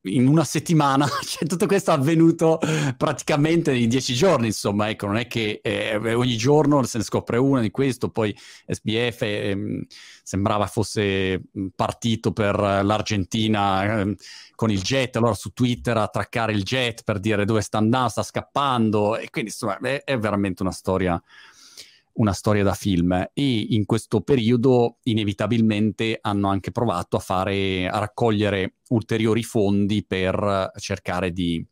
in 0.04 0.28
una 0.28 0.44
settimana, 0.44 1.08
cioè, 1.26 1.48
tutto 1.48 1.66
questo 1.66 1.92
è 1.92 1.96
avvenuto 1.96 2.60
praticamente 2.98 3.74
in 3.74 3.90
dieci 3.90 4.14
giorni, 4.14 4.48
insomma, 4.48 4.90
ecco, 4.90 5.08
non 5.08 5.18
è 5.18 5.28
che 5.28 5.60
eh, 5.62 5.96
ogni 6.14 6.38
giorno 6.38 6.84
se 6.84 7.00
ne 7.00 7.04
scopre 7.04 7.38
una 7.38 7.60
di 7.62 7.72
questo, 7.72 8.10
poi 8.10 8.36
SBF 8.68 9.22
eh, 9.24 9.86
sembrava 10.24 10.68
fosse 10.68 11.42
partito 11.76 12.32
per 12.32 12.58
l'Argentina 12.58 14.02
eh, 14.02 14.16
con 14.56 14.72
il 14.72 14.82
jet, 14.82 15.16
allora 15.18 15.34
su 15.34 15.52
Twitter 15.52 15.98
a 15.98 16.08
traccare 16.08 16.54
il 16.54 16.64
jet 16.64 17.04
per 17.04 17.20
dire 17.20 17.46
dove 17.46 17.62
sta 17.62 17.78
andando, 17.78 18.10
sta 18.10 18.24
scappando, 18.24 19.18
e 19.18 19.30
quindi 19.30 19.52
insomma 19.52 19.78
è, 19.80 20.04
è 20.04 20.18
veramente 20.18 20.62
una 20.62 20.72
storia 20.72 21.22
una 22.14 22.34
storia 22.34 22.64
da 22.64 22.74
film 22.74 23.12
e 23.34 23.66
in 23.70 23.86
questo 23.86 24.22
periodo 24.22 24.98
inevitabilmente 25.04 26.18
hanno 26.22 26.50
anche 26.50 26.72
provato 26.72 27.16
a 27.18 27.20
fare 27.20 27.88
a 27.88 28.00
raccogliere 28.00 28.76
ulteriori 28.90 29.44
fondi 29.44 30.04
per 30.06 30.72
cercare 30.78 31.32
di, 31.32 31.66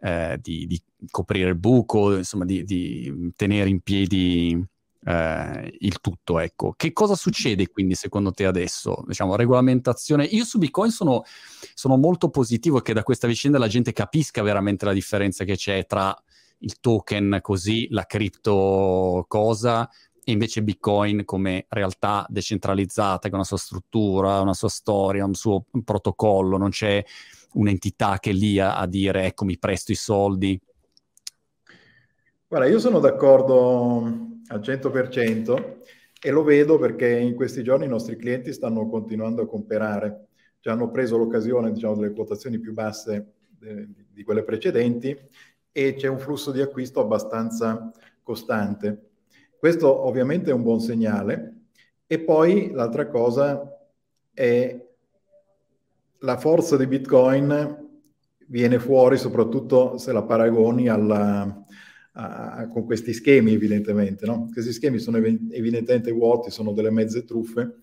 eh, 0.00 0.38
di, 0.40 0.66
di 0.66 0.82
coprire 1.10 1.50
il 1.50 1.58
buco, 1.58 2.16
insomma 2.16 2.44
di, 2.44 2.64
di 2.64 3.32
tenere 3.34 3.70
in 3.70 3.80
piedi 3.80 4.62
eh, 5.04 5.76
il 5.80 6.00
tutto. 6.00 6.38
Ecco. 6.38 6.74
Che 6.76 6.92
cosa 6.92 7.14
succede 7.14 7.68
quindi 7.68 7.94
secondo 7.94 8.32
te 8.32 8.44
adesso? 8.46 9.02
Diciamo, 9.06 9.36
regolamentazione. 9.36 10.24
Io 10.24 10.44
su 10.44 10.58
Bitcoin 10.58 10.90
sono, 10.90 11.22
sono 11.74 11.96
molto 11.96 12.30
positivo 12.30 12.80
che 12.80 12.92
da 12.92 13.02
questa 13.02 13.26
vicenda 13.26 13.58
la 13.58 13.68
gente 13.68 13.92
capisca 13.92 14.42
veramente 14.42 14.84
la 14.84 14.92
differenza 14.92 15.44
che 15.44 15.56
c'è 15.56 15.86
tra 15.86 16.16
il 16.62 16.80
token 16.80 17.38
così, 17.40 17.86
la 17.90 18.04
cripto 18.04 19.24
cosa, 19.28 19.88
e 20.24 20.32
invece 20.32 20.62
Bitcoin 20.62 21.24
come 21.24 21.66
realtà 21.68 22.24
decentralizzata, 22.28 23.28
con 23.28 23.38
una 23.38 23.46
sua 23.46 23.56
struttura, 23.56 24.40
una 24.40 24.54
sua 24.54 24.68
storia, 24.68 25.24
un 25.24 25.34
suo 25.34 25.64
protocollo, 25.84 26.56
non 26.56 26.70
c'è 26.70 27.04
un'entità 27.54 28.18
che 28.18 28.30
è 28.30 28.32
lì 28.32 28.58
a, 28.58 28.78
a 28.78 28.86
dire 28.86 29.26
ecco 29.26 29.44
mi 29.44 29.58
presto 29.58 29.92
i 29.92 29.96
soldi. 29.96 30.60
Guarda, 32.46 32.68
io 32.68 32.78
sono 32.78 33.00
d'accordo 33.00 34.30
al 34.46 34.60
100% 34.60 35.80
e 36.20 36.30
lo 36.30 36.44
vedo 36.44 36.78
perché 36.78 37.08
in 37.08 37.34
questi 37.34 37.64
giorni 37.64 37.86
i 37.86 37.88
nostri 37.88 38.16
clienti 38.16 38.52
stanno 38.52 38.88
continuando 38.88 39.42
a 39.42 39.46
comprare, 39.46 40.28
cioè 40.60 40.74
hanno 40.74 40.90
preso 40.90 41.16
l'occasione 41.16 41.72
diciamo, 41.72 41.96
delle 41.96 42.12
quotazioni 42.12 42.60
più 42.60 42.72
basse 42.72 43.32
de, 43.58 43.88
di 44.12 44.22
quelle 44.22 44.44
precedenti 44.44 45.18
e 45.72 45.94
c'è 45.94 46.06
un 46.06 46.18
flusso 46.18 46.52
di 46.52 46.60
acquisto 46.60 47.00
abbastanza 47.00 47.90
costante. 48.22 49.10
Questo 49.58 50.06
ovviamente 50.06 50.50
è 50.50 50.54
un 50.54 50.62
buon 50.62 50.80
segnale. 50.80 51.48
E 52.06 52.20
poi 52.20 52.70
l'altra 52.72 53.08
cosa 53.08 53.78
è 54.34 54.86
la 56.18 56.36
forza 56.36 56.76
di 56.76 56.86
Bitcoin 56.86 57.80
viene 58.48 58.78
fuori 58.78 59.16
soprattutto 59.16 59.96
se 59.96 60.12
la 60.12 60.22
paragoni 60.22 60.88
alla, 60.88 61.64
a, 62.12 62.68
con 62.68 62.84
questi 62.84 63.12
schemi 63.12 63.54
evidentemente. 63.54 64.26
No? 64.26 64.48
Questi 64.52 64.72
schemi 64.72 64.98
sono 64.98 65.16
evidentemente 65.18 66.12
vuoti, 66.12 66.50
sono 66.50 66.72
delle 66.72 66.90
mezze 66.90 67.24
truffe 67.24 67.76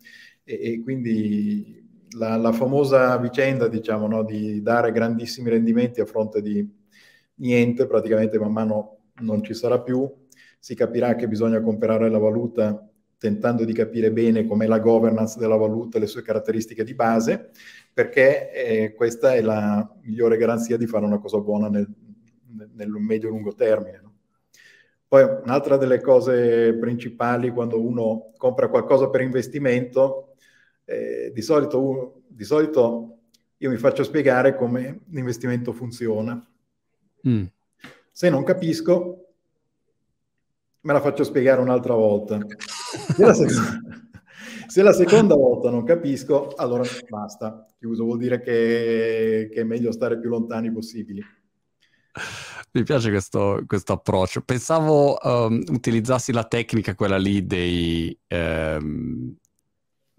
e, 0.43 0.59
e 0.61 0.81
quindi 0.81 1.87
la, 2.17 2.35
la, 2.37 2.51
famosa 2.51 3.17
vicenda 3.17 3.67
diciamo, 3.67 4.07
no, 4.07 4.23
di 4.23 4.61
dare 4.61 4.91
grandissimi 4.91 5.49
rendimenti 5.49 6.01
a 6.01 6.05
fronte 6.05 6.41
di 6.41 6.67
niente, 7.39 7.87
praticamente 7.87 8.39
man 8.39 8.51
mano 8.51 8.97
non 9.21 9.43
ci 9.43 9.53
sarà 9.53 9.81
più, 9.81 10.09
si 10.59 10.75
capirà 10.75 11.15
che 11.15 11.27
bisogna 11.27 11.61
comprare 11.61 12.09
la 12.09 12.17
valuta 12.17 12.89
tentando 13.17 13.65
di 13.65 13.73
capire 13.73 14.11
bene 14.13 14.45
com'è 14.45 14.65
la 14.65 14.79
governance 14.79 15.37
della 15.37 15.57
valuta 15.57 15.99
le 15.99 16.07
sue 16.07 16.21
caratteristiche 16.21 16.85
di 16.85 16.95
base, 16.95 17.49
perché 17.93 18.51
eh, 18.51 18.93
questa 18.93 19.33
è 19.33 19.41
la 19.41 19.87
migliore 20.03 20.37
garanzia 20.37 20.77
di 20.77 20.87
fare 20.87 21.05
una 21.05 21.19
cosa 21.19 21.39
buona 21.39 21.67
nel, 21.67 21.87
nel 22.73 22.89
medio-lungo 22.89 23.53
termine. 23.53 23.99
No? 24.01 24.13
Poi 25.05 25.23
un'altra 25.23 25.75
delle 25.75 26.01
cose 26.01 26.75
principali 26.75 27.49
quando 27.49 27.81
uno 27.81 28.31
compra 28.37 28.69
qualcosa 28.69 29.09
per 29.09 29.21
investimento, 29.21 30.35
eh, 30.85 31.31
di, 31.33 31.41
solito, 31.41 32.21
di 32.27 32.43
solito 32.43 33.17
io 33.57 33.69
mi 33.69 33.77
faccio 33.77 34.03
spiegare 34.03 34.55
come 34.55 35.01
l'investimento 35.09 35.73
funziona. 35.73 36.41
Mm. 37.27 37.45
Se 38.11 38.29
non 38.29 38.43
capisco, 38.43 39.29
me 40.81 40.93
la 40.93 41.01
faccio 41.01 41.23
spiegare 41.23 41.61
un'altra 41.61 41.93
volta. 41.93 42.39
Se 43.15 43.25
la, 43.25 43.33
seconda, 43.33 43.79
se 44.67 44.81
la 44.81 44.93
seconda 44.93 45.35
volta 45.35 45.69
non 45.69 45.83
capisco, 45.83 46.53
allora 46.55 46.83
basta, 47.07 47.65
chiuso, 47.77 48.03
vuol 48.03 48.17
dire 48.17 48.41
che, 48.41 49.49
che 49.51 49.61
è 49.61 49.63
meglio 49.63 49.91
stare 49.91 50.19
più 50.19 50.29
lontani 50.29 50.71
possibili. 50.71 51.23
Mi 52.71 52.83
piace 52.83 53.09
questo, 53.09 53.63
questo 53.65 53.93
approccio. 53.93 54.41
Pensavo 54.41 55.17
um, 55.21 55.63
utilizzassi 55.69 56.31
la 56.31 56.43
tecnica, 56.43 56.93
quella 56.93 57.17
lì 57.17 57.45
dei, 57.45 58.17
um, 58.29 59.35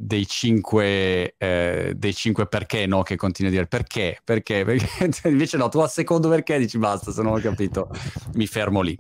dei 0.03 0.27
cinque, 0.27 1.35
eh, 1.37 1.93
dei 1.95 2.15
cinque 2.15 2.47
perché, 2.47 2.87
no? 2.87 3.03
Che 3.03 3.17
continui 3.17 3.51
a 3.51 3.55
dire 3.55 3.67
perché, 3.67 4.19
perché, 4.25 4.65
perché. 4.65 5.29
Invece 5.29 5.59
no, 5.59 5.69
tu 5.69 5.79
al 5.81 5.91
secondo 5.91 6.29
perché 6.31 6.59
dici 6.59 6.79
basta, 6.79 7.13
se 7.13 7.23
non 7.23 7.35
ho 7.35 7.39
capito 7.39 7.91
mi 8.35 8.47
fermo 8.47 8.81
lì. 8.81 8.97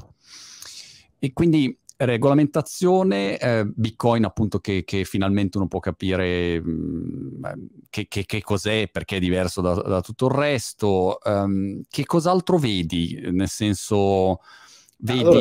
E 1.18 1.32
quindi 1.32 1.74
regolamentazione, 1.96 3.38
eh, 3.38 3.64
Bitcoin 3.66 4.24
appunto 4.24 4.58
che, 4.58 4.84
che, 4.84 5.04
finalmente 5.04 5.56
uno 5.56 5.68
può 5.68 5.80
capire 5.80 6.60
mh, 6.60 6.70
mm, 6.70 7.44
che, 7.88 8.06
che, 8.06 8.26
che, 8.26 8.42
cos'è, 8.42 8.88
perché 8.90 9.16
è 9.16 9.20
diverso 9.20 9.62
da, 9.62 9.74
da 9.74 10.02
tutto 10.02 10.26
il 10.26 10.32
resto. 10.32 11.18
Um, 11.24 11.80
che 11.88 12.04
cos'altro 12.04 12.58
vedi? 12.58 13.18
Nel 13.30 13.48
senso, 13.48 14.40
vedi... 14.98 15.20
Allora 15.20 15.40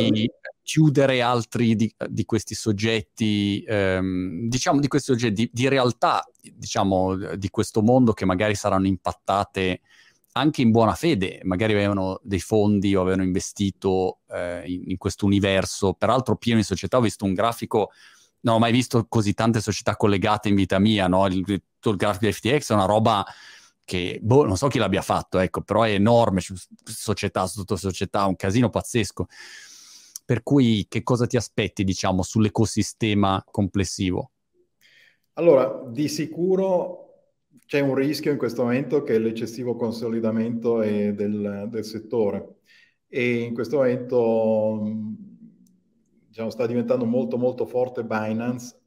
chiudere 0.70 1.20
altri 1.24 1.76
di, 1.76 1.92
di 2.10 2.26
questi 2.26 2.54
soggetti, 2.54 3.64
ehm, 3.68 4.48
diciamo 4.48 4.80
di 4.80 4.88
questi 4.88 5.12
soggetti, 5.12 5.34
di, 5.34 5.50
di, 5.52 5.68
realtà, 5.68 6.24
diciamo, 6.40 7.16
di 7.38 7.50
questo 7.50 7.82
mondo 7.82 8.14
che 8.14 8.24
magari 8.24 8.54
saranno 8.54 8.86
impattate 8.86 9.82
anche 10.34 10.62
in 10.62 10.70
buona 10.70 10.94
fede, 10.94 11.40
magari 11.42 11.74
avevano 11.74 12.20
dei 12.22 12.40
fondi 12.40 12.96
o 12.96 13.02
avevano 13.02 13.24
investito 13.24 14.20
eh, 14.30 14.62
in, 14.68 14.92
in 14.92 14.98
questo 14.98 15.26
universo, 15.26 15.94
peraltro 15.94 16.36
pieno 16.36 16.60
di 16.60 16.66
società, 16.66 16.98
ho 16.98 17.02
visto 17.02 17.26
un 17.26 17.34
grafico, 17.34 17.90
non 18.42 18.54
ho 18.54 18.60
mai 18.60 18.72
visto 18.72 19.08
così 19.10 19.34
tante 19.34 19.62
società 19.62 19.96
collegate 19.96 20.50
in 20.50 20.56
vita 20.56 20.78
mia, 20.78 21.08
no? 21.08 21.26
il, 21.26 21.44
il, 21.48 21.96
grafico 21.96 22.28
di 22.28 22.32
FTX 22.32 22.70
è 22.70 22.76
una 22.76 22.86
roba 22.86 23.26
che, 23.84 24.20
boh, 24.22 24.46
non 24.46 24.56
so 24.56 24.68
chi 24.68 24.78
l'abbia 24.78 25.02
fatto, 25.02 25.40
ecco, 25.40 25.62
però 25.62 25.82
è 25.82 25.94
enorme, 25.94 26.44
società, 26.84 27.48
sotto 27.48 27.76
società, 27.76 28.28
un 28.28 28.36
casino 28.36 28.70
pazzesco. 28.70 29.26
Per 30.30 30.44
cui 30.44 30.86
che 30.88 31.02
cosa 31.02 31.26
ti 31.26 31.38
aspetti, 31.38 31.84
diciamo, 31.84 32.22
sull'ecosistema 32.22 33.44
complessivo? 33.50 34.30
Allora, 35.34 35.86
di 35.88 36.08
sicuro 36.08 37.32
c'è 37.66 37.80
un 37.80 37.96
rischio 37.96 38.32
in 38.32 38.38
questo 38.38 38.62
momento 38.62 39.02
che 39.02 39.16
è 39.16 39.18
l'eccessivo 39.18 39.76
consolidamento 39.76 40.82
del, 40.82 41.66
del 41.72 41.84
settore 41.84 42.58
e 43.08 43.38
in 43.38 43.56
questo 43.56 43.78
momento 43.78 44.84
diciamo, 46.28 46.52
sta 46.52 46.68
diventando 46.68 47.06
molto 47.06 47.40
molto 47.40 47.66
forte 47.66 48.04
Binance 48.04 48.80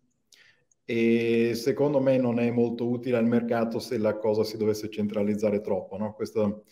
e 0.84 1.54
secondo 1.56 1.98
me 1.98 2.18
non 2.18 2.38
è 2.38 2.52
molto 2.52 2.88
utile 2.88 3.16
al 3.16 3.26
mercato 3.26 3.80
se 3.80 3.98
la 3.98 4.16
cosa 4.16 4.44
si 4.44 4.56
dovesse 4.56 4.88
centralizzare 4.88 5.60
troppo. 5.60 5.96
No? 5.96 6.14
Questo, 6.14 6.66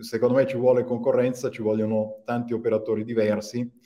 secondo 0.00 0.34
me 0.34 0.46
ci 0.46 0.58
vuole 0.58 0.84
concorrenza, 0.84 1.48
ci 1.48 1.62
vogliono 1.62 2.20
tanti 2.26 2.52
operatori 2.52 3.04
diversi 3.04 3.80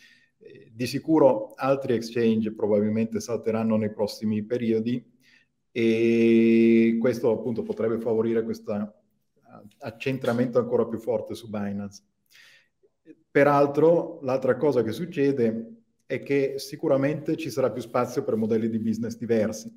di 0.76 0.86
sicuro 0.86 1.54
altri 1.54 1.94
exchange 1.94 2.52
probabilmente 2.52 3.18
salteranno 3.18 3.78
nei 3.78 3.90
prossimi 3.90 4.44
periodi 4.44 5.02
e 5.72 6.98
questo 7.00 7.30
appunto 7.30 7.62
potrebbe 7.62 7.98
favorire 7.98 8.42
questo 8.42 8.94
accentramento 9.78 10.58
ancora 10.58 10.84
più 10.84 10.98
forte 10.98 11.34
su 11.34 11.48
Binance. 11.48 12.02
Peraltro, 13.30 14.18
l'altra 14.20 14.58
cosa 14.58 14.82
che 14.82 14.92
succede 14.92 15.84
è 16.04 16.22
che 16.22 16.58
sicuramente 16.58 17.36
ci 17.36 17.48
sarà 17.48 17.70
più 17.70 17.80
spazio 17.80 18.22
per 18.22 18.36
modelli 18.36 18.68
di 18.68 18.78
business 18.78 19.16
diversi. 19.16 19.72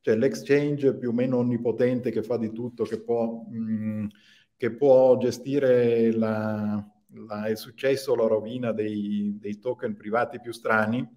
Cioè 0.00 0.16
l'exchange 0.16 0.94
più 0.96 1.10
o 1.10 1.12
meno 1.14 1.38
onnipotente 1.38 2.10
che 2.10 2.22
fa 2.22 2.36
di 2.36 2.52
tutto, 2.52 2.84
che 2.84 3.00
può, 3.00 3.46
mh, 3.48 3.56
mm, 3.56 4.06
che 4.54 4.70
può 4.72 5.16
gestire 5.16 6.12
la, 6.12 6.86
la, 7.14 7.48
il 7.48 7.56
successo 7.56 8.14
la 8.14 8.26
rovina 8.26 8.72
dei, 8.72 9.36
dei, 9.38 9.58
token 9.58 9.96
privati 9.96 10.40
più 10.40 10.52
strani, 10.52 11.08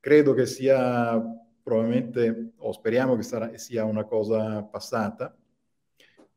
credo 0.00 0.34
che 0.34 0.46
sia 0.46 1.20
probabilmente, 1.62 2.52
o 2.56 2.72
speriamo 2.72 3.16
che 3.16 3.22
sarà, 3.22 3.56
sia 3.56 3.84
una 3.84 4.04
cosa 4.04 4.62
passata. 4.64 5.36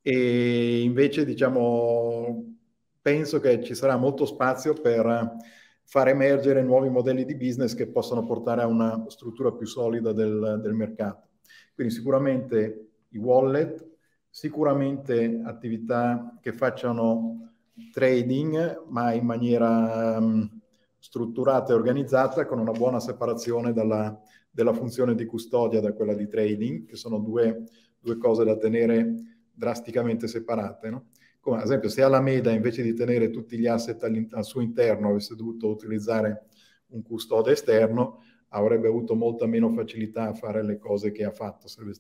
E 0.02 0.82
invece, 0.82 1.26
diciamo, 1.26 2.56
penso 3.02 3.40
che 3.40 3.62
ci 3.64 3.76
sarà 3.76 3.98
molto 3.98 4.26
spazio 4.26 4.74
per 4.74 5.36
far 5.84 6.08
emergere 6.10 6.62
nuovi 6.64 6.90
modelli 6.90 7.26
di 7.26 7.36
business 7.36 7.74
che 7.74 7.88
possano 7.88 8.26
portare 8.26 8.62
a 8.62 8.68
una 8.68 9.06
struttura 9.08 9.52
più 9.54 9.66
solida 9.66 10.14
del, 10.14 10.60
del 10.62 10.74
mercato. 10.74 11.28
Quindi 11.74 11.94
sicuramente 11.94 12.90
i 13.10 13.18
wallet, 13.18 13.86
sicuramente 14.30 15.42
attività 15.44 16.38
che 16.42 16.52
facciano 16.54 17.47
trading, 17.92 18.86
ma 18.90 19.14
in 19.14 19.26
maniera 19.26 20.18
um, 20.18 20.50
strutturata 20.98 21.72
e 21.72 21.76
organizzata, 21.76 22.46
con 22.46 22.60
una 22.60 22.72
buona 22.72 23.00
separazione 23.00 23.74
dalla, 23.74 24.20
della 24.50 24.74
funzione 24.74 25.16
di 25.16 25.26
custodia 25.26 25.80
da 25.80 25.94
quella 25.94 26.14
di 26.14 26.28
trading, 26.28 26.86
che 26.86 26.96
sono 26.96 27.20
due, 27.20 27.64
due 28.00 28.18
cose 28.18 28.44
da 28.44 28.58
tenere 28.58 29.14
drasticamente 29.52 30.28
separate. 30.28 30.90
No? 30.90 31.10
Come 31.40 31.58
ad 31.58 31.64
esempio 31.64 31.90
se 31.90 32.02
Alameda 32.02 32.52
invece 32.52 32.84
di 32.84 32.94
tenere 32.94 33.30
tutti 33.30 33.58
gli 33.58 33.68
asset 33.68 34.04
al 34.32 34.46
suo 34.46 34.62
interno 34.62 35.10
avesse 35.10 35.36
dovuto 35.36 35.70
utilizzare 35.70 36.48
un 36.88 37.02
custode 37.02 37.52
esterno, 37.52 38.22
avrebbe 38.50 38.88
avuto 38.88 39.16
molta 39.16 39.46
meno 39.46 39.70
facilità 39.72 40.28
a 40.28 40.34
fare 40.34 40.64
le 40.64 40.78
cose 40.78 41.12
che 41.12 41.24
ha 41.24 41.32
fatto. 41.32 41.68
Sarebbe, 41.68 41.94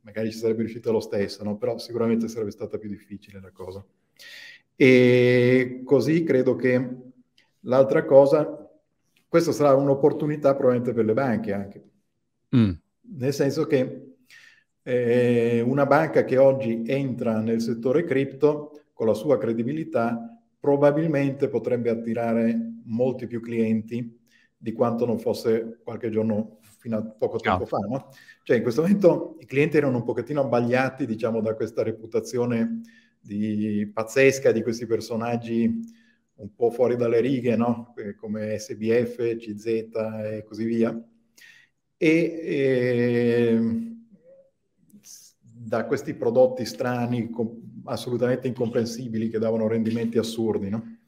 magari 0.00 0.30
ci 0.30 0.38
sarebbe 0.38 0.60
riuscito 0.60 0.92
lo 0.92 1.00
stesso, 1.00 1.42
no? 1.44 1.56
però 1.56 1.78
sicuramente 1.78 2.28
sarebbe 2.28 2.50
stata 2.50 2.78
più 2.78 2.88
difficile 2.88 3.40
la 3.40 3.50
cosa. 3.50 3.84
E 4.82 5.82
così 5.84 6.24
credo 6.24 6.56
che 6.56 6.96
l'altra 7.60 8.04
cosa, 8.04 8.68
questa 9.28 9.52
sarà 9.52 9.76
un'opportunità 9.76 10.56
probabilmente 10.56 10.92
per 10.92 11.04
le 11.04 11.12
banche 11.12 11.52
anche, 11.52 11.84
mm. 12.56 12.70
nel 13.16 13.32
senso 13.32 13.64
che 13.66 14.14
eh, 14.82 15.60
una 15.64 15.86
banca 15.86 16.24
che 16.24 16.36
oggi 16.36 16.82
entra 16.84 17.38
nel 17.38 17.60
settore 17.60 18.02
cripto 18.02 18.86
con 18.92 19.06
la 19.06 19.14
sua 19.14 19.38
credibilità 19.38 20.36
probabilmente 20.58 21.46
potrebbe 21.48 21.88
attirare 21.88 22.80
molti 22.86 23.28
più 23.28 23.40
clienti 23.40 24.18
di 24.56 24.72
quanto 24.72 25.06
non 25.06 25.20
fosse 25.20 25.78
qualche 25.84 26.10
giorno 26.10 26.58
fino 26.78 26.96
a 26.96 27.02
poco 27.04 27.38
tempo 27.38 27.66
fa. 27.66 27.78
No? 27.88 28.08
Cioè 28.42 28.56
in 28.56 28.62
questo 28.64 28.82
momento 28.82 29.36
i 29.38 29.46
clienti 29.46 29.76
erano 29.76 29.98
un 29.98 30.04
pochettino 30.04 30.40
abbagliati 30.40 31.06
diciamo, 31.06 31.40
da 31.40 31.54
questa 31.54 31.84
reputazione 31.84 32.80
di, 33.22 33.90
pazzesca 33.92 34.52
di 34.52 34.62
questi 34.62 34.86
personaggi 34.86 35.80
un 36.34 36.54
po' 36.54 36.70
fuori 36.70 36.96
dalle 36.96 37.20
righe, 37.20 37.56
no? 37.56 37.94
come 38.16 38.58
SBF, 38.58 39.36
CZ 39.36 39.66
e 39.66 40.44
così 40.46 40.64
via. 40.64 41.08
E, 41.96 42.40
e 42.44 43.60
da 45.72 45.86
questi 45.86 46.14
prodotti 46.14 46.64
strani, 46.64 47.30
com- 47.30 47.82
assolutamente 47.84 48.48
incomprensibili, 48.48 49.28
che 49.28 49.38
davano 49.38 49.68
rendimenti 49.68 50.18
assurdi. 50.18 50.68
No? 50.68 50.98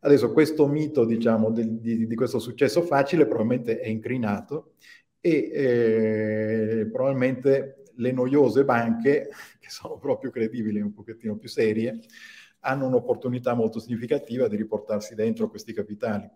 Adesso 0.00 0.32
questo 0.32 0.66
mito, 0.66 1.04
diciamo, 1.04 1.50
di, 1.50 1.80
di, 1.80 2.06
di, 2.06 2.14
questo 2.14 2.38
successo 2.38 2.82
facile 2.82 3.26
probabilmente 3.26 3.80
è 3.80 3.88
incrinato 3.88 4.74
e 5.20 5.50
eh, 5.52 6.88
probabilmente 6.92 7.85
le 7.96 8.12
noiose 8.12 8.64
banche, 8.64 9.28
che 9.58 9.70
sono 9.70 9.98
proprio 9.98 10.30
credibili 10.30 10.78
e 10.78 10.82
un 10.82 10.92
pochettino 10.92 11.36
più 11.36 11.48
serie, 11.48 12.00
hanno 12.60 12.86
un'opportunità 12.86 13.54
molto 13.54 13.78
significativa 13.78 14.48
di 14.48 14.56
riportarsi 14.56 15.14
dentro 15.14 15.48
questi 15.48 15.72
capitali. 15.72 16.28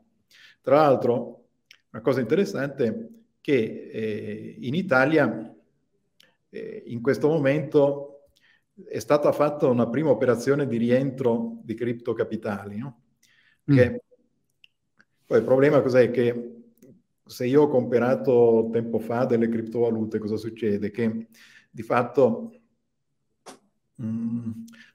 Tra 0.61 0.77
l'altro, 0.77 1.49
una 1.91 2.03
cosa 2.03 2.21
interessante 2.21 2.87
è 2.87 3.09
che 3.41 3.91
eh, 3.93 4.57
in 4.61 4.75
Italia 4.75 5.55
eh, 6.51 6.83
in 6.87 7.01
questo 7.01 7.29
momento 7.29 8.27
è 8.87 8.99
stata 8.99 9.33
fatta 9.33 9.67
una 9.67 9.89
prima 9.89 10.11
operazione 10.11 10.67
di 10.67 10.77
rientro 10.77 11.61
di 11.63 11.75
criptocapitali, 11.75 12.79
no? 12.79 13.03
Che, 13.65 13.91
mm. 13.91 13.97
Poi 15.27 15.39
il 15.39 15.45
problema 15.45 15.81
cos'è? 15.81 16.11
Che 16.11 16.60
se 17.31 17.47
io 17.47 17.63
ho 17.63 17.69
comprato 17.69 18.69
tempo 18.73 18.99
fa 18.99 19.25
delle 19.25 19.49
criptovalute, 19.49 20.19
cosa 20.19 20.37
succede? 20.37 20.91
Che 20.91 21.29
di 21.71 21.83
fatto 21.83 22.51
mh, 23.97 24.05
mm, 24.05 24.51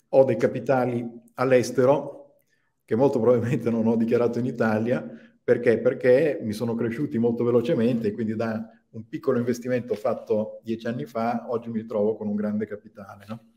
ho 0.10 0.24
dei 0.26 0.38
capitali 0.38 1.08
all'estero 1.36 2.14
che 2.84 2.96
molto 2.96 3.20
probabilmente 3.20 3.70
non 3.70 3.88
ho 3.88 3.96
dichiarato 3.96 4.40
in 4.40 4.46
Italia, 4.46 5.04
perché? 5.44 5.80
Perché 5.80 6.40
mi 6.42 6.54
sono 6.54 6.76
cresciuti 6.76 7.18
molto 7.18 7.44
velocemente 7.44 8.10
e 8.10 8.12
quindi 8.12 8.36
da 8.36 8.70
un 8.92 9.08
piccolo 9.08 9.40
investimento 9.40 9.96
fatto 9.96 10.60
dieci 10.64 10.88
anni 10.88 11.06
fa, 11.06 11.46
oggi 11.50 11.70
mi 11.70 11.80
ritrovo 11.80 12.16
con 12.16 12.28
un 12.28 12.36
grande 12.36 12.68
capitale. 12.68 13.26
No? 13.28 13.55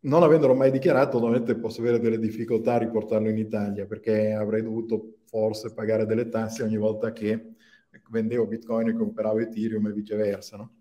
Non 0.00 0.22
avendolo 0.22 0.54
mai 0.54 0.70
dichiarato, 0.70 1.16
ovviamente 1.16 1.56
posso 1.56 1.80
avere 1.80 1.98
delle 1.98 2.18
difficoltà 2.18 2.74
a 2.74 2.78
riportarlo 2.78 3.28
in 3.28 3.38
Italia 3.38 3.86
perché 3.86 4.32
avrei 4.32 4.62
dovuto 4.62 5.18
forse 5.24 5.72
pagare 5.72 6.06
delle 6.06 6.28
tasse 6.28 6.62
ogni 6.62 6.76
volta 6.76 7.12
che 7.12 7.54
vendevo 8.10 8.46
Bitcoin 8.46 8.88
e 8.88 8.94
compravo 8.94 9.38
Ethereum 9.40 9.86
e 9.88 9.92
viceversa. 9.92 10.56
No? 10.56 10.72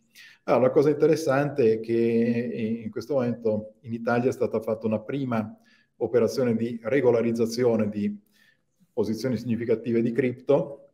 Allora, 0.43 0.63
la 0.63 0.71
cosa 0.71 0.89
interessante 0.89 1.73
è 1.73 1.79
che 1.79 2.81
in 2.83 2.89
questo 2.89 3.15
momento 3.15 3.75
in 3.81 3.93
Italia 3.93 4.29
è 4.29 4.33
stata 4.33 4.59
fatta 4.59 4.87
una 4.87 4.99
prima 4.99 5.57
operazione 5.97 6.55
di 6.55 6.79
regolarizzazione 6.83 7.89
di 7.89 8.15
posizioni 8.93 9.37
significative 9.37 10.01
di 10.01 10.11
cripto, 10.11 10.91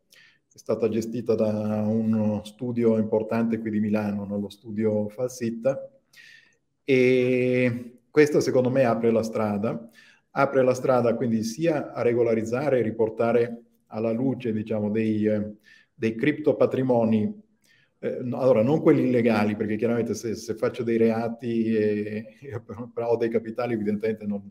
è 0.54 0.58
stata 0.58 0.90
gestita 0.90 1.36
da 1.36 1.84
uno 1.88 2.44
studio 2.44 2.98
importante 2.98 3.60
qui 3.60 3.70
di 3.72 3.80
Milano, 3.80 4.26
no? 4.26 4.40
lo 4.40 4.50
studio 4.50 5.08
Falsitta, 5.10 5.90
e 6.84 8.00
questo 8.14 8.42
secondo 8.42 8.70
me 8.70 8.84
apre 8.84 9.10
la 9.10 9.24
strada, 9.24 9.90
apre 10.30 10.62
la 10.62 10.76
strada 10.76 11.16
quindi 11.16 11.42
sia 11.42 11.92
a 11.92 12.04
regolarizzare 12.04 12.78
e 12.78 12.84
riportare 12.84 13.62
alla 13.88 14.12
luce 14.12 14.54
diciamo, 14.54 14.92
dei, 14.92 15.26
eh, 15.26 15.54
dei 15.96 16.14
criptopatrimoni, 16.14 17.42
eh, 17.98 18.18
allora 18.34 18.62
non 18.62 18.82
quelli 18.82 19.08
illegali, 19.08 19.56
perché 19.56 19.78
chiaramente 19.78 20.14
se, 20.14 20.36
se 20.36 20.54
faccio 20.54 20.84
dei 20.84 20.98
reati 20.98 21.76
e, 21.76 22.38
e 22.40 22.62
ho 22.94 23.18
dei 23.18 23.30
capitali 23.30 23.74
evidentemente 23.74 24.28
non, 24.28 24.48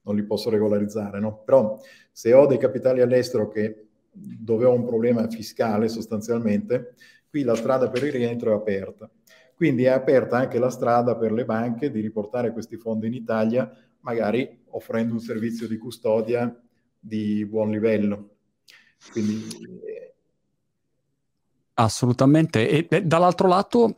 non 0.00 0.16
li 0.16 0.24
posso 0.24 0.48
regolarizzare, 0.48 1.20
no? 1.20 1.42
però 1.44 1.78
se 2.10 2.32
ho 2.32 2.46
dei 2.46 2.56
capitali 2.56 3.02
all'estero 3.02 3.48
che, 3.48 3.88
dove 4.12 4.64
ho 4.64 4.72
un 4.72 4.86
problema 4.86 5.28
fiscale 5.28 5.88
sostanzialmente, 5.88 6.94
qui 7.28 7.42
la 7.42 7.54
strada 7.54 7.90
per 7.90 8.02
il 8.04 8.12
rientro 8.12 8.52
è 8.52 8.54
aperta. 8.54 9.10
Quindi 9.54 9.84
è 9.84 9.88
aperta 9.88 10.36
anche 10.36 10.58
la 10.58 10.70
strada 10.70 11.16
per 11.16 11.32
le 11.32 11.44
banche 11.44 11.90
di 11.90 12.00
riportare 12.00 12.52
questi 12.52 12.76
fondi 12.76 13.06
in 13.06 13.14
Italia, 13.14 13.70
magari 14.00 14.62
offrendo 14.70 15.14
un 15.14 15.20
servizio 15.20 15.68
di 15.68 15.78
custodia 15.78 16.54
di 16.98 17.44
buon 17.46 17.70
livello. 17.70 18.30
Quindi... 19.10 19.46
Eh, 19.86 20.14
Assolutamente. 21.74 22.68
E, 22.68 22.86
e 22.88 23.02
dall'altro 23.02 23.48
lato, 23.48 23.94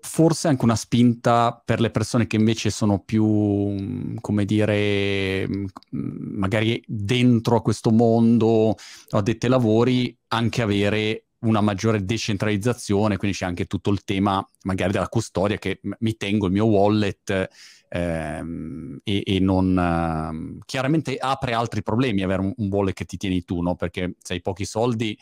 forse 0.00 0.48
anche 0.48 0.64
una 0.64 0.76
spinta 0.76 1.60
per 1.64 1.80
le 1.80 1.90
persone 1.90 2.26
che 2.26 2.36
invece 2.36 2.70
sono 2.70 3.00
più, 3.00 4.16
come 4.20 4.44
dire, 4.44 5.48
magari 5.90 6.82
dentro 6.86 7.56
a 7.56 7.62
questo 7.62 7.90
mondo 7.90 8.74
addetti 9.10 9.46
ai 9.46 9.52
lavori, 9.52 10.16
anche 10.28 10.62
avere 10.62 11.27
una 11.40 11.60
maggiore 11.60 12.04
decentralizzazione, 12.04 13.16
quindi 13.16 13.36
c'è 13.36 13.44
anche 13.44 13.66
tutto 13.66 13.90
il 13.90 14.02
tema 14.02 14.46
magari 14.62 14.92
della 14.92 15.08
custodia 15.08 15.56
che 15.56 15.80
mi 16.00 16.16
tengo 16.16 16.46
il 16.46 16.52
mio 16.52 16.66
wallet 16.66 17.48
ehm, 17.88 19.00
e, 19.04 19.22
e, 19.24 19.38
non... 19.38 19.78
Eh, 19.78 20.64
chiaramente 20.64 21.16
apre 21.16 21.52
altri 21.52 21.82
problemi 21.82 22.22
avere 22.22 22.42
un, 22.42 22.52
un, 22.56 22.68
wallet 22.68 22.94
che 22.94 23.04
ti 23.04 23.16
tieni 23.16 23.44
tu, 23.44 23.60
no? 23.60 23.76
Perché 23.76 24.16
se 24.20 24.34
hai 24.34 24.42
pochi 24.42 24.64
soldi, 24.64 25.16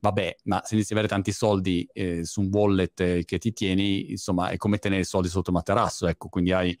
vabbè, 0.00 0.36
ma 0.44 0.60
se 0.64 0.74
inizi 0.74 0.92
ad 0.92 0.98
avere 0.98 1.12
tanti 1.12 1.32
soldi 1.32 1.88
eh, 1.92 2.24
su 2.24 2.42
un 2.42 2.48
wallet 2.50 3.00
eh, 3.00 3.24
che 3.24 3.38
ti 3.38 3.52
tieni, 3.52 4.10
insomma, 4.10 4.50
è 4.50 4.56
come 4.56 4.78
tenere 4.78 5.02
i 5.02 5.06
soldi 5.06 5.28
sotto 5.28 5.50
il 5.50 5.56
materasso, 5.56 6.06
ecco, 6.06 6.28
quindi 6.28 6.52
hai 6.52 6.78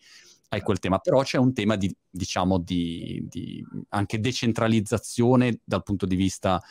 hai 0.52 0.60
quel 0.60 0.78
tema, 0.78 0.98
però 0.98 1.22
c'è 1.22 1.38
un 1.38 1.54
tema 1.54 1.76
di, 1.76 1.94
diciamo, 2.10 2.58
di, 2.58 3.24
di 3.26 3.64
anche 3.88 4.20
decentralizzazione 4.20 5.60
dal 5.64 5.82
punto 5.82 6.04
di 6.04 6.14
vista 6.14 6.62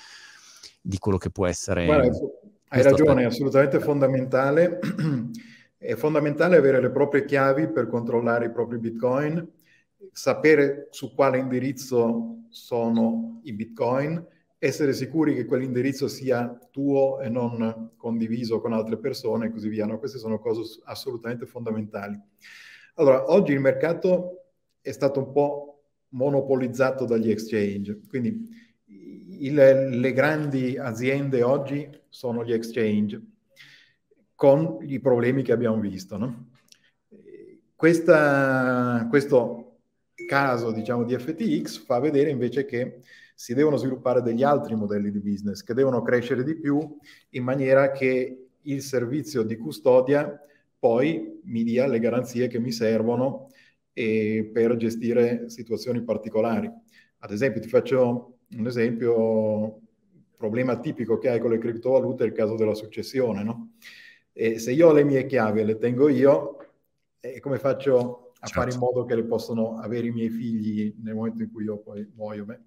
di 0.82 0.97
quello 0.97 1.18
che 1.18 1.30
può 1.30 1.47
essere... 1.47 1.86
Guarda, 1.86 2.09
hai 2.70 2.82
ragione, 2.82 3.24
è 3.24 3.26
assolutamente 3.26 3.80
fondamentale. 3.80 4.80
è 5.78 5.95
fondamentale 5.95 6.57
avere 6.57 6.80
le 6.80 6.91
proprie 6.91 7.26
chiavi 7.26 7.70
per 7.70 7.88
controllare 7.88 8.45
i 8.45 8.51
propri 8.51 8.78
bitcoin, 8.78 9.45
sapere 10.12 10.88
su 10.91 11.14
quale 11.14 11.38
indirizzo 11.38 12.45
sono 12.49 13.41
i 13.43 13.53
bitcoin, 13.53 14.24
essere 14.57 14.93
sicuri 14.93 15.34
che 15.34 15.45
quell'indirizzo 15.45 16.07
sia 16.07 16.55
tuo 16.70 17.20
e 17.20 17.30
non 17.30 17.93
condiviso 17.97 18.62
con 18.62 18.74
altre 18.74 18.97
persone 18.97 19.47
e 19.47 19.51
così 19.51 19.70
via. 19.70 19.86
No? 19.86 19.97
Queste 19.97 20.20
sono 20.20 20.39
cose 20.39 20.80
assolutamente 20.86 21.45
fondamentali. 21.47 22.20
Allora, 22.95 23.32
oggi 23.32 23.53
il 23.53 23.59
mercato 23.59 24.43
è 24.82 24.91
stato 24.91 25.20
un 25.20 25.32
po' 25.32 25.84
monopolizzato 26.09 27.05
dagli 27.05 27.32
exchange, 27.32 28.01
quindi 28.07 28.47
il, 29.39 29.54
le 29.54 30.14
grandi 30.14 30.78
aziende 30.78 31.44
oggi 31.44 31.89
sono 32.10 32.44
gli 32.44 32.54
exchange, 32.54 33.22
con 34.36 34.78
i 34.82 35.00
problemi 35.00 35.44
che 35.44 35.52
abbiamo 35.52 35.80
visto. 35.80 36.18
No? 36.18 36.50
Questa, 37.76 39.08
questo 39.10 39.80
caso 40.28 40.72
diciamo, 40.72 41.04
di 41.04 41.18
FTX 41.18 41.86
fa 41.86 42.00
vedere 42.00 42.30
invece 42.30 42.66
che 42.66 43.00
si 43.34 43.56
devono 43.56 43.78
sviluppare 43.78 44.22
degli 44.22 44.44
altri 44.44 44.76
modelli 44.76 45.10
di 45.10 45.20
business, 45.20 45.64
che 45.64 45.74
devono 45.74 46.04
crescere 46.04 46.44
di 46.44 46.56
più 46.56 46.98
in 47.30 47.44
maniera 47.44 47.92
che 47.92 48.50
il 48.62 48.82
servizio 48.82 49.42
di 49.42 49.58
custodia 49.58 50.39
poi 50.78 51.39
mi 51.46 51.64
dia 51.64 51.88
le 51.88 52.00
garanzie 52.00 52.48
che 52.48 52.60
mi 52.60 52.72
servono 52.72 53.50
eh, 53.94 54.50
per 54.54 54.76
gestire 54.78 55.50
situazioni 55.50 56.04
particolari. 56.04 56.72
Ad 57.20 57.32
esempio, 57.32 57.62
ti 57.62 57.68
faccio 57.68 58.41
un 58.58 58.68
esempio, 58.68 59.82
problema 60.41 60.80
tipico 60.80 61.20
che 61.20 61.30
hai 61.30 61.39
con 61.39 61.52
le 61.52 61.60
criptovalute 61.60 62.24
è 62.24 62.28
il 62.28 62.34
caso 62.34 62.56
della 62.56 62.74
successione, 62.74 63.43
no? 63.43 63.74
E 64.34 64.58
se 64.58 64.72
io 64.72 64.88
ho 64.88 64.91
le 64.91 65.04
mie 65.04 65.28
chiavi 65.28 65.60
e 65.60 65.64
le 65.64 65.78
tengo 65.78 66.10
io, 66.10 66.58
eh, 67.20 67.39
come 67.39 67.60
faccio 67.60 68.32
a 68.39 68.47
certo. 68.47 68.54
fare 68.54 68.66
in 68.66 68.72
certo. 68.72 68.86
modo 68.86 69.06
che 69.06 69.16
le 69.16 69.26
possano 69.26 69.78
avere 69.78 70.08
i 70.08 70.12
miei 70.12 70.30
figli 70.30 70.95
nel 71.04 71.14
momento 71.14 71.43
in 71.43 71.52
cui 71.52 71.66
io 71.66 71.78
poi 71.78 72.10
muoio? 72.16 72.45
Beh, 72.45 72.60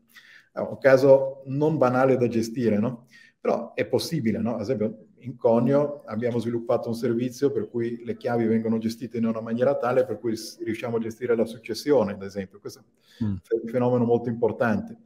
è 0.53 0.61
un 0.61 0.79
caso 0.79 1.43
non 1.47 1.77
banale 1.77 2.17
da 2.17 2.29
gestire, 2.29 2.79
no? 2.79 3.09
Però 3.41 3.75
è 3.75 3.85
possibile, 3.87 4.39
no? 4.39 4.55
Ad 4.55 4.61
esempio, 4.61 5.07
in 5.19 5.37
Conio 5.37 6.03
abbiamo 6.05 6.39
sviluppato 6.39 6.89
un 6.89 6.95
servizio 6.95 7.51
per 7.51 7.69
cui 7.69 8.05
le 8.05 8.17
chiavi 8.17 8.45
vengono 8.45 8.79
gestite 8.79 9.19
in 9.19 9.25
una 9.25 9.41
maniera 9.41 9.77
tale 9.77 10.05
per 10.05 10.19
cui 10.19 10.35
riusciamo 10.65 10.97
a 10.97 11.01
gestire 11.01 11.35
la 11.35 11.45
successione, 11.45 12.13
ad 12.13 12.23
esempio. 12.23 12.61
Questo 12.61 12.85
mm. 13.25 13.35
è 13.35 13.55
un 13.61 13.69
fenomeno 13.69 14.05
molto 14.05 14.29
importante. 14.29 14.97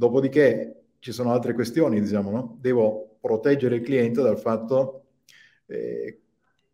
Dopodiché 0.00 0.84
ci 0.98 1.12
sono 1.12 1.30
altre 1.30 1.52
questioni, 1.52 2.00
diciamo, 2.00 2.30
no? 2.30 2.56
Devo 2.58 3.18
proteggere 3.20 3.76
il 3.76 3.82
cliente 3.82 4.22
dal 4.22 4.38
fatto 4.38 5.08
eh, 5.66 6.22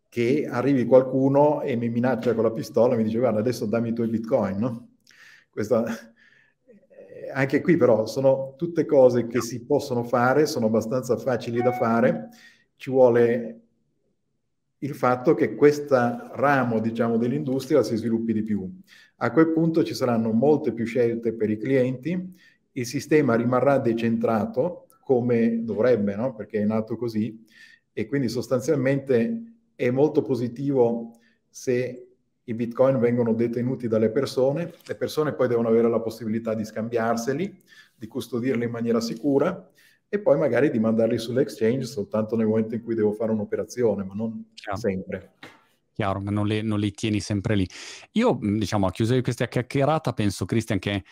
che 0.07 0.47
arrivi 0.49 0.85
qualcuno 0.85 1.61
e 1.61 1.75
mi 1.75 1.89
minaccia 1.89 2.33
con 2.33 2.45
la 2.45 2.53
pistola 2.53 2.93
e 2.93 2.97
mi 2.97 3.03
dice 3.03 3.17
guarda 3.17 3.39
adesso 3.39 3.65
dammi 3.65 3.89
i 3.89 3.93
tuoi 3.93 4.07
bitcoin, 4.07 4.57
no? 4.57 4.87
Questa, 5.49 5.83
eh, 6.63 7.29
anche 7.33 7.59
qui 7.59 7.75
però 7.75 8.05
sono 8.05 8.53
tutte 8.55 8.85
cose 8.85 9.27
che 9.27 9.41
si 9.41 9.65
possono 9.65 10.05
fare, 10.05 10.45
sono 10.45 10.67
abbastanza 10.67 11.17
facili 11.17 11.61
da 11.61 11.73
fare, 11.73 12.29
ci 12.77 12.89
vuole 12.89 13.61
il 14.79 14.93
fatto 14.93 15.33
che 15.33 15.55
questo 15.55 15.95
ramo 16.33 16.79
diciamo, 16.79 17.17
dell'industria 17.17 17.83
si 17.83 17.97
sviluppi 17.97 18.31
di 18.31 18.43
più. 18.43 18.71
A 19.17 19.31
quel 19.31 19.51
punto 19.51 19.83
ci 19.83 19.93
saranno 19.93 20.31
molte 20.31 20.71
più 20.71 20.85
scelte 20.85 21.33
per 21.33 21.49
i 21.49 21.57
clienti, 21.57 22.35
il 22.77 22.85
sistema 22.85 23.35
rimarrà 23.35 23.79
decentrato 23.79 24.87
come 25.01 25.63
dovrebbe, 25.63 26.15
no? 26.15 26.33
perché 26.33 26.61
è 26.61 26.65
nato 26.65 26.95
così, 26.95 27.43
e 27.91 28.05
quindi 28.05 28.29
sostanzialmente 28.29 29.53
è 29.75 29.89
molto 29.89 30.21
positivo 30.21 31.17
se 31.49 32.07
i 32.43 32.53
bitcoin 32.53 32.99
vengono 32.99 33.33
detenuti 33.33 33.87
dalle 33.87 34.09
persone, 34.09 34.73
le 34.85 34.95
persone 34.95 35.33
poi 35.33 35.47
devono 35.47 35.69
avere 35.69 35.89
la 35.89 35.99
possibilità 35.99 36.53
di 36.53 36.63
scambiarseli, 36.63 37.61
di 37.95 38.07
custodirli 38.07 38.65
in 38.65 38.71
maniera 38.71 39.01
sicura 39.01 39.69
e 40.07 40.19
poi 40.19 40.37
magari 40.37 40.69
di 40.69 40.79
mandarli 40.79 41.17
sull'exchange 41.17 41.85
soltanto 41.85 42.35
nel 42.35 42.45
momento 42.45 42.75
in 42.75 42.83
cui 42.83 42.95
devo 42.95 43.11
fare 43.11 43.31
un'operazione, 43.31 44.03
ma 44.03 44.13
non 44.13 44.51
Chiaro. 44.53 44.77
sempre. 44.77 45.33
Chiaro, 45.91 46.19
ma 46.19 46.29
non, 46.29 46.45
le, 46.45 46.61
non 46.61 46.79
li 46.79 46.91
tieni 46.91 47.19
sempre 47.19 47.55
lì. 47.55 47.67
Io, 48.11 48.37
diciamo, 48.39 48.85
a 48.85 48.91
chiusura 48.91 49.17
di 49.17 49.23
questa 49.23 49.47
chiacchierata, 49.47 50.13
penso, 50.13 50.45
Cristian, 50.45 50.77
che 50.77 51.03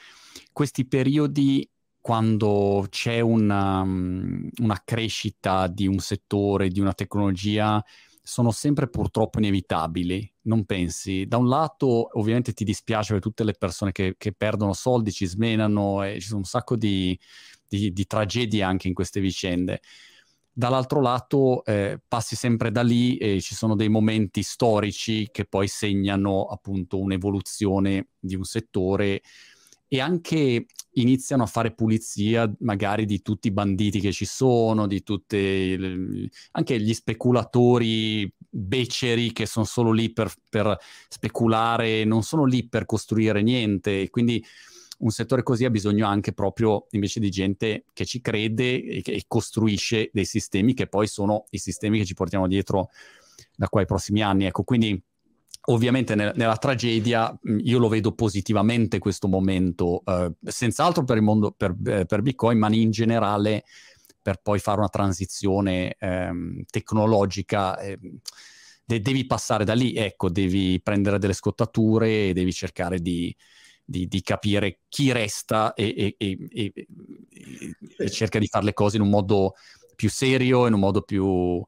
questi 0.52 0.86
periodi 0.86 1.68
quando 2.00 2.86
c'è 2.90 3.20
una, 3.20 3.82
una 3.82 4.82
crescita 4.86 5.68
di 5.68 5.88
un 5.88 5.98
settore, 5.98 6.70
di 6.70 6.80
una 6.80 6.94
tecnologia, 6.94 7.84
sono 8.22 8.52
sempre 8.52 8.90
purtroppo 8.90 9.40
inevitabili, 9.40 10.34
non 10.44 10.66
pensi? 10.66 11.26
Da 11.26 11.38
un 11.38 11.48
lato 11.48 12.10
ovviamente 12.20 12.54
ti 12.54 12.64
dispiace 12.64 13.14
per 13.14 13.22
tutte 13.22 13.44
le 13.44 13.54
persone 13.54 13.92
che, 13.92 14.16
che 14.18 14.34
perdono 14.34 14.74
soldi, 14.74 15.12
ci 15.12 15.26
smenano 15.26 16.04
e 16.04 16.20
ci 16.20 16.28
sono 16.28 16.40
un 16.40 16.46
sacco 16.46 16.76
di, 16.76 17.18
di, 17.68 17.92
di 17.92 18.06
tragedie 18.06 18.64
anche 18.64 18.88
in 18.88 18.94
queste 18.94 19.20
vicende. 19.20 19.82
Dall'altro 20.52 21.02
lato 21.02 21.66
eh, 21.66 22.00
passi 22.08 22.36
sempre 22.36 22.72
da 22.72 22.82
lì 22.82 23.18
e 23.18 23.42
ci 23.42 23.54
sono 23.56 23.76
dei 23.76 23.90
momenti 23.90 24.42
storici 24.42 25.28
che 25.32 25.46
poi 25.46 25.68
segnano 25.68 26.46
appunto 26.46 27.00
un'evoluzione 27.00 28.10
di 28.20 28.36
un 28.36 28.44
settore 28.44 29.22
e 29.88 30.00
anche 30.00 30.66
iniziano 30.98 31.44
a 31.44 31.48
fare 31.48 31.74
pulizia 31.74 32.52
magari 32.60 33.06
di 33.06 33.22
tutti 33.22 33.48
i 33.48 33.52
banditi 33.52 34.00
che 34.00 34.12
ci 34.12 34.26
sono, 34.26 34.88
di 34.88 35.04
tutti 35.04 36.30
anche 36.52 36.80
gli 36.80 36.94
speculatori 36.94 38.32
beceri 38.50 39.32
che 39.32 39.46
sono 39.46 39.66
solo 39.66 39.92
lì 39.92 40.12
per, 40.12 40.34
per 40.50 40.78
speculare, 41.10 42.04
non 42.06 42.24
sono 42.24 42.46
lì 42.46 42.68
per 42.68 42.86
costruire 42.86 43.42
niente. 43.42 44.10
Quindi 44.10 44.44
un 44.98 45.12
settore 45.12 45.44
così 45.44 45.66
ha 45.66 45.70
bisogno 45.70 46.08
anche 46.08 46.32
proprio 46.34 46.88
invece 46.92 47.20
di 47.20 47.30
gente 47.30 47.86
che 47.92 48.06
ci 48.06 48.22
crede 48.22 48.82
e 48.82 49.02
che 49.02 49.24
costruisce 49.28 50.10
dei 50.14 50.26
sistemi 50.26 50.74
che 50.74 50.88
poi 50.88 51.08
sono 51.08 51.46
i 51.50 51.58
sistemi 51.58 52.00
che 52.00 52.06
ci 52.06 52.14
portiamo 52.14 52.48
dietro 52.48 52.90
da 53.56 53.68
qua 53.68 53.82
ai 53.82 53.86
prossimi 53.86 54.22
anni. 54.22 54.46
Ecco, 54.46 54.64
quindi 54.64 55.02
ovviamente 55.66 56.16
nel, 56.16 56.34
nella 56.36 56.57
tragedia 56.57 57.38
io 57.63 57.80
lo 57.80 57.88
vedo 57.88 58.13
positivamente 58.13 58.99
questo 58.99 59.28
momento, 59.28 60.03
eh, 60.05 60.32
senz'altro 60.43 61.03
per 61.03 61.18
il 61.18 61.24
mondo, 61.24 61.51
per, 61.51 61.76
eh, 61.86 62.05
per, 62.05 62.22
Bitcoin, 62.22 62.57
ma 62.57 62.70
in 62.72 62.91
generale 62.91 63.63
per 64.22 64.39
poi 64.41 64.59
fare 64.59 64.80
una 64.80 64.89
transizione 64.89 65.95
ehm, 65.99 66.63
tecnologica. 66.70 67.78
Eh, 67.80 67.99
de- 68.84 69.01
devi 69.01 69.26
passare 69.26 69.63
da 69.63 69.74
lì, 69.74 69.95
ecco, 69.95 70.30
devi 70.30 70.80
prendere 70.82 71.18
delle 71.20 71.34
scottature 71.34 72.34
devi 72.34 72.53
cercare 72.53 72.99
di, 72.99 73.36
di, 73.84 74.07
di 74.07 74.22
capire 74.22 74.82
chi 74.89 75.11
resta 75.11 75.74
e, 75.74 76.16
e, 76.18 76.38
e, 76.51 76.88
e, 77.97 78.09
cerca 78.09 78.39
di 78.39 78.47
fare 78.47 78.66
le 78.66 78.74
cose 78.74 78.97
in 78.97 79.03
un 79.03 79.09
modo 79.09 79.53
più 79.95 80.09
serio, 80.09 80.68
in 80.68 80.74
un 80.74 80.80
modo 80.80 81.01
più, 81.01 81.26
um, 81.26 81.66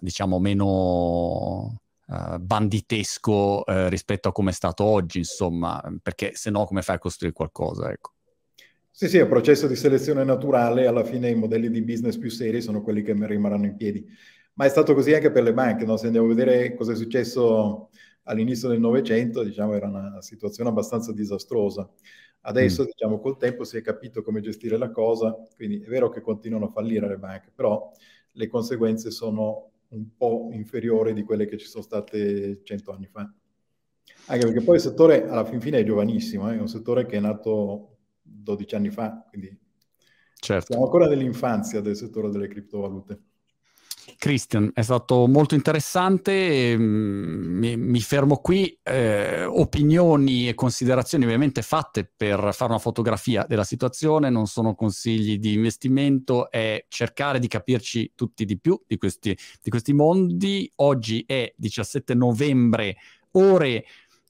diciamo, 0.00 0.38
meno 0.38 1.80
uh, 2.08 2.38
banditesco 2.38 3.62
uh, 3.66 3.88
rispetto 3.88 4.28
a 4.28 4.32
come 4.32 4.50
è 4.50 4.54
stato 4.54 4.84
oggi, 4.84 5.18
insomma, 5.18 5.82
perché 6.02 6.32
se 6.34 6.50
no 6.50 6.64
come 6.64 6.82
fai 6.82 6.96
a 6.96 6.98
costruire 6.98 7.34
qualcosa, 7.34 7.90
ecco. 7.90 8.12
Sì, 8.90 9.08
sì, 9.08 9.18
è 9.18 9.22
un 9.22 9.28
processo 9.28 9.68
di 9.68 9.76
selezione 9.76 10.24
naturale, 10.24 10.88
alla 10.88 11.04
fine 11.04 11.30
i 11.30 11.36
modelli 11.36 11.70
di 11.70 11.82
business 11.82 12.18
più 12.18 12.30
seri 12.30 12.60
sono 12.60 12.82
quelli 12.82 13.02
che 13.02 13.14
rimarranno 13.14 13.66
in 13.66 13.76
piedi. 13.76 14.04
Ma 14.54 14.64
è 14.64 14.68
stato 14.68 14.92
così 14.92 15.14
anche 15.14 15.30
per 15.30 15.44
le 15.44 15.54
banche, 15.54 15.84
no? 15.84 15.96
se 15.96 16.06
andiamo 16.06 16.26
a 16.26 16.34
vedere 16.34 16.74
cosa 16.74 16.90
è 16.90 16.96
successo 16.96 17.90
all'inizio 18.24 18.68
del 18.68 18.80
Novecento, 18.80 19.44
diciamo, 19.44 19.74
era 19.74 19.86
una 19.86 20.20
situazione 20.20 20.70
abbastanza 20.70 21.12
disastrosa. 21.12 21.88
Adesso, 22.40 22.82
mm. 22.82 22.86
diciamo, 22.86 23.20
col 23.20 23.36
tempo 23.36 23.62
si 23.62 23.76
è 23.76 23.82
capito 23.82 24.22
come 24.22 24.40
gestire 24.40 24.76
la 24.76 24.90
cosa, 24.90 25.36
quindi 25.54 25.80
è 25.80 25.86
vero 25.86 26.08
che 26.08 26.20
continuano 26.20 26.66
a 26.66 26.70
fallire 26.70 27.06
le 27.06 27.18
banche, 27.18 27.52
però 27.54 27.92
le 28.32 28.46
conseguenze 28.48 29.12
sono 29.12 29.70
un 29.90 30.16
po' 30.16 30.48
inferiore 30.52 31.12
di 31.12 31.22
quelle 31.22 31.46
che 31.46 31.56
ci 31.56 31.66
sono 31.66 31.82
state 31.82 32.60
cento 32.62 32.92
anni 32.92 33.06
fa. 33.06 33.32
Anche 34.26 34.44
perché 34.44 34.62
poi 34.62 34.76
il 34.76 34.82
settore 34.82 35.26
alla 35.26 35.44
fin 35.44 35.60
fine 35.60 35.78
è 35.78 35.84
giovanissimo, 35.84 36.50
eh? 36.50 36.56
è 36.56 36.60
un 36.60 36.68
settore 36.68 37.06
che 37.06 37.16
è 37.16 37.20
nato 37.20 37.96
12 38.22 38.74
anni 38.74 38.90
fa, 38.90 39.24
quindi 39.28 39.58
certo. 40.34 40.66
siamo 40.66 40.84
ancora 40.84 41.06
nell'infanzia 41.06 41.80
del 41.80 41.96
settore 41.96 42.30
delle 42.30 42.48
criptovalute. 42.48 43.22
Christian, 44.18 44.72
è 44.74 44.82
stato 44.82 45.28
molto 45.28 45.54
interessante, 45.54 46.76
mm, 46.76 47.58
mi, 47.58 47.76
mi 47.76 48.00
fermo 48.00 48.38
qui, 48.38 48.76
eh, 48.82 49.44
opinioni 49.44 50.48
e 50.48 50.54
considerazioni 50.54 51.22
ovviamente 51.22 51.62
fatte 51.62 52.10
per 52.16 52.50
fare 52.52 52.72
una 52.72 52.80
fotografia 52.80 53.46
della 53.48 53.62
situazione, 53.62 54.28
non 54.28 54.48
sono 54.48 54.74
consigli 54.74 55.38
di 55.38 55.52
investimento, 55.52 56.50
è 56.50 56.84
cercare 56.88 57.38
di 57.38 57.46
capirci 57.46 58.12
tutti 58.16 58.44
di 58.44 58.58
più 58.58 58.82
di 58.88 58.98
questi, 58.98 59.38
di 59.62 59.70
questi 59.70 59.92
mondi. 59.92 60.68
Oggi 60.76 61.22
è 61.24 61.54
17 61.56 62.14
novembre, 62.14 62.96
ore 63.32 63.84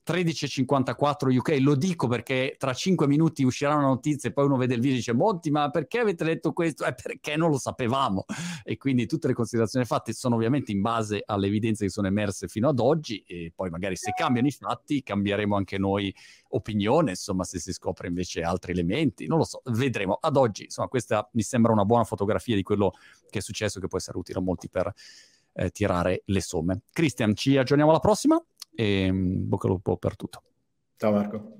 13.54 0.08 1.36
UK, 1.36 1.58
lo 1.60 1.74
dico 1.74 2.06
perché 2.08 2.56
tra 2.56 2.72
5 2.72 3.06
minuti 3.06 3.44
uscirà 3.44 3.74
una 3.74 3.88
notizia 3.88 4.30
e 4.30 4.32
poi 4.32 4.46
uno 4.46 4.56
vede 4.56 4.72
il 4.72 4.80
video 4.80 4.94
e 4.94 4.98
dice 5.00 5.12
Monti 5.12 5.50
ma 5.50 5.68
perché 5.68 5.98
avete 5.98 6.24
letto 6.24 6.54
questo? 6.54 6.84
È 6.86 6.94
perché 6.94 7.36
non 7.36 7.50
lo 7.50 7.58
sapevamo 7.58 8.24
e 8.64 8.78
quindi 8.78 9.04
tutte 9.04 9.26
le 9.26 9.34
considerazioni 9.34 9.84
fatte 9.84 10.14
sono 10.14 10.36
ovviamente 10.36 10.72
in 10.72 10.80
base 10.80 11.22
alle 11.26 11.48
evidenze 11.48 11.84
che 11.84 11.90
sono 11.90 12.06
emerse 12.06 12.48
fino 12.48 12.70
ad 12.70 12.78
oggi 12.78 13.22
e 13.26 13.52
poi 13.54 13.68
magari 13.68 13.96
se 13.96 14.12
cambiano 14.16 14.48
i 14.48 14.50
fatti 14.50 15.02
cambieremo 15.02 15.54
anche 15.54 15.76
noi 15.76 16.14
opinione, 16.50 17.10
insomma 17.10 17.44
se 17.44 17.58
si 17.58 17.74
scopre 17.74 18.08
invece 18.08 18.40
altri 18.40 18.72
elementi, 18.72 19.26
non 19.26 19.36
lo 19.36 19.44
so, 19.44 19.60
vedremo. 19.66 20.16
Ad 20.18 20.38
oggi 20.38 20.64
insomma 20.64 20.88
questa 20.88 21.28
mi 21.34 21.42
sembra 21.42 21.70
una 21.72 21.84
buona 21.84 22.04
fotografia 22.04 22.56
di 22.56 22.62
quello 22.62 22.92
che 23.28 23.40
è 23.40 23.42
successo 23.42 23.78
che 23.78 23.88
può 23.88 23.98
essere 23.98 24.16
utile 24.16 24.38
a 24.38 24.42
molti 24.42 24.70
per 24.70 24.90
eh, 25.52 25.70
tirare 25.70 26.22
le 26.24 26.40
somme. 26.40 26.80
Cristian, 26.92 27.34
ci 27.34 27.58
aggiorniamo 27.58 27.90
alla 27.90 28.00
prossima 28.00 28.42
e 28.80 29.10
mm, 29.10 29.48
bocca 29.48 29.66
al 29.66 29.72
lupo 29.72 29.96
per 29.96 30.14
tutto. 30.14 30.42
Ciao 30.96 31.10
Marco. 31.10 31.58